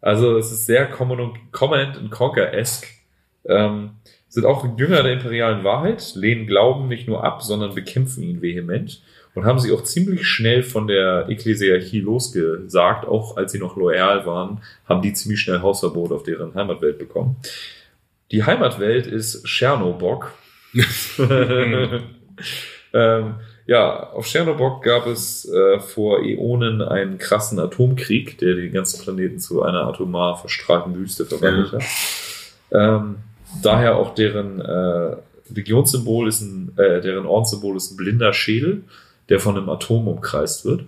[0.00, 1.38] Also es ist sehr Command
[1.96, 2.86] and Conquer-esque.
[3.46, 3.90] Ähm,
[4.34, 9.00] sind auch Jünger der imperialen Wahrheit, lehnen Glauben nicht nur ab, sondern bekämpfen ihn vehement
[9.34, 14.26] und haben sich auch ziemlich schnell von der Ekklesiarchie losgesagt, auch als sie noch loyal
[14.26, 17.36] waren, haben die ziemlich schnell Hausverbot auf deren Heimatwelt bekommen.
[18.32, 20.32] Die Heimatwelt ist Chernobog.
[22.92, 23.34] ähm,
[23.66, 29.38] ja, auf Chernobog gab es äh, vor Äonen einen krassen Atomkrieg, der den ganzen Planeten
[29.38, 31.82] zu einer atomar verstrahlten Wüste verwandelt hat.
[32.72, 33.18] Ähm,
[33.62, 35.16] daher auch deren äh,
[35.54, 38.84] Legionssymbol ist ein, äh, deren Ordenssymbol ist ein blinder Schädel,
[39.28, 40.84] der von einem Atom umkreist wird.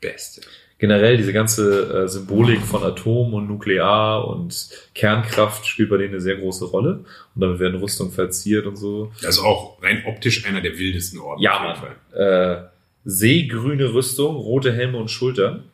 [0.00, 0.42] Beste.
[0.78, 6.20] Generell diese ganze äh, Symbolik von Atom und Nuklear und Kernkraft spielt bei denen eine
[6.20, 7.04] sehr große Rolle.
[7.34, 9.12] Und damit werden Rüstungen verziert und so.
[9.22, 11.40] Das ist auch rein optisch einer der wildesten Orden.
[11.40, 11.96] Ja, auf jeden Mann.
[12.12, 12.64] Fall.
[12.64, 12.68] Äh,
[13.04, 15.64] seegrüne Rüstung, rote Helme und Schultern,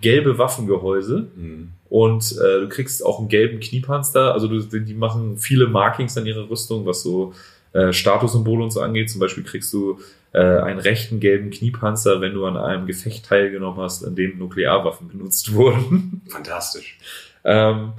[0.00, 1.72] gelbe Waffengehäuse Mhm.
[1.90, 4.32] Und äh, du kriegst auch einen gelben Kniepanzer.
[4.32, 7.34] Also du, die machen viele Markings an ihrer Rüstung, was so
[7.72, 9.10] äh, Statussymbole und so angeht.
[9.10, 9.98] Zum Beispiel kriegst du
[10.32, 15.08] äh, einen rechten gelben Kniepanzer, wenn du an einem Gefecht teilgenommen hast, in dem Nuklearwaffen
[15.08, 16.22] benutzt wurden.
[16.28, 16.96] Fantastisch.
[17.44, 17.92] ähm,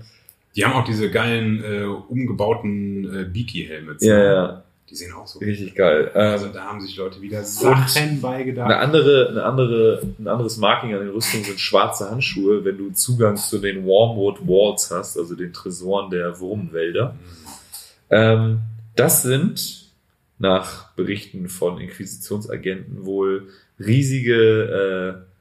[0.55, 4.05] Die haben auch diese geilen, äh, umgebauten äh, Beaky-Helmets.
[4.05, 5.39] ja, ja, Die sehen auch so.
[5.39, 6.09] richtig geil.
[6.09, 8.69] Also Ähm, da haben sich Leute wieder Sachen beigedacht.
[8.69, 12.91] Eine andere, eine andere, ein anderes Marking an den Rüstungen sind schwarze Handschuhe, wenn du
[12.91, 17.15] Zugang zu den Wormwood Walls hast, also den Tresoren der Wurmwälder.
[18.09, 18.59] Ähm,
[18.97, 19.93] das sind
[20.39, 23.47] nach Berichten von Inquisitionsagenten wohl
[23.80, 25.31] riesige äh,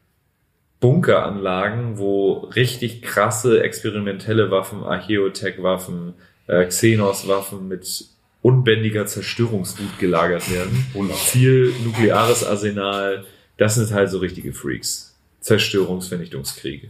[0.78, 6.14] Bunkeranlagen, wo richtig krasse experimentelle Waffen, Archeotech-Waffen,
[6.46, 8.06] äh, Xenos-Waffen mit
[8.42, 10.86] unbändiger Zerstörungswut gelagert werden.
[10.94, 13.24] Und viel nukleares Arsenal.
[13.56, 15.14] Das sind halt so richtige Freaks.
[15.40, 16.88] Zerstörungsvernichtungskriege.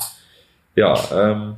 [0.77, 1.57] Ja, ähm,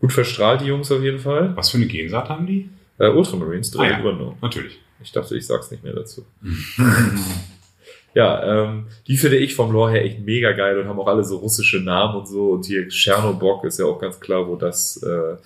[0.00, 1.56] gut verstrahlt die Jungs auf jeden Fall.
[1.56, 2.68] Was für eine Gensaat haben die?
[2.98, 4.34] Äh, Ultramarines, drei Ah, ja.
[4.40, 4.78] Natürlich.
[5.02, 6.24] Ich dachte, ich sag's nicht mehr dazu.
[8.14, 11.24] ja, ähm, die finde ich vom Lore her echt mega geil und haben auch alle
[11.24, 12.50] so russische Namen und so.
[12.50, 15.36] Und hier Tschernobog ist ja auch ganz klar, wo das, äh,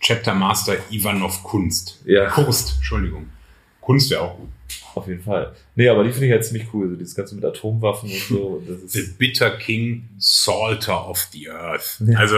[0.00, 2.00] Chapter Master Ivanov Kunst.
[2.04, 3.28] ja, Kunst, Entschuldigung.
[3.80, 4.48] Kunst wäre auch gut.
[4.94, 5.54] auf jeden Fall.
[5.74, 8.46] Nee, aber die finde ich halt ziemlich cool, so dieses Ganze mit Atomwaffen und so.
[8.68, 12.02] Und The Bitter King, Salter of the Earth.
[12.16, 12.36] Also,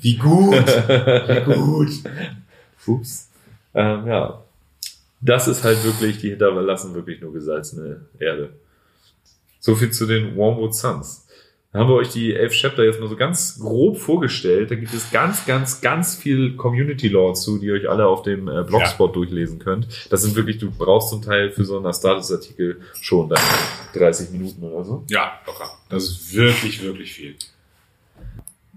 [0.00, 1.90] wie gut, wie gut.
[2.86, 3.28] Ups.
[3.74, 4.42] Ähm, ja.
[5.20, 8.50] Das ist halt wirklich, die hinterlassen wirklich nur gesalzene Erde.
[9.58, 11.23] So viel zu den Wormwood Suns.
[11.74, 14.70] Da haben wir euch die elf Chapter jetzt mal so ganz grob vorgestellt.
[14.70, 18.22] Da gibt es ganz, ganz, ganz viel Community Lore zu, die ihr euch alle auf
[18.22, 19.88] dem äh, Blogspot durchlesen könnt.
[20.08, 23.40] Das sind wirklich, du brauchst zum Teil für so einen Status-Artikel schon dann
[23.92, 25.02] 30 Minuten oder so.
[25.08, 25.68] Ja, locker.
[25.88, 27.34] Das ist wirklich, wirklich viel.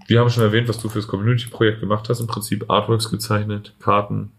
[0.07, 2.19] Wir haben schon erwähnt, was du fürs Community-Projekt gemacht hast.
[2.19, 4.31] Im Prinzip Artworks gezeichnet, Karten,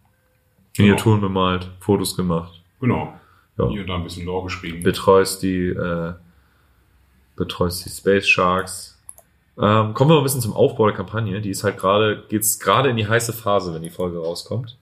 [0.76, 2.60] Miniaturen bemalt, Fotos gemacht.
[2.80, 3.14] Genau.
[3.56, 3.68] Ja.
[3.68, 4.82] Hier und da ein bisschen Lore geschrieben.
[4.82, 6.14] betreust die, äh,
[7.39, 8.98] betreust die Space Sharks.
[9.60, 11.40] Ähm, kommen wir mal ein bisschen zum Aufbau der Kampagne.
[11.40, 14.77] Die ist halt gerade, geht's gerade in die heiße Phase, wenn die Folge rauskommt.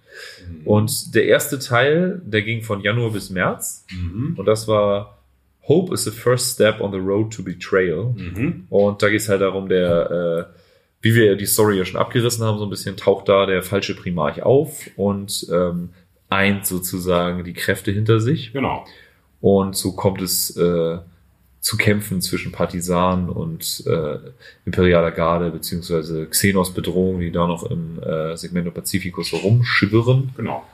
[0.46, 0.66] Mhm.
[0.66, 3.86] Und der erste Teil, der ging von Januar bis März.
[3.90, 4.34] Mhm.
[4.36, 5.18] Und das war
[5.68, 8.14] Hope is the first step on the road to betrayal.
[8.16, 8.66] Mhm.
[8.70, 10.60] Und da geht's halt darum, der, äh,
[11.00, 13.94] wie wir die Story ja schon abgerissen haben, so ein bisschen taucht da der falsche
[13.94, 15.90] Primarch auf und ähm,
[16.28, 18.52] eint sozusagen die Kräfte hinter sich.
[18.52, 18.84] Genau.
[19.40, 20.98] Und so kommt es äh,
[21.66, 24.18] zu Kämpfen zwischen Partisanen und äh,
[24.66, 30.30] imperialer Garde beziehungsweise Xenos Bedrohung, die da noch im äh, Segmento Pacificus rumschwirren.
[30.36, 30.64] Genau.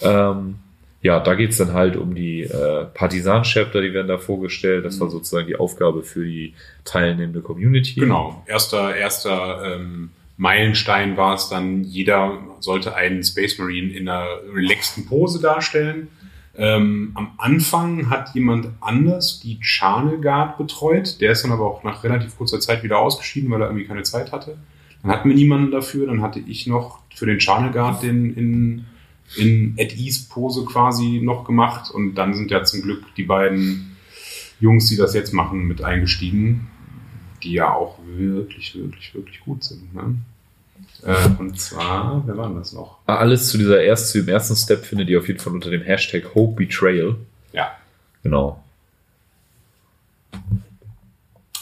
[0.00, 0.54] Ähm,
[1.02, 4.84] ja, da geht's dann halt um die äh, Partisan-Chapter, die werden da vorgestellt.
[4.84, 6.54] Das war sozusagen die Aufgabe für die
[6.84, 7.98] teilnehmende Community.
[7.98, 8.44] Genau.
[8.46, 15.06] Erster, erster ähm, Meilenstein war es dann, jeder sollte einen Space Marine in einer relaxten
[15.06, 16.06] Pose darstellen.
[16.58, 21.20] Ähm, am Anfang hat jemand anders die Channel Guard betreut.
[21.20, 24.04] Der ist dann aber auch nach relativ kurzer Zeit wieder ausgeschieden, weil er irgendwie keine
[24.04, 24.56] Zeit hatte.
[25.02, 26.06] Dann hatten wir niemanden dafür.
[26.06, 28.84] Dann hatte ich noch für den Channel Guard den in,
[29.36, 31.90] in At-Ease-Pose quasi noch gemacht.
[31.90, 33.96] Und dann sind ja zum Glück die beiden
[34.58, 36.68] Jungs, die das jetzt machen, mit eingestiegen,
[37.42, 39.94] die ja auch wirklich, wirklich, wirklich gut sind.
[39.94, 40.16] Ne?
[41.06, 42.98] Äh, und zwar, wer war denn das noch?
[43.06, 45.82] Alles zu dieser erst, zu dem ersten Step findet ihr auf jeden Fall unter dem
[45.82, 47.16] Hashtag Hope Betrayal.
[47.52, 47.76] Ja.
[48.24, 48.62] Genau.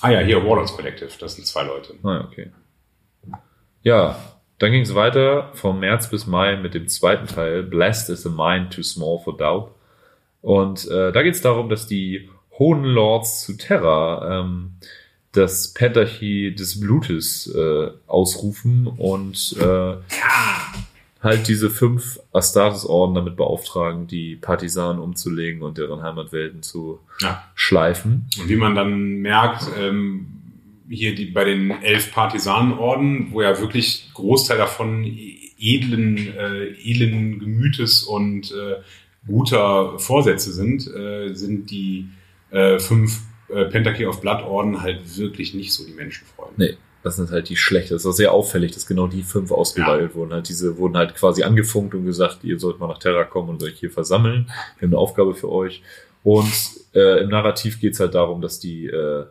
[0.00, 1.94] Ah ja, hier Warlords Collective, das sind zwei Leute.
[2.02, 2.50] Ah, ja, okay.
[3.82, 4.16] Ja,
[4.58, 8.30] dann ging es weiter vom März bis Mai mit dem zweiten Teil, Blessed is a
[8.30, 9.72] Mind Too Small for Doubt.
[10.40, 14.76] Und äh, da geht es darum, dass die Hohen Lords zu Terra ähm,
[15.34, 19.94] das Pentarchy des Blutes äh, ausrufen und äh,
[21.22, 27.42] halt diese fünf Astartes-Orden damit beauftragen, die Partisanen umzulegen und deren Heimatwelten zu Ja.
[27.54, 28.26] schleifen.
[28.40, 30.26] Und wie man dann merkt, ähm,
[30.88, 35.04] hier die, bei den elf Partisanenorden, wo ja wirklich Großteil davon
[35.58, 38.76] edlen, äh, edlen Gemütes und äh,
[39.26, 42.08] guter Vorsätze sind, äh, sind die
[42.50, 46.54] äh, fünf äh, Pentakey of Blood Orden halt wirklich nicht so die Menschenfreunde.
[46.56, 47.94] Nee, das sind halt die schlechten.
[47.94, 50.32] Das ist sehr auffällig, dass genau die fünf ausgewählt wurden.
[50.32, 53.62] Halt diese wurden halt quasi angefunkt und gesagt, ihr sollt mal nach Terra kommen und
[53.62, 54.46] euch hier versammeln.
[54.78, 55.82] Wir haben eine Aufgabe für euch.
[56.22, 56.52] Und
[56.94, 59.26] äh, im Narrativ geht's halt darum, dass die äh,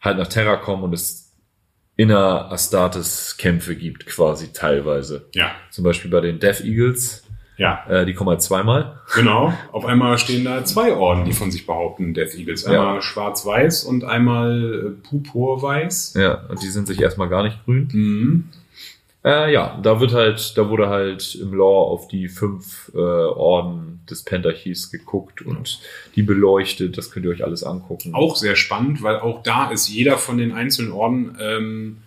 [0.00, 1.32] halt nach Terra kommen und es
[1.96, 5.28] inner Astartes Kämpfe gibt, quasi teilweise.
[5.34, 7.24] Ja, Zum Beispiel bei den Death Eagles,
[7.58, 8.98] ja, äh, die kommen halt zweimal.
[9.14, 9.52] genau.
[9.72, 12.64] Auf einmal stehen da zwei Orden, die von sich behaupten, Death Eagles.
[12.64, 13.02] Einmal Ja.
[13.02, 16.14] schwarz-weiß und einmal äh, purpur-weiß.
[16.16, 17.88] Ja, und die sind sich erstmal gar nicht grün.
[17.92, 18.44] Mhm.
[19.24, 24.00] Äh, ja, da wird halt, da wurde halt im Lore auf die fünf äh, Orden
[24.08, 25.80] des Pentarchis geguckt und
[26.14, 26.96] die beleuchtet.
[26.96, 28.14] Das könnt ihr euch alles angucken.
[28.14, 31.98] Auch sehr spannend, weil auch da ist jeder von den einzelnen Orden, ähm,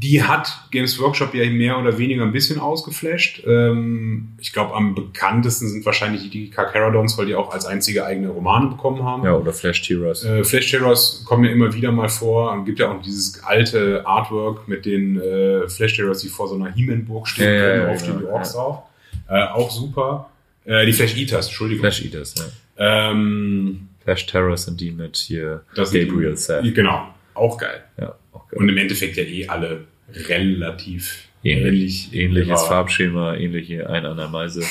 [0.00, 3.42] die hat Games Workshop ja mehr oder weniger ein bisschen ausgeflasht.
[3.46, 8.28] Ähm, ich glaube, am bekanntesten sind wahrscheinlich die Carcharodons, weil die auch als einzige eigene
[8.28, 9.24] Romane bekommen haben.
[9.24, 10.24] Ja, oder Flash Tearers.
[10.24, 12.56] Äh, Flash Terrors kommen ja immer wieder mal vor.
[12.60, 16.54] Es gibt ja auch dieses alte Artwork mit den äh, Flash Terrors, die vor so
[16.54, 18.60] einer He-Man-Burg stehen, Ja, ja, oben ja, stehen die Orks ja.
[18.60, 18.82] drauf.
[19.28, 20.30] Äh, auch super.
[20.64, 21.80] Äh, die Flash Eaters, Entschuldigung.
[21.80, 23.10] Flash Eaters, ja.
[23.10, 26.72] Ähm, Clash Terror sind die mit hier Das Gabriel Seth.
[26.74, 27.82] Genau, auch geil.
[28.00, 28.17] Ja, auch geil.
[28.52, 34.28] Und im Endeffekt ja eh alle relativ ähnlich, ähnliches ihrer Farbschema, ähnliche ein an der
[34.28, 34.62] Meise.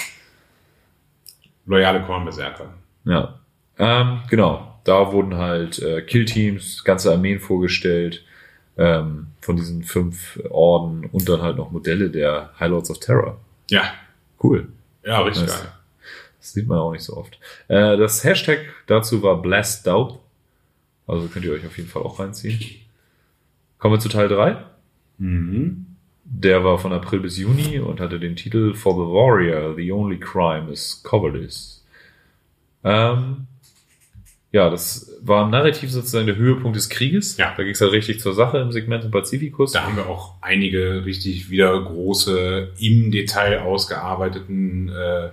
[1.65, 2.73] Loyale Kornberserker.
[3.05, 3.39] Ja,
[3.77, 4.79] ähm, genau.
[4.83, 8.23] Da wurden halt äh, Killteams, ganze Armeen vorgestellt
[8.77, 13.39] ähm, von diesen fünf Orden und dann halt noch Modelle der High Lords of Terror.
[13.69, 13.93] Ja,
[14.41, 14.67] Cool.
[15.03, 15.61] ja, richtig Nice.
[15.61, 15.71] geil.
[16.39, 17.37] Das sieht man auch nicht so oft.
[17.67, 20.19] Äh, das Hashtag dazu war Blast Doubt.
[21.05, 22.59] Also könnt ihr euch auf jeden Fall auch reinziehen.
[23.77, 24.57] Kommen wir zu Teil 3.
[25.19, 25.85] Mhm.
[26.23, 30.19] Der war von April bis Juni und hatte den Titel For the Warrior, the only
[30.19, 31.85] crime is cowardice.
[32.83, 33.47] Ähm,
[34.51, 37.37] ja, das war im Narrativ sozusagen der Höhepunkt des Krieges.
[37.37, 37.53] Ja.
[37.55, 39.73] Da ging es halt richtig zur Sache im Segment im Pacificus.
[39.73, 45.29] Da haben wir auch einige richtig wieder große, im Detail ausgearbeiteten äh,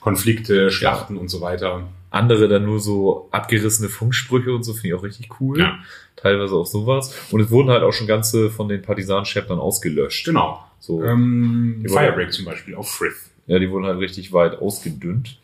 [0.00, 1.88] Konflikte, Schlachten und so weiter.
[2.16, 5.60] Andere dann nur so abgerissene Funksprüche und so, finde ich auch richtig cool.
[5.60, 5.78] Ja.
[6.16, 7.14] Teilweise auch sowas.
[7.30, 10.24] Und es wurden halt auch schon ganze von den Partisanen-Chaptern ausgelöscht.
[10.26, 10.62] Genau.
[10.80, 13.30] So, Ähm, Firebreak zum Beispiel auf Frith.
[13.46, 15.38] ja, die wurden halt richtig weit ausgedünnt.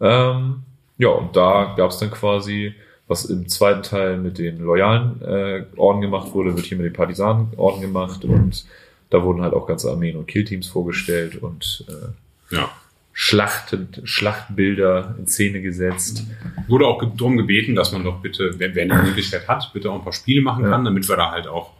[0.00, 0.62] Ähm,
[0.98, 2.74] ja, und da gab es dann quasi,
[3.08, 6.92] was im zweiten Teil mit den loyalen äh, Orden gemacht wurde, wird hier mit den
[6.92, 8.64] Partisanenorden gemacht und
[9.10, 12.70] da wurden halt auch ganze Armeen und Killteams vorgestellt und äh, Ja.
[13.18, 16.24] Schlachten, Schlachtbilder in Szene gesetzt.
[16.68, 19.94] Wurde auch darum gebeten, dass man doch bitte, wer, wer die Möglichkeit hat, bitte auch
[19.94, 20.70] ein paar Spiele machen Ja.
[20.70, 21.70] kann, damit wir da halt auch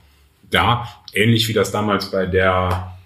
[0.50, 2.96] da, ähnlich wie das damals bei der,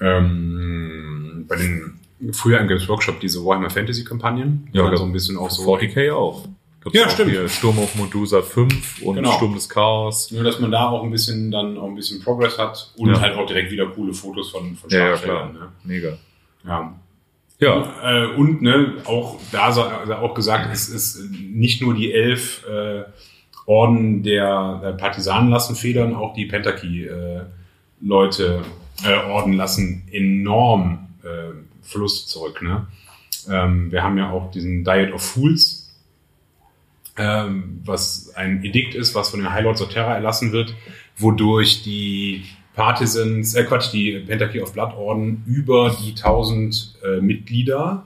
[0.00, 2.00] ähm, bei den,
[2.32, 5.62] früher im Games Workshop, diese Warhammer Fantasy Kampagnen, Ja, ja, so ein bisschen auch so,
[5.62, 6.48] 40k auch.
[6.92, 7.50] Ja, auch stimmt.
[7.50, 9.30] Sturm auf Medusa 5 und Genau.
[9.36, 10.32] Sturm des Chaos.
[10.32, 13.20] nur dass man da auch ein bisschen, dann auch ein bisschen Progress hat und Ja.
[13.20, 15.52] halt auch direkt wieder coole Fotos von, von Ja, ja, klar.
[15.52, 15.68] ne?
[15.84, 16.16] Mega.
[16.66, 16.92] Ja.
[17.58, 22.66] Ja, Äh, und ne, auch da sei auch gesagt, es ist nicht nur die elf
[22.66, 23.04] äh,
[23.64, 28.62] Orden der äh, Partisanen lassen federn, auch die Pentaki-Leute,
[29.04, 31.52] äh, Orden lassen enorm äh,
[31.82, 32.60] Verluste zurück.
[32.62, 32.86] Ne?
[33.48, 35.94] Ähm, wir haben ja auch diesen Diet of Fools,
[37.16, 40.74] ähm, was ein Edikt ist, was von den High Lords of Terra erlassen wird,
[41.16, 42.44] wodurch die
[42.76, 48.04] Partisans, äh Quatsch, die Pentarchy of Blood Orden über die 1000 äh, Mitglieder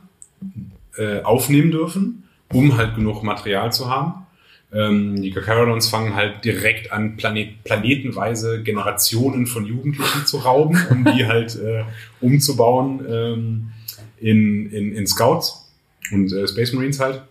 [0.96, 4.26] äh, aufnehmen dürfen, um halt genug Material zu haben.
[4.72, 11.04] Ähm, die Kakarodons fangen halt direkt an, Planet, planetenweise Generationen von Jugendlichen zu rauben, um
[11.04, 11.82] die halt äh,
[12.20, 13.72] umzubauen ähm,
[14.18, 15.68] in, in, in Scouts
[16.12, 17.22] und äh, Space Marines halt.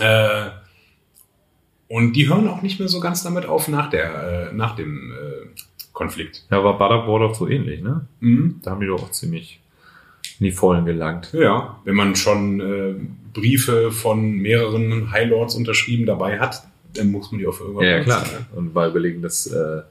[0.00, 0.50] Äh,
[1.86, 5.12] und die hören auch nicht mehr so ganz damit auf nach, der, äh, nach dem
[5.12, 5.23] äh,
[5.94, 6.44] Konflikt.
[6.50, 8.06] ja, war Butterboard auch so ähnlich, ne?
[8.20, 8.60] Mhm.
[8.62, 9.60] Da haben die doch auch ziemlich
[10.38, 11.32] in die Vollen gelangt.
[11.32, 12.94] Ja, wenn man schon äh,
[13.32, 16.64] Briefe von mehreren High Lords unterschrieben dabei hat,
[16.94, 18.22] dann muss man die auch für irgendwas Ja, ja klar.
[18.22, 18.46] ne?
[18.56, 19.82] Und mal überlegen, dass äh,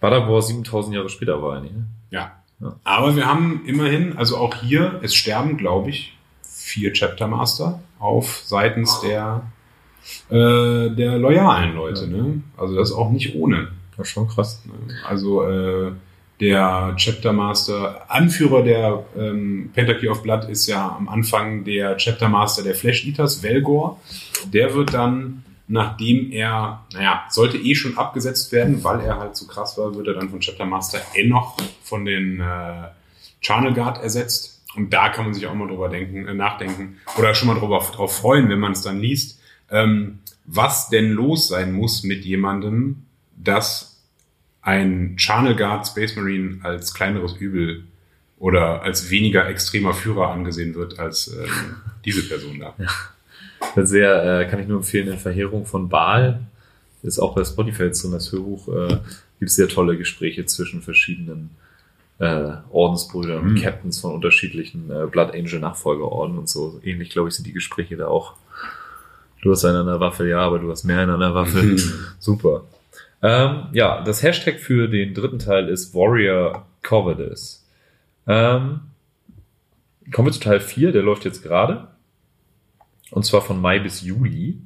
[0.00, 1.72] Butterboard 7000 Jahre später war eigentlich.
[1.72, 1.86] Ne?
[2.10, 2.32] Ja.
[2.60, 2.76] Ja.
[2.84, 8.42] Aber wir haben immerhin, also auch hier, es sterben, glaube ich, vier Chapter Master auf
[8.44, 9.42] seitens der,
[10.30, 12.08] äh, der loyalen Leute.
[12.08, 12.42] Ne?
[12.56, 13.68] Also das ist auch nicht ohne.
[13.96, 14.62] Das ist schon krass.
[15.06, 15.92] Also äh,
[16.40, 22.28] der Chapter Master, Anführer der ähm, Pentarchy of Blood ist ja am Anfang der Chapter
[22.28, 24.00] Master der Flesh Eaters, Velgor.
[24.52, 29.46] Der wird dann, nachdem er, naja, sollte eh schon abgesetzt werden, weil er halt zu
[29.46, 32.88] krass war, wird er dann von Chapter Master Enoch von den äh,
[33.40, 34.62] Charnel Guard ersetzt.
[34.76, 37.78] Und da kann man sich auch mal drüber denken, äh, nachdenken oder schon mal drüber
[37.78, 39.40] drauf freuen, wenn man es dann liest,
[39.70, 43.05] ähm, was denn los sein muss mit jemandem,
[43.36, 44.02] das
[44.62, 47.84] ein Channel Guard Space Marine als kleineres Übel
[48.38, 51.48] oder als weniger extremer Führer angesehen wird als ähm,
[52.04, 52.74] diese Person da.
[53.74, 56.40] Das sehr, äh, kann ich nur empfehlen, in Verheerung von Baal.
[57.02, 58.68] Ist auch bei Spotify jetzt drin, das Hörbuch.
[58.68, 58.98] Äh,
[59.38, 61.50] gibt es sehr tolle Gespräche zwischen verschiedenen
[62.18, 63.62] äh, Ordensbrüdern und Mhm.
[63.62, 66.80] Captains von unterschiedlichen äh, Blood Angel Nachfolgeorden und so.
[66.82, 68.34] Ähnlich, glaube ich, sind die Gespräche da auch.
[69.42, 71.62] Du hast einen an der Waffe, ja, aber du hast mehr an der Waffe.
[71.62, 71.78] Mhm.
[72.18, 72.64] Super.
[73.26, 77.66] Ähm, ja, das Hashtag für den dritten Teil ist Warrior Cowardice.
[78.28, 78.82] Ähm,
[80.12, 81.88] kommen wir zu Teil 4, der läuft jetzt gerade.
[83.10, 84.60] Und zwar von Mai bis Juli.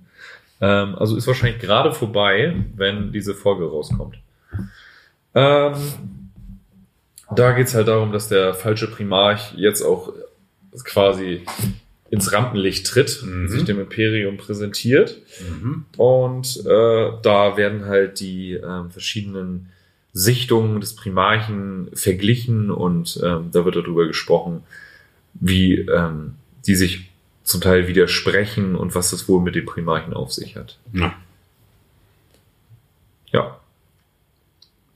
[0.60, 4.18] Ähm, also ist wahrscheinlich gerade vorbei, wenn diese Folge rauskommt.
[5.34, 5.74] Ähm,
[7.34, 10.12] da geht's halt darum, dass der falsche Primarch jetzt auch
[10.84, 11.46] quasi
[12.10, 13.48] ins Rampenlicht tritt, Mhm.
[13.48, 15.18] sich dem Imperium präsentiert.
[15.48, 15.84] Mhm.
[15.96, 19.68] Und äh, da werden halt die ähm, verschiedenen
[20.12, 24.64] Sichtungen des Primarchen verglichen und ähm, da wird darüber gesprochen,
[25.34, 26.34] wie ähm,
[26.66, 27.08] die sich
[27.44, 30.78] zum Teil widersprechen und was das wohl mit den Primarchen auf sich hat.
[30.92, 31.14] Ja.
[33.32, 33.60] Ja.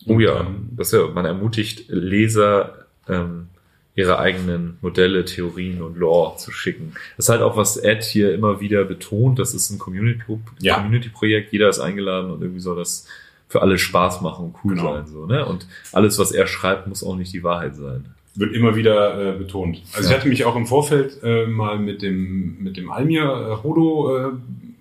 [0.07, 0.47] Oh ja,
[0.77, 3.49] das ist ja, man ermutigt Leser, ähm,
[3.97, 6.95] ihre eigenen Modelle, Theorien und Lore zu schicken.
[7.17, 10.23] Das ist halt auch, was Ed hier immer wieder betont, das ist ein Community-
[10.61, 10.77] Ja.
[10.77, 13.07] Community-Projekt, jeder ist eingeladen und irgendwie soll das
[13.49, 14.95] für alle Spaß machen und cool Genau.
[14.95, 15.07] sein.
[15.07, 15.47] So, ne?
[15.47, 18.07] Und alles, was er schreibt, muss auch nicht die Wahrheit sein.
[18.37, 19.81] wird immer wieder äh, betont.
[19.95, 20.15] Also Ja.
[20.17, 24.17] ich hatte mich auch im Vorfeld äh, mal mit dem mit dem Almir äh, Hodo
[24.19, 24.33] äh,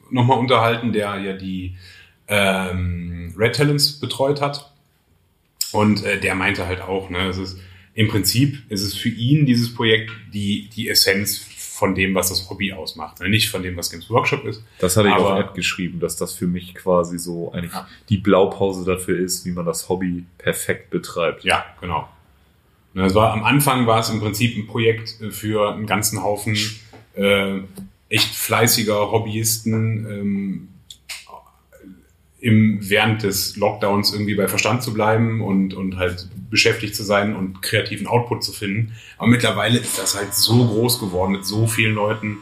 [0.10, 1.76] nochmal unterhalten, der ja die
[2.28, 4.72] ähm, Red Talents betreut hat.
[5.72, 7.60] Und äh, der meinte halt auch, ne, es ist
[7.96, 12.50] im Prinzip ist es für ihn dieses Projekt die die Essenz von dem, was das
[12.50, 13.30] Hobby ausmacht, ne?
[13.30, 14.64] nicht von dem, was Games Workshop ist.
[14.80, 17.88] Das hatte ich Aber- auch Ed geschrieben, dass das für mich quasi so eigentlich Ja.
[18.10, 21.44] die Blaupause dafür ist, wie man das Hobby perfekt betreibt.
[21.44, 22.08] Ja, genau.
[22.94, 26.22] Ne, Es war am Anfang war es im Prinzip ein Projekt äh, für einen ganzen
[26.24, 26.56] Haufen
[27.16, 27.60] äh,
[28.10, 30.68] echt fleißiger Hobbyisten, ähm,
[32.44, 37.38] im, während des Lockdowns irgendwie bei Verstand zu bleiben und, und halt beschäftigt zu sein
[37.38, 38.94] und kreativen Output zu finden.
[39.18, 42.40] Aber mittlerweile ist das halt so groß geworden mit so vielen Leuten,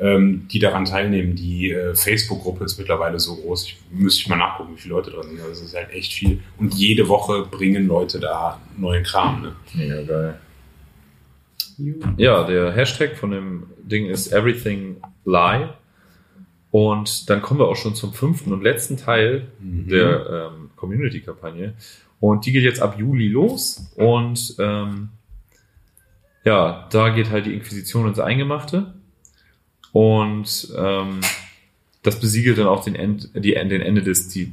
[0.00, 1.36] ähm, die daran teilnehmen.
[1.36, 3.66] Die äh, Facebook-Gruppe ist mittlerweile so groß.
[3.66, 5.40] Ich müsste ich mal nachgucken, wie viele Leute drin sind.
[5.40, 6.40] Also es ist halt echt viel.
[6.58, 9.42] Und jede Woche bringen Leute da neuen Kram.
[9.42, 9.52] Ne?
[9.74, 10.40] Mega geil.
[12.16, 15.68] Ja, der Hashtag von dem Ding ist Everything Lie.
[16.76, 19.88] Und dann kommen wir auch schon zum fünften und letzten Teil Mhm.
[19.88, 21.72] der ähm, Community-Kampagne.
[22.20, 23.90] Und die geht jetzt ab Juli los.
[23.96, 25.08] Und ähm,
[26.44, 28.92] ja, da geht halt die Inquisition ins Eingemachte.
[29.92, 31.20] Und ähm,
[32.02, 34.52] das besiegelt dann auch den, End, die, den Ende des, die,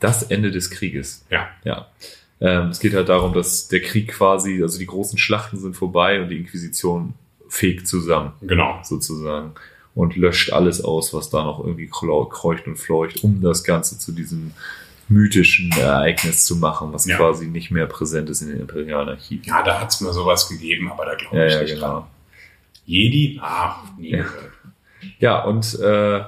[0.00, 1.24] das Ende des Krieges.
[1.30, 1.48] Ja.
[1.62, 1.86] Ja.
[2.40, 6.20] Ähm, es geht halt darum, dass der Krieg quasi, also die großen Schlachten sind vorbei
[6.20, 7.14] und die Inquisition
[7.48, 8.80] fegt zusammen, Genau.
[8.82, 9.52] sozusagen.
[9.98, 13.98] Und löscht alles aus, was da noch irgendwie kreu- kreucht und fleucht, um das Ganze
[13.98, 14.52] zu diesem
[15.08, 17.16] mythischen Ereignis zu machen, was Ja.
[17.16, 19.42] quasi nicht mehr präsent ist in den imperialen Archiven.
[19.44, 21.86] Ja, da hat's mal sowas gegeben, aber da glaube Ja, ich ja, nicht genau.
[21.92, 22.04] dran.
[22.86, 23.40] Jedi?
[23.42, 24.18] Ah, nie Ja.
[24.18, 24.52] gehört.
[25.18, 26.20] Ja, und äh,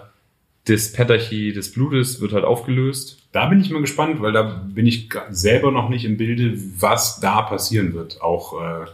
[0.66, 3.18] das Pentarchie des Blutes wird halt aufgelöst.
[3.32, 7.20] Da bin ich mal gespannt, weil da bin ich selber noch nicht im Bilde, was
[7.20, 8.20] da passieren wird.
[8.20, 8.86] Auch äh,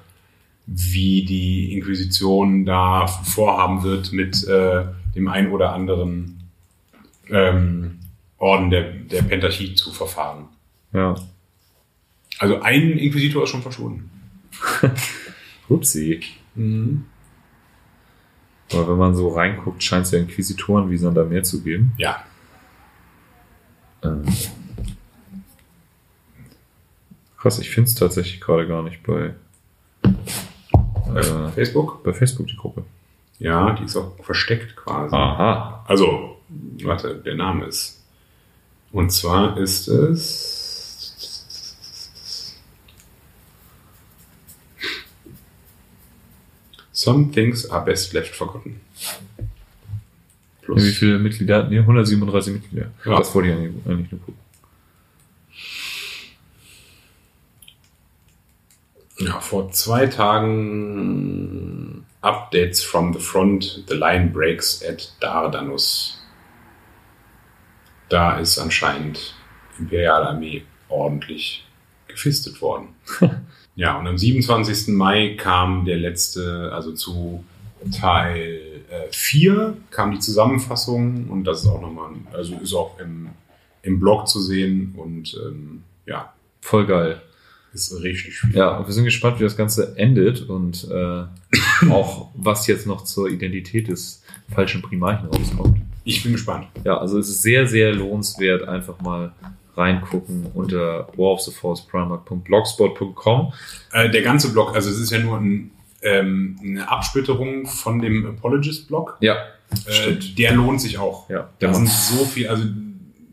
[0.67, 4.85] wie die Inquisition da vorhaben wird mit äh,
[5.15, 6.51] dem ein oder anderen
[7.31, 8.01] ähm,
[8.39, 10.47] Orden der, der Pentarchie zu verfahren.
[10.93, 11.15] Ja.
[12.39, 14.11] Also ein Inquisitor ist schon verschwunden.
[15.69, 16.21] Upsi.
[18.73, 21.93] Aber wenn man so reinguckt, scheint es ja Inquisitoren wie da mehr zu geben.
[21.97, 22.25] Ja.
[24.03, 24.25] Ähm.
[27.39, 29.35] Krass, ich finde es tatsächlich gerade gar nicht bei,
[31.17, 32.03] Bei äh, Facebook?
[32.03, 32.85] bei Facebook die Gruppe.
[33.39, 35.15] Ja, die ist auch versteckt quasi.
[35.15, 35.85] Aha.
[35.87, 36.39] Also,
[36.83, 38.03] warte, der Name ist.
[38.93, 40.57] Und zwar ist es.
[46.93, 48.81] Some things are best left forgotten.
[48.99, 49.09] Ja,
[50.61, 50.97] wie Plus.
[50.97, 51.81] viele Mitglieder hatten wir?
[51.81, 52.91] 137 Mitglieder.
[53.05, 53.19] Ja.
[53.19, 54.46] Das wollte ich eigentlich, eigentlich nur gucken.
[59.19, 63.85] Ja, vor zwei Tagen Updates from the front.
[63.89, 66.21] The line breaks at Dardanus.
[68.09, 69.35] Da ist anscheinend
[69.79, 71.67] Imperiale Armee ordentlich
[72.09, 72.89] gefistet worden.
[73.77, 74.89] ja, und am 27.
[74.89, 77.45] Mai kam der letzte, also zu
[77.91, 78.61] Teil
[79.11, 83.31] 4 kam die Zusammenfassung und das ist auch nochmal, also ist auch im,
[83.83, 86.33] im Blog zu sehen und ähm, ja,
[86.67, 87.23] Voll geil.
[87.77, 88.57] Ist richtig viel.
[88.57, 91.25] Ja, und wir sind gespannt, wie das Ganze endet und äh,
[91.91, 94.23] auch was jetzt noch zur Identität des
[94.55, 95.79] falschen Primarchen rauskommt.
[96.05, 96.67] Ich bin gespannt.
[96.85, 99.33] Ja, also es ist sehr, sehr lohnenswert, einfach mal
[99.77, 103.53] reingucken unter waroftheforceprimark.blogspot.com.
[103.93, 105.71] Äh, der ganze Blog, also es ist ja nur ein,
[106.03, 109.17] ähm, eine Absplitterung von dem Apologist-Blog.
[109.21, 109.37] Ja,
[109.87, 111.29] Äh, der lohnt sich auch.
[111.29, 111.51] ja.
[111.59, 112.63] Da sind so viel, also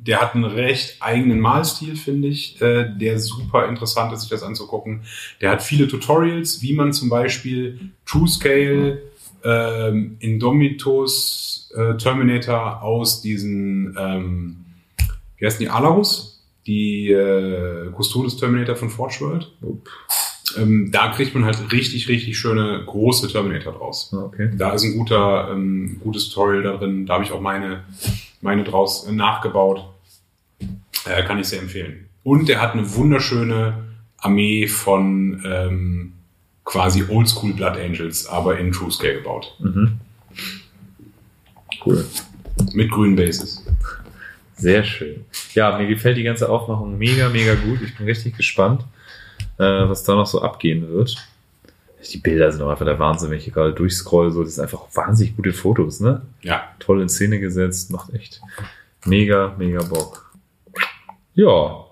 [0.06, 4.44] der hat einen recht eigenen Malstil, finde ich, äh, der super interessant ist, sich das
[4.44, 5.02] anzugucken.
[5.42, 9.02] Der hat viele Tutorials, wie man zum Beispiel True Scale,
[9.44, 14.66] ähm, Indomitus, äh, Terminator aus diesen, ähm,
[15.38, 16.42] wie heißen die, Alarus?
[16.66, 19.52] Die äh, Custodes Terminator von Forge World.
[20.58, 24.12] Ähm, da kriegt man halt richtig, richtig schöne große Terminator draus.
[24.14, 24.52] Ah, okay.
[24.56, 27.06] Da ist ein guter, ähm, gutes Tutorial da drin.
[27.06, 27.84] Da habe ich auch meine,
[28.42, 29.93] meine draus äh, nachgebaut.
[31.06, 32.08] Äh, kann ich sehr empfehlen.
[32.24, 33.84] Und er hat eine wunderschöne
[34.18, 36.14] Armee von ähm,
[36.64, 39.56] quasi Oldschool Blood Angels, aber in True Scale gebaut.
[39.60, 40.00] Mhm.
[41.86, 42.06] Cool.
[42.74, 43.66] Mit grünen Bases.
[44.56, 45.26] Sehr schön.
[45.54, 47.82] Ja, mir gefällt die ganze Aufmachung mega, mega gut.
[47.82, 48.86] Ich bin richtig gespannt,
[49.58, 51.18] äh, was da noch so abgehen wird.
[52.12, 54.32] Die Bilder sind auch einfach der Wahnsinn, wenn ich hier gerade durchscroll.
[54.32, 56.22] So, das sind einfach wahnsinnig gute Fotos, ne?
[56.42, 56.64] Ja.
[56.80, 58.42] Toll in Szene gesetzt, macht echt
[59.06, 60.23] mega, mega Bock.
[61.36, 61.86] Ja,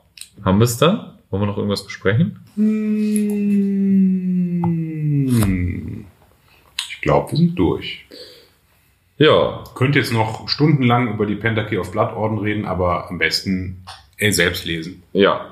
[0.44, 1.18] haben wir es dann?
[1.30, 2.40] Wollen wir noch irgendwas besprechen?
[5.22, 6.06] Hm.
[6.90, 8.06] Ich glaube, wir sind durch.
[9.18, 13.84] Ja, Könnt jetzt noch stundenlang über die Pentakey of Blood Orden reden, aber am besten
[14.18, 15.04] äh, selbst lesen.
[15.14, 15.48] ja.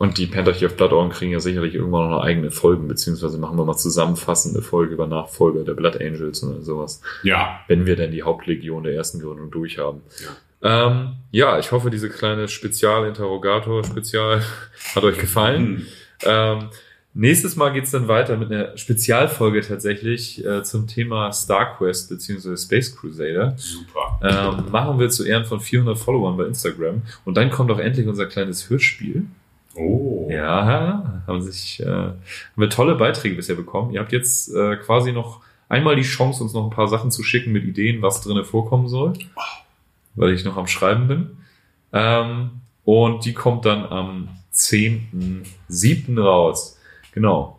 [0.00, 3.58] Und die Pentachi of Blood Orden kriegen ja sicherlich irgendwann noch eigene Folgen, beziehungsweise machen
[3.58, 7.02] wir mal zusammenfassende Folge über Nachfolger der Blood Angels oder sowas.
[7.24, 7.58] Ja.
[7.66, 10.02] wenn wir denn die Hauptlegion der ersten Gründung durchhaben.
[10.22, 10.28] Ja.
[10.62, 14.42] Ähm, ja, ich hoffe, diese kleine Spezialinterrogator-Spezial
[14.94, 15.66] hat euch gefallen.
[15.66, 15.86] Hm.
[16.24, 16.68] Ähm,
[17.14, 22.56] nächstes Mal geht's dann weiter mit einer Spezialfolge tatsächlich äh, zum Thema StarQuest bzw.
[22.56, 23.54] Space Crusader.
[23.56, 24.20] Super.
[24.22, 27.02] Ähm, machen wir zu Ehren von 400 Followern bei Instagram.
[27.24, 29.26] Und dann kommt auch endlich unser kleines Hörspiel.
[29.74, 30.28] Oh.
[30.30, 32.20] Ja, haben sich äh, haben
[32.56, 33.92] wir tolle Beiträge bisher bekommen.
[33.92, 37.22] Ihr habt jetzt äh, quasi noch einmal die Chance, uns noch ein paar Sachen zu
[37.22, 39.12] schicken mit Ideen, was drinnen vorkommen soll,
[40.18, 41.36] weil ich noch am Schreiben bin.
[41.92, 42.50] Ähm,
[42.84, 46.20] und die kommt dann am 10.7.
[46.20, 46.78] raus.
[47.12, 47.58] Genau.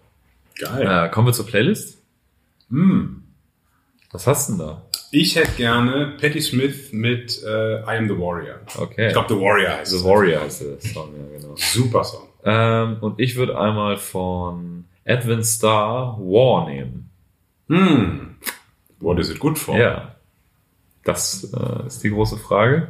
[0.60, 1.06] Geil.
[1.06, 1.98] Äh, kommen wir zur Playlist.
[2.69, 3.23] Hm.
[4.11, 4.81] Was hast du denn da?
[5.11, 8.60] Ich hätte gerne Patti Smith mit äh, I Am the Warrior.
[8.77, 9.07] Okay.
[9.07, 10.03] Ich glaube, The Warrior heißt The es.
[10.03, 11.56] Warrior heißt der Song, ja genau.
[11.56, 12.27] Super Song.
[12.44, 17.10] Ähm, und ich würde einmal von Edwin Starr War nehmen.
[17.68, 18.36] Hm.
[18.99, 19.77] What is it good for?
[19.77, 20.15] Ja,
[21.11, 22.90] das äh, ist die große Frage.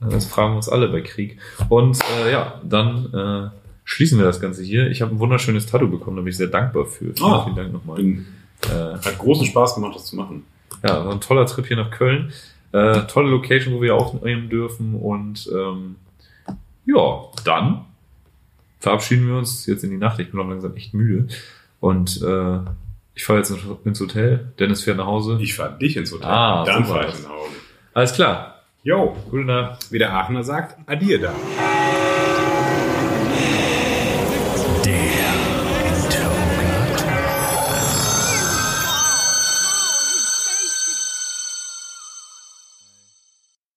[0.00, 1.38] Äh, Das fragen wir uns alle bei Krieg.
[1.68, 3.50] Und äh, ja, dann äh,
[3.84, 4.90] schließen wir das Ganze hier.
[4.90, 7.12] Ich habe ein wunderschönes Tattoo bekommen, da bin ich sehr dankbar für.
[7.14, 7.44] Vielen, Ah.
[7.44, 7.96] vielen Dank nochmal.
[7.96, 8.26] Bin,
[8.66, 10.44] Äh, hat großen Spaß gemacht, das zu machen.
[10.82, 12.32] ja, war ein toller Trip hier nach Köln.
[12.72, 14.94] Äh, tolle Location, wo wir aufnehmen dürfen.
[14.94, 15.96] Und ähm,
[16.86, 17.84] ja, dann
[18.80, 20.18] verabschieden wir uns jetzt in die Nacht.
[20.18, 21.28] Ich bin auch langsam echt müde.
[21.80, 22.58] Und äh,
[23.14, 23.52] ich fahre jetzt
[23.84, 24.52] ins Hotel.
[24.58, 25.38] Dennis fährt nach Hause.
[25.40, 26.26] Ich fahr dich ins Hotel.
[26.28, 27.50] Ah, Dann so fahr war ich nach Hause.
[27.94, 28.62] Alles klar.
[28.82, 29.90] Jo, Gute Nacht.
[29.92, 31.32] wie der Aachener sagt, Adieu da.